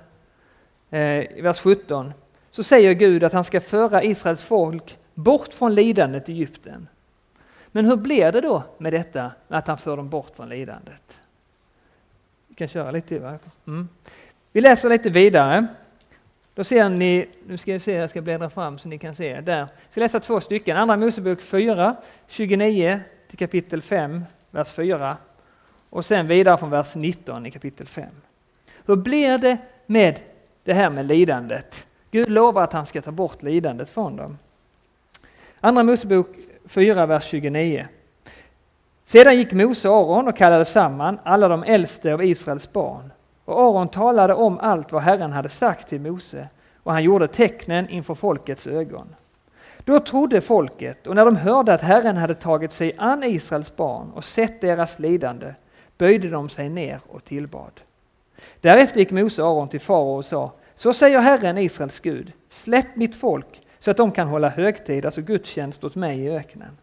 eh, 0.90 1.38
i 1.38 1.40
vers 1.42 1.58
17, 1.58 2.12
så 2.50 2.62
säger 2.62 2.92
Gud 2.92 3.24
att 3.24 3.32
han 3.32 3.44
ska 3.44 3.60
föra 3.60 4.02
Israels 4.02 4.44
folk 4.44 4.98
bort 5.14 5.54
från 5.54 5.74
lidandet 5.74 6.28
i 6.28 6.32
Egypten. 6.32 6.88
Men 7.66 7.84
hur 7.84 7.96
blir 7.96 8.32
det 8.32 8.40
då 8.40 8.62
med 8.78 8.92
detta, 8.92 9.32
att 9.48 9.66
han 9.66 9.78
för 9.78 9.96
dem 9.96 10.08
bort 10.08 10.32
från 10.36 10.48
lidandet? 10.48 11.20
Vi 12.48 12.54
kan 12.54 12.68
köra 12.68 12.90
lite 12.90 13.08
till. 13.08 13.22
Mm. 13.66 13.88
Vi 14.52 14.60
läser 14.60 14.88
lite 14.88 15.10
vidare. 15.10 15.66
Då 16.54 16.64
ser 16.64 16.88
ni, 16.88 17.28
nu 17.46 17.58
ska 17.58 17.72
jag 17.72 17.80
se, 17.80 17.92
jag 17.92 18.10
ska 18.10 18.20
bläddra 18.20 18.50
fram 18.50 18.78
så 18.78 18.88
ni 18.88 18.98
kan 18.98 19.14
se. 19.14 19.40
Där. 19.40 19.58
Jag 19.58 19.68
ska 19.90 20.00
läsa 20.00 20.20
två 20.20 20.40
stycken. 20.40 20.76
Andra 20.76 20.96
Mosebok 20.96 21.42
4, 21.42 21.96
29 22.28 23.00
till 23.28 23.38
kapitel 23.38 23.82
5, 23.82 24.24
vers 24.50 24.72
4. 24.72 25.16
Och 25.90 26.04
sen 26.04 26.26
vidare 26.26 26.58
från 26.58 26.70
vers 26.70 26.94
19 26.94 27.46
i 27.46 27.50
kapitel 27.50 27.86
5. 27.86 28.06
Hur 28.86 28.96
blir 28.96 29.38
det 29.38 29.58
med 29.86 30.20
det 30.64 30.72
här 30.72 30.90
med 30.90 31.06
lidandet? 31.06 31.86
Gud 32.10 32.28
lovar 32.28 32.62
att 32.62 32.72
han 32.72 32.86
ska 32.86 33.02
ta 33.02 33.10
bort 33.10 33.42
lidandet 33.42 33.90
från 33.90 34.16
dem. 34.16 34.38
Andra 35.64 35.82
Mosebok 35.82 36.26
4, 36.66 37.06
vers 37.06 37.24
29. 37.24 37.86
Sedan 39.04 39.36
gick 39.36 39.52
Mose 39.52 39.88
och 39.88 39.96
Aron 39.96 40.28
och 40.28 40.36
kallade 40.36 40.64
samman 40.64 41.18
alla 41.24 41.48
de 41.48 41.62
äldste 41.62 42.14
av 42.14 42.24
Israels 42.24 42.72
barn. 42.72 43.12
Och 43.44 43.60
Aron 43.60 43.88
talade 43.88 44.34
om 44.34 44.58
allt 44.58 44.92
vad 44.92 45.02
Herren 45.02 45.32
hade 45.32 45.48
sagt 45.48 45.88
till 45.88 46.00
Mose 46.00 46.48
och 46.82 46.92
han 46.92 47.02
gjorde 47.02 47.28
tecknen 47.28 47.88
inför 47.88 48.14
folkets 48.14 48.66
ögon. 48.66 49.14
Då 49.84 50.00
trodde 50.00 50.40
folket 50.40 51.06
och 51.06 51.14
när 51.14 51.24
de 51.24 51.36
hörde 51.36 51.74
att 51.74 51.82
Herren 51.82 52.16
hade 52.16 52.34
tagit 52.34 52.72
sig 52.72 52.92
an 52.98 53.24
Israels 53.24 53.76
barn 53.76 54.10
och 54.14 54.24
sett 54.24 54.60
deras 54.60 54.98
lidande 54.98 55.54
böjde 55.98 56.28
de 56.28 56.48
sig 56.48 56.68
ner 56.68 57.00
och 57.08 57.24
tillbad. 57.24 57.80
Därefter 58.60 58.98
gick 58.98 59.10
Mose 59.10 59.42
och 59.42 59.48
Aron 59.48 59.68
till 59.68 59.80
farao 59.80 60.16
och 60.16 60.24
sa 60.24 60.52
Så 60.76 60.92
säger 60.92 61.20
Herren 61.20 61.58
Israels 61.58 62.00
Gud, 62.00 62.32
släpp 62.50 62.96
mitt 62.96 63.16
folk 63.16 63.61
så 63.82 63.90
att 63.90 63.96
de 63.96 64.12
kan 64.12 64.28
hålla 64.28 64.48
högtid, 64.48 65.04
alltså 65.04 65.22
gudstjänst 65.22 65.84
åt 65.84 65.94
mig 65.94 66.20
i 66.20 66.30
öknen. 66.30 66.76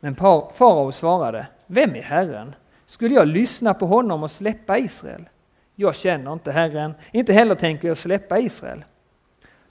Men 0.00 0.14
farao 0.54 0.92
svarade, 0.92 1.46
vem 1.66 1.94
är 1.94 2.02
Herren? 2.02 2.54
Skulle 2.86 3.14
jag 3.14 3.28
lyssna 3.28 3.74
på 3.74 3.86
honom 3.86 4.22
och 4.22 4.30
släppa 4.30 4.78
Israel? 4.78 5.28
Jag 5.74 5.94
känner 5.94 6.32
inte 6.32 6.52
Herren, 6.52 6.94
inte 7.10 7.32
heller 7.32 7.54
tänker 7.54 7.88
jag 7.88 7.98
släppa 7.98 8.38
Israel. 8.38 8.84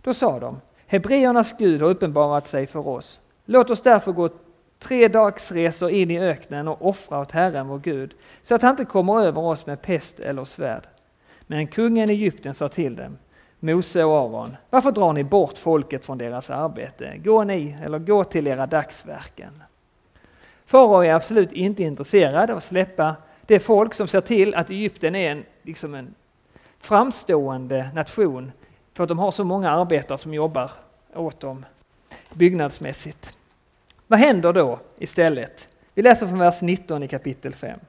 Då 0.02 0.14
sa 0.14 0.40
de, 0.40 0.62
Hebreernas 0.88 1.58
Gud 1.58 1.82
har 1.82 1.90
uppenbarat 1.90 2.48
sig 2.48 2.68
för 2.68 2.88
oss. 2.88 3.20
Låt 3.46 3.70
oss 3.70 3.82
därför 3.82 4.12
gå 4.12 4.30
tre 4.80 5.08
dagsresor 5.08 5.90
in 5.90 6.12
i 6.12 6.20
öknen 6.20 6.68
och 6.68 6.88
offra 6.88 7.20
åt 7.20 7.32
Herren 7.32 7.68
vår 7.68 7.80
Gud, 7.80 8.14
så 8.44 8.56
att 8.56 8.62
han 8.62 8.72
inte 8.72 8.86
kommer 8.86 9.22
över 9.22 9.42
oss 9.42 9.66
med 9.66 9.82
pest 9.82 10.20
eller 10.20 10.46
svärd. 10.46 10.88
Men 11.42 11.68
kungen 11.68 12.10
i 12.10 12.14
Egypten 12.14 12.54
sa 12.54 12.70
till 12.70 12.96
dem, 12.96 13.18
Mose 13.64 14.04
och 14.04 14.18
Aron, 14.18 14.58
varför 14.70 14.92
drar 14.92 15.14
ni 15.14 15.24
bort 15.24 15.58
folket 15.58 16.06
från 16.06 16.18
deras 16.18 16.50
arbete? 16.50 17.18
Gå 17.18 17.44
ni, 17.44 17.78
eller 17.84 18.00
gå 18.00 18.24
till 18.24 18.48
era 18.48 18.66
dagsverken. 18.66 19.64
Farao 20.66 21.04
är 21.04 21.14
absolut 21.14 21.52
inte 21.52 21.84
intresserad 21.84 22.50
av 22.50 22.58
att 22.58 22.64
släppa 22.64 23.16
det 23.42 23.60
folk 23.60 23.94
som 23.94 24.08
ser 24.08 24.22
till 24.22 24.56
att 24.56 24.70
Egypten 24.70 25.16
är 25.16 25.32
en, 25.32 25.44
liksom 25.62 25.96
en 25.96 26.14
framstående 26.80 27.90
nation 27.94 28.52
för 28.94 29.04
att 29.04 29.10
de 29.10 29.20
har 29.20 29.32
så 29.32 29.44
många 29.44 29.72
arbetare 29.72 30.18
som 30.18 30.34
jobbar 30.34 30.72
åt 31.16 31.40
dem 31.40 31.66
byggnadsmässigt. 32.34 33.38
Vad 34.08 34.20
händer 34.20 34.54
då 34.54 34.80
istället? 34.98 35.68
Vi 35.94 36.02
läser 36.02 36.28
från 36.28 36.40
vers 36.40 36.62
19 36.62 37.04
i 37.04 37.08
kapitel 37.08 37.56
5. 37.56 37.80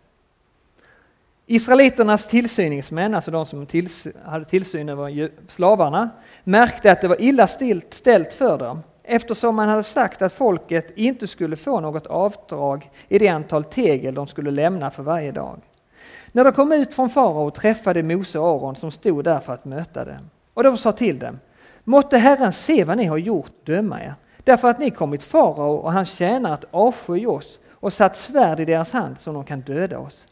Israeliternas 1.47 2.27
tillsyningsmän, 2.27 3.15
alltså 3.15 3.31
de 3.31 3.47
som 3.47 3.67
tills, 3.67 4.07
hade 4.25 4.45
tillsyn 4.45 4.89
över 4.89 5.31
slavarna, 5.49 6.11
märkte 6.45 6.93
att 6.93 7.01
det 7.01 7.09
var 7.09 7.21
illa 7.21 7.47
ställt 7.91 8.35
för 8.35 8.59
dem 8.59 8.83
eftersom 9.03 9.57
man 9.57 9.69
hade 9.69 9.83
sagt 9.83 10.23
att 10.23 10.33
folket 10.33 10.93
inte 10.97 11.27
skulle 11.27 11.57
få 11.57 11.81
något 11.81 12.07
avdrag 12.07 12.91
i 13.09 13.19
det 13.19 13.29
antal 13.29 13.65
tegel 13.65 14.15
de 14.15 14.27
skulle 14.27 14.51
lämna 14.51 14.91
för 14.91 15.03
varje 15.03 15.33
dag. 15.33 15.61
När 16.33 16.45
de 16.45 16.53
kom 16.53 16.73
ut 16.73 16.95
från 16.95 17.11
farao 17.11 17.51
träffade 17.51 18.03
Mose 18.03 18.39
och 18.39 18.49
Aron 18.49 18.77
som 18.77 18.91
stod 18.91 19.25
där 19.25 19.41
för 19.41 19.55
att 19.55 19.65
möta 19.65 20.05
dem. 20.05 20.31
Och 20.55 20.63
de 20.63 20.77
sa 20.77 20.93
till 20.93 21.19
dem, 21.19 21.39
måtte 21.85 22.19
Herren 22.19 22.53
se 22.53 22.85
vad 22.85 22.97
ni 22.97 23.05
har 23.05 23.17
gjort 23.17 23.67
döma 23.67 24.03
er, 24.03 24.15
därför 24.45 24.71
att 24.71 24.79
ni 24.79 24.91
kommit 24.91 25.23
farao 25.23 25.75
och 25.75 25.93
hans 25.93 26.13
tjänare 26.13 26.55
att 26.55 26.65
avsky 26.71 27.27
oss 27.27 27.59
och 27.71 27.93
satt 27.93 28.17
svärd 28.17 28.61
i 28.61 28.65
deras 28.65 28.93
hand 28.93 29.19
som 29.19 29.35
de 29.35 29.45
kan 29.45 29.61
döda 29.61 29.99
oss. 29.99 30.27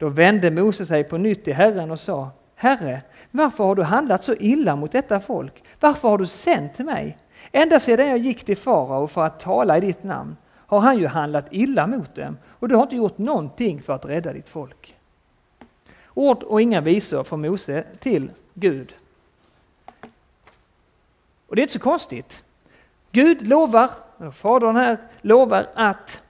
Då 0.00 0.08
vände 0.08 0.50
Mose 0.50 0.86
sig 0.86 1.04
på 1.04 1.18
nytt 1.18 1.44
till 1.44 1.54
Herren 1.54 1.90
och 1.90 2.00
sa, 2.00 2.30
Herre, 2.54 3.02
varför 3.30 3.64
har 3.64 3.74
du 3.74 3.82
handlat 3.82 4.24
så 4.24 4.34
illa 4.34 4.76
mot 4.76 4.92
detta 4.92 5.20
folk? 5.20 5.64
Varför 5.80 6.08
har 6.08 6.18
du 6.18 6.26
sänt 6.26 6.78
mig? 6.78 7.18
Ända 7.52 7.80
sedan 7.80 8.08
jag 8.08 8.18
gick 8.18 8.44
till 8.44 8.56
farao 8.56 9.06
för 9.06 9.24
att 9.24 9.40
tala 9.40 9.76
i 9.76 9.80
ditt 9.80 10.02
namn 10.02 10.36
har 10.52 10.80
han 10.80 10.98
ju 10.98 11.06
handlat 11.06 11.46
illa 11.50 11.86
mot 11.86 12.14
dem 12.14 12.36
och 12.46 12.68
du 12.68 12.74
har 12.74 12.82
inte 12.82 12.96
gjort 12.96 13.18
någonting 13.18 13.82
för 13.82 13.92
att 13.92 14.04
rädda 14.04 14.32
ditt 14.32 14.48
folk. 14.48 14.96
Ord 16.14 16.42
och 16.42 16.60
inga 16.60 16.80
visor 16.80 17.24
från 17.24 17.40
Mose 17.40 17.84
till 17.98 18.30
Gud. 18.54 18.94
Och 21.46 21.56
det 21.56 21.60
är 21.60 21.62
inte 21.62 21.72
så 21.72 21.78
konstigt. 21.78 22.42
Gud 23.12 23.46
lovar, 23.46 23.90
Fadern 24.32 24.76
här 24.76 24.98
lovar 25.20 25.66
att 25.74 26.22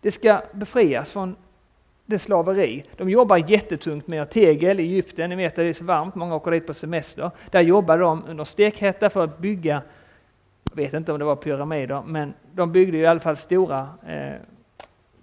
det 0.00 0.10
ska 0.10 0.42
befrias 0.52 1.10
från 1.10 1.36
det 2.06 2.18
slaveri. 2.18 2.84
De 2.96 3.10
jobbar 3.10 3.50
jättetungt 3.50 4.06
med 4.06 4.30
tegel 4.30 4.80
i 4.80 4.82
Egypten, 4.82 5.30
ni 5.30 5.36
vet 5.36 5.52
att 5.52 5.56
det 5.56 5.62
är 5.62 5.72
så 5.72 5.84
varmt, 5.84 6.14
många 6.14 6.34
åker 6.34 6.50
dit 6.50 6.66
på 6.66 6.74
semester. 6.74 7.30
Där 7.50 7.60
jobbar 7.60 7.98
de 7.98 8.24
under 8.28 8.44
stekhetta 8.44 9.10
för 9.10 9.24
att 9.24 9.38
bygga 9.38 9.82
jag 10.76 10.82
vet 10.82 10.94
inte 10.94 11.12
om 11.12 11.18
det 11.18 11.24
var 11.24 11.36
pyramider, 11.36 12.02
men 12.06 12.34
de 12.52 12.72
byggde 12.72 12.98
i 12.98 13.06
alla 13.06 13.20
fall 13.20 13.36
stora 13.36 13.88
eh, 14.06 14.34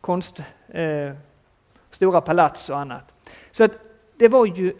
konst, 0.01 0.43
eh, 0.67 1.11
stora 1.91 2.21
palats 2.21 2.69
och 2.69 2.79
annat. 2.79 3.13
Så 3.51 3.63
att 3.63 3.71
det 4.17 4.27
var 4.27 4.45
ju 4.45 4.73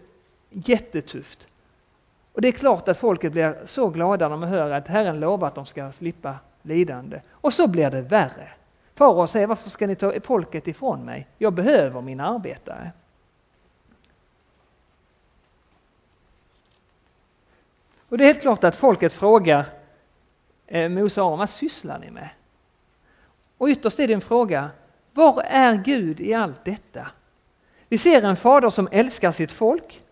jättetufft. 0.50 1.46
Och 2.32 2.40
det 2.40 2.48
är 2.48 2.52
klart 2.52 2.88
att 2.88 2.98
folket 2.98 3.32
blir 3.32 3.56
så 3.64 3.88
glada 3.88 4.28
när 4.28 4.36
de 4.36 4.42
hör 4.42 4.70
att 4.70 4.88
Herren 4.88 5.20
lovar 5.20 5.48
att 5.48 5.54
de 5.54 5.66
ska 5.66 5.92
slippa 5.92 6.34
lidande. 6.62 7.20
Och 7.30 7.54
så 7.54 7.66
blir 7.66 7.90
det 7.90 8.00
värre. 8.00 8.48
Farao 8.94 9.26
säger, 9.26 9.46
varför 9.46 9.70
ska 9.70 9.86
ni 9.86 9.96
ta 9.96 10.20
folket 10.20 10.68
ifrån 10.68 11.04
mig? 11.04 11.26
Jag 11.38 11.52
behöver 11.52 12.00
mina 12.00 12.28
arbetare. 12.28 12.92
Och 18.08 18.18
det 18.18 18.24
är 18.24 18.26
helt 18.26 18.40
klart 18.40 18.64
att 18.64 18.76
folket 18.76 19.12
frågar 19.12 19.64
eh, 20.66 20.88
Mose 20.88 21.20
och 21.20 21.26
Aron, 21.26 21.38
vad 21.38 21.50
sysslar 21.50 21.98
ni 21.98 22.10
med? 22.10 22.28
Och 23.58 23.68
ytterst 23.68 24.00
är 24.00 24.08
det 24.08 24.14
en 24.14 24.20
fråga, 24.20 24.70
var 25.12 25.42
är 25.42 25.74
Gud 25.74 26.20
i 26.20 26.34
allt 26.34 26.64
detta? 26.64 27.06
Vi 27.88 27.98
ser 27.98 28.22
en 28.22 28.36
fader 28.36 28.70
som 28.70 28.88
älskar 28.92 29.32
sitt 29.32 29.52
folk. 29.52 30.02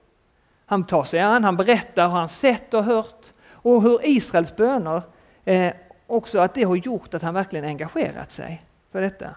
Han 0.66 0.86
tar 0.86 1.04
sig 1.04 1.20
an, 1.20 1.44
han 1.44 1.56
berättar 1.56 2.08
hur 2.08 2.14
han 2.14 2.28
sett 2.28 2.74
och 2.74 2.84
hört 2.84 3.32
och 3.50 3.82
hur 3.82 4.00
Israels 4.02 4.56
böner 4.56 5.02
eh, 5.44 5.72
också 6.06 6.38
att 6.38 6.54
det 6.54 6.62
har 6.62 6.76
gjort 6.76 7.14
att 7.14 7.22
han 7.22 7.34
verkligen 7.34 7.64
engagerat 7.64 8.32
sig 8.32 8.62
för 8.92 9.00
detta. 9.00 9.34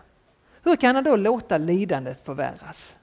Hur 0.63 0.75
kan 0.75 0.95
han 0.95 1.03
då 1.03 1.15
låta 1.15 1.57
lidandet 1.57 2.25
förvärras? 2.25 2.95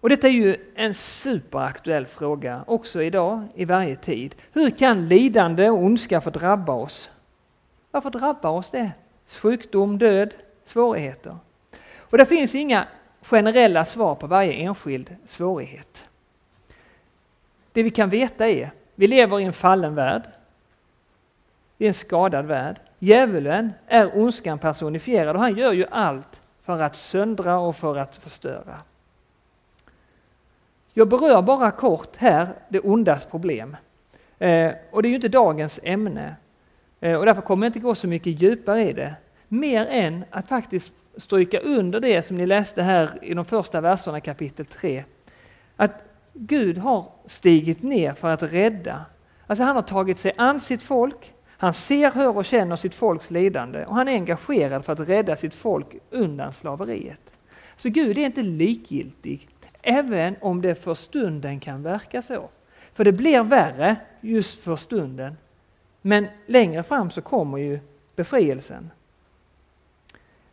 Och 0.00 0.08
detta 0.08 0.26
är 0.26 0.32
ju 0.32 0.56
en 0.74 0.94
superaktuell 0.94 2.06
fråga 2.06 2.64
också 2.66 3.02
idag, 3.02 3.48
i 3.54 3.64
varje 3.64 3.96
tid. 3.96 4.34
Hur 4.52 4.70
kan 4.70 5.08
lidande 5.08 5.70
och 5.70 5.78
ondska 5.78 6.20
få 6.20 6.30
drabba 6.30 6.72
oss? 6.72 7.10
Varför 7.90 8.10
drabbar 8.10 8.50
oss 8.50 8.70
det? 8.70 8.92
Sjukdom, 9.26 9.98
död, 9.98 10.34
svårigheter. 10.64 11.36
Och 11.96 12.18
det 12.18 12.26
finns 12.26 12.54
inga 12.54 12.86
generella 13.22 13.84
svar 13.84 14.14
på 14.14 14.26
varje 14.26 14.52
enskild 14.52 15.16
svårighet. 15.26 16.04
Det 17.72 17.82
vi 17.82 17.90
kan 17.90 18.10
veta 18.10 18.48
är, 18.48 18.70
vi 18.94 19.06
lever 19.06 19.40
i 19.40 19.44
en 19.44 19.52
fallen 19.52 19.94
värld. 19.94 20.22
I 21.78 21.86
en 21.86 21.94
skadad 21.94 22.46
värld. 22.46 22.80
Djävulen 22.98 23.72
är 23.86 24.18
ondskan 24.18 24.58
personifierad 24.58 25.36
och 25.36 25.42
han 25.42 25.56
gör 25.56 25.72
ju 25.72 25.86
allt 25.90 26.40
för 26.62 26.82
att 26.82 26.96
söndra 26.96 27.58
och 27.58 27.76
för 27.76 27.96
att 27.96 28.16
förstöra. 28.16 28.80
Jag 30.94 31.08
berör 31.08 31.42
bara 31.42 31.70
kort 31.70 32.16
här 32.16 32.48
det 32.68 32.80
ondas 32.80 33.24
problem. 33.24 33.76
Eh, 34.38 34.72
och 34.90 35.02
det 35.02 35.08
är 35.08 35.10
ju 35.10 35.14
inte 35.14 35.28
dagens 35.28 35.80
ämne. 35.82 36.36
Eh, 37.00 37.14
och 37.14 37.26
därför 37.26 37.42
kommer 37.42 37.66
jag 37.66 37.68
inte 37.68 37.78
gå 37.78 37.94
så 37.94 38.06
mycket 38.06 38.42
djupare 38.42 38.88
i 38.88 38.92
det. 38.92 39.14
Mer 39.48 39.86
än 39.86 40.24
att 40.30 40.48
faktiskt 40.48 40.92
stryka 41.16 41.60
under 41.60 42.00
det 42.00 42.26
som 42.26 42.36
ni 42.36 42.46
läste 42.46 42.82
här 42.82 43.10
i 43.22 43.34
de 43.34 43.44
första 43.44 43.80
verserna 43.80 44.20
kapitel 44.20 44.66
3. 44.66 45.04
Att 45.76 46.04
Gud 46.32 46.78
har 46.78 47.04
stigit 47.26 47.82
ner 47.82 48.12
för 48.12 48.30
att 48.30 48.42
rädda 48.42 49.04
Alltså 49.46 49.64
han 49.64 49.76
har 49.76 49.82
tagit 49.82 50.20
sig 50.20 50.32
an 50.36 50.60
sitt 50.60 50.82
folk, 50.82 51.34
han 51.58 51.74
ser, 51.74 52.10
hör 52.10 52.36
och 52.36 52.44
känner 52.44 52.76
sitt 52.76 52.94
folks 52.94 53.30
lidande 53.30 53.84
och 53.84 53.94
han 53.94 54.08
är 54.08 54.12
engagerad 54.12 54.84
för 54.84 54.92
att 54.92 55.08
rädda 55.08 55.36
sitt 55.36 55.54
folk 55.54 55.86
undan 56.10 56.52
slaveriet. 56.52 57.32
Så 57.76 57.88
Gud 57.88 58.18
är 58.18 58.26
inte 58.26 58.42
likgiltig, 58.42 59.48
även 59.82 60.36
om 60.40 60.62
det 60.62 60.74
för 60.74 60.94
stunden 60.94 61.60
kan 61.60 61.82
verka 61.82 62.22
så. 62.22 62.48
För 62.94 63.04
det 63.04 63.12
blir 63.12 63.42
värre 63.42 63.96
just 64.20 64.60
för 64.60 64.76
stunden. 64.76 65.36
Men 66.02 66.26
längre 66.46 66.82
fram 66.82 67.10
så 67.10 67.20
kommer 67.20 67.58
ju 67.58 67.80
befrielsen. 68.16 68.90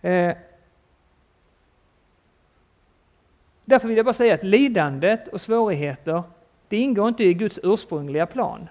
Eh, 0.02 0.36
därför 3.66 3.88
vill 3.88 3.98
jag 3.98 4.06
bara 4.06 4.14
säga 4.14 4.34
att 4.34 4.44
lidandet 4.44 5.28
och 5.28 5.42
svårigheter, 5.42 6.24
det 6.68 6.78
ingår 6.78 7.08
inte 7.08 7.24
i 7.24 7.34
Guds 7.34 7.60
ursprungliga 7.64 8.26
plan. 8.26 8.68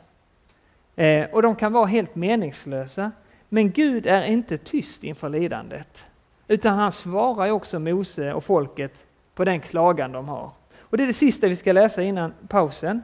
Eh, 1.03 1.26
och 1.32 1.42
de 1.42 1.57
kan 1.57 1.72
vara 1.72 1.86
helt 1.86 2.14
meningslösa. 2.14 3.12
Men 3.48 3.70
Gud 3.70 4.07
är 4.07 4.24
inte 4.24 4.59
tyst 4.59 5.05
inför 5.05 5.28
lidandet. 5.28 6.07
Utan 6.48 6.78
han 6.78 6.92
svarar 6.92 7.50
också 7.50 7.78
Mose 7.78 8.32
och 8.32 8.44
folket 8.44 9.05
på 9.34 9.44
den 9.44 9.61
klagan 9.61 10.12
de 10.12 10.28
har. 10.28 10.50
Och 10.78 10.96
det 10.96 11.03
är 11.03 11.07
det 11.07 11.14
sista 11.14 11.48
vi 11.48 11.57
ska 11.57 11.72
läsa 11.72 12.03
innan 12.03 12.34
pausen. 12.48 13.03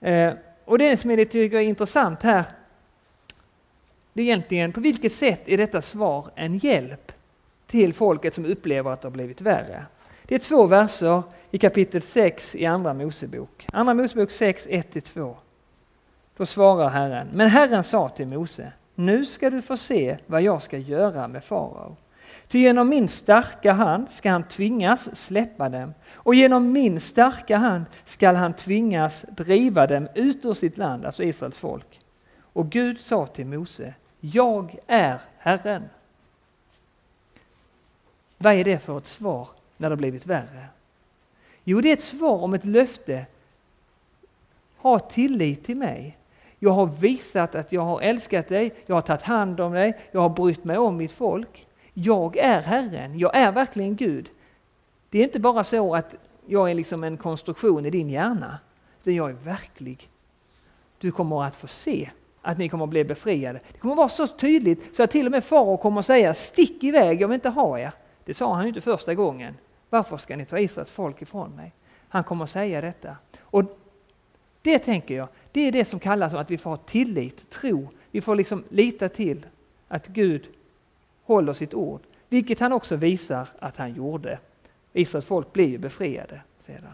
Eh, 0.00 0.32
och 0.64 0.78
det 0.78 0.96
som 0.96 1.10
jag 1.10 1.30
tycker 1.30 1.56
är 1.56 1.60
intressant 1.60 2.22
här, 2.22 2.44
det 4.12 4.22
är 4.22 4.26
egentligen 4.26 4.72
på 4.72 4.80
vilket 4.80 5.12
sätt 5.12 5.40
är 5.46 5.56
detta 5.56 5.82
svar 5.82 6.30
en 6.34 6.58
hjälp 6.58 7.12
till 7.66 7.94
folket 7.94 8.34
som 8.34 8.44
upplever 8.44 8.90
att 8.90 9.02
det 9.02 9.08
har 9.08 9.12
blivit 9.12 9.40
värre. 9.40 9.86
Det 10.26 10.34
är 10.34 10.38
två 10.38 10.66
verser 10.66 11.22
i 11.50 11.58
kapitel 11.58 12.02
6 12.02 12.54
i 12.54 12.66
Andra 12.66 12.94
Mosebok. 12.94 13.66
Andra 13.72 13.94
Mosebok 13.94 14.30
6, 14.30 14.66
1-2. 14.66 15.34
Då 16.42 16.46
svarar 16.46 16.88
Herren, 16.88 17.28
men 17.32 17.48
Herren 17.48 17.84
sa 17.84 18.08
till 18.08 18.26
Mose, 18.26 18.72
nu 18.94 19.24
ska 19.24 19.50
du 19.50 19.62
få 19.62 19.76
se 19.76 20.18
vad 20.26 20.42
jag 20.42 20.62
ska 20.62 20.78
göra 20.78 21.28
med 21.28 21.44
farao. 21.44 21.96
Ty 22.48 22.58
genom 22.58 22.88
min 22.88 23.08
starka 23.08 23.72
hand 23.72 24.10
ska 24.10 24.30
han 24.30 24.42
tvingas 24.42 25.16
släppa 25.16 25.68
dem 25.68 25.94
och 26.12 26.34
genom 26.34 26.72
min 26.72 27.00
starka 27.00 27.56
hand 27.56 27.84
skall 28.04 28.34
han 28.34 28.52
tvingas 28.52 29.24
driva 29.28 29.86
dem 29.86 30.08
ut 30.14 30.44
ur 30.44 30.54
sitt 30.54 30.78
land, 30.78 31.06
alltså 31.06 31.22
Israels 31.22 31.58
folk. 31.58 32.00
Och 32.40 32.70
Gud 32.70 33.00
sa 33.00 33.26
till 33.26 33.46
Mose, 33.46 33.94
jag 34.20 34.76
är 34.86 35.18
Herren. 35.38 35.82
Vad 38.38 38.54
är 38.54 38.64
det 38.64 38.78
för 38.78 38.98
ett 38.98 39.06
svar 39.06 39.48
när 39.76 39.90
det 39.90 39.96
blivit 39.96 40.26
värre? 40.26 40.66
Jo, 41.64 41.80
det 41.80 41.88
är 41.88 41.92
ett 41.92 42.02
svar 42.02 42.42
om 42.42 42.54
ett 42.54 42.64
löfte. 42.64 43.26
Ha 44.76 44.98
tillit 44.98 45.64
till 45.64 45.76
mig. 45.76 46.18
Jag 46.64 46.70
har 46.70 46.86
visat 46.86 47.54
att 47.54 47.72
jag 47.72 47.82
har 47.82 48.00
älskat 48.00 48.48
dig, 48.48 48.74
jag 48.86 48.94
har 48.94 49.02
tagit 49.02 49.22
hand 49.22 49.60
om 49.60 49.72
dig, 49.72 50.00
jag 50.12 50.20
har 50.20 50.28
brytt 50.28 50.64
mig 50.64 50.78
om 50.78 50.96
mitt 50.96 51.12
folk. 51.12 51.66
Jag 51.94 52.36
är 52.36 52.60
Herren, 52.60 53.18
jag 53.18 53.36
är 53.36 53.52
verkligen 53.52 53.96
Gud. 53.96 54.30
Det 55.10 55.18
är 55.18 55.22
inte 55.22 55.40
bara 55.40 55.64
så 55.64 55.94
att 55.94 56.16
jag 56.46 56.70
är 56.70 56.74
liksom 56.74 57.04
en 57.04 57.16
konstruktion 57.16 57.86
i 57.86 57.90
din 57.90 58.10
hjärna, 58.10 58.58
utan 59.00 59.14
jag 59.14 59.30
är 59.30 59.34
verklig. 59.34 60.08
Du 60.98 61.10
kommer 61.10 61.44
att 61.44 61.56
få 61.56 61.66
se 61.66 62.10
att 62.42 62.58
ni 62.58 62.68
kommer 62.68 62.84
att 62.84 62.90
bli 62.90 63.04
befriade. 63.04 63.60
Det 63.72 63.78
kommer 63.78 63.94
att 63.94 63.98
vara 63.98 64.08
så 64.08 64.26
tydligt 64.26 64.96
så 64.96 65.02
att 65.02 65.10
till 65.10 65.26
och 65.26 65.32
med 65.32 65.44
farao 65.44 65.76
kommer 65.76 65.98
att 65.98 66.06
säga 66.06 66.34
stick 66.34 66.84
iväg, 66.84 67.20
jag 67.20 67.28
vill 67.28 67.34
inte 67.34 67.48
ha 67.48 67.78
er. 67.78 67.92
Det 68.24 68.34
sa 68.34 68.54
han 68.54 68.62
ju 68.62 68.68
inte 68.68 68.80
första 68.80 69.14
gången. 69.14 69.54
Varför 69.90 70.16
ska 70.16 70.36
ni 70.36 70.44
ta 70.44 70.58
Israels 70.58 70.90
folk 70.90 71.22
ifrån 71.22 71.56
mig? 71.56 71.72
Han 72.08 72.24
kommer 72.24 72.44
att 72.44 72.50
säga 72.50 72.80
detta. 72.80 73.16
Och 73.40 73.78
det 74.62 74.78
tänker 74.78 75.16
jag, 75.16 75.28
det 75.52 75.60
är 75.60 75.72
det 75.72 75.84
som 75.84 76.00
kallas 76.00 76.34
att 76.34 76.50
vi 76.50 76.58
får 76.58 76.70
ha 76.70 76.76
tillit, 76.76 77.50
tro. 77.50 77.88
Vi 78.10 78.20
får 78.20 78.36
liksom 78.36 78.64
lita 78.68 79.08
till 79.08 79.46
att 79.88 80.06
Gud 80.06 80.46
håller 81.24 81.52
sitt 81.52 81.74
ord, 81.74 82.00
vilket 82.28 82.60
han 82.60 82.72
också 82.72 82.96
visar 82.96 83.48
att 83.58 83.76
han 83.76 83.94
gjorde. 83.94 84.38
Israels 84.92 85.26
folk 85.26 85.52
blir 85.52 85.68
ju 85.68 85.78
befriade 85.78 86.40
sedan. 86.58 86.92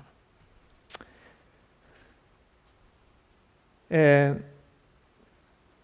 Eh, 3.88 4.36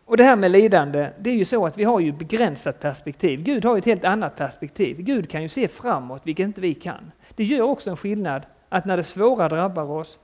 och 0.05 0.17
det 0.17 0.25
här 0.25 0.37
med 0.37 0.51
lidande, 0.51 1.11
det 1.19 1.31
är 1.31 1.35
ju 1.35 1.45
så 1.45 1.67
att 1.67 1.79
vi 1.79 1.85
har 1.85 2.01
ju 2.01 2.13
begränsat 2.13 2.81
perspektiv. 2.81 3.43
Gud 3.43 3.65
har 3.65 3.79
ett 3.79 3.85
helt 3.85 4.05
annat 4.05 4.37
perspektiv. 4.37 4.97
Gud 5.01 5.31
kan 5.31 5.43
ju 5.43 5.49
se 5.49 5.69
framåt, 5.69 6.23
vilket 6.25 6.45
inte 6.45 6.61
vi 6.61 6.75
kan. 6.75 7.13
Det 7.35 7.45
gör 7.45 7.63
också 7.63 7.91
en 7.91 7.97
skillnad 7.97 8.43
att 8.69 8.85
när 8.85 8.97
det 8.97 9.03
svåra 9.03 9.49
drabbar 9.49 9.91
oss 9.91 10.19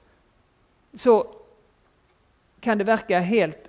så 0.95 1.27
kan 2.61 2.79
det 2.79 2.85
verka 2.85 3.21
helt 3.21 3.69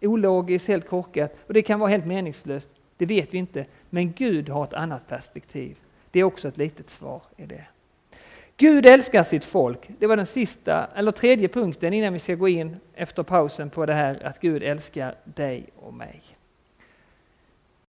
ologiskt, 0.00 0.68
helt 0.68 0.88
korkat 0.88 1.36
och 1.46 1.54
det 1.54 1.62
kan 1.62 1.80
vara 1.80 1.90
helt 1.90 2.06
meningslöst. 2.06 2.70
Det 2.96 3.06
vet 3.06 3.34
vi 3.34 3.38
inte. 3.38 3.66
Men 3.90 4.12
Gud 4.12 4.48
har 4.48 4.64
ett 4.64 4.74
annat 4.74 5.08
perspektiv. 5.08 5.76
Det 6.10 6.20
är 6.20 6.24
också 6.24 6.48
ett 6.48 6.56
litet 6.56 6.90
svar 6.90 7.22
i 7.36 7.46
det. 7.46 7.64
Gud 8.56 8.86
älskar 8.86 9.22
sitt 9.22 9.44
folk. 9.44 9.90
Det 9.98 10.06
var 10.06 10.16
den 10.16 10.26
sista, 10.26 10.88
eller 10.94 11.12
tredje 11.12 11.48
punkten 11.48 11.92
innan 11.92 12.12
vi 12.12 12.18
ska 12.18 12.34
gå 12.34 12.48
in 12.48 12.76
efter 12.94 13.22
pausen 13.22 13.70
på 13.70 13.86
det 13.86 13.94
här 13.94 14.26
att 14.26 14.40
Gud 14.40 14.62
älskar 14.62 15.14
dig 15.24 15.66
och 15.76 15.94
mig. 15.94 16.22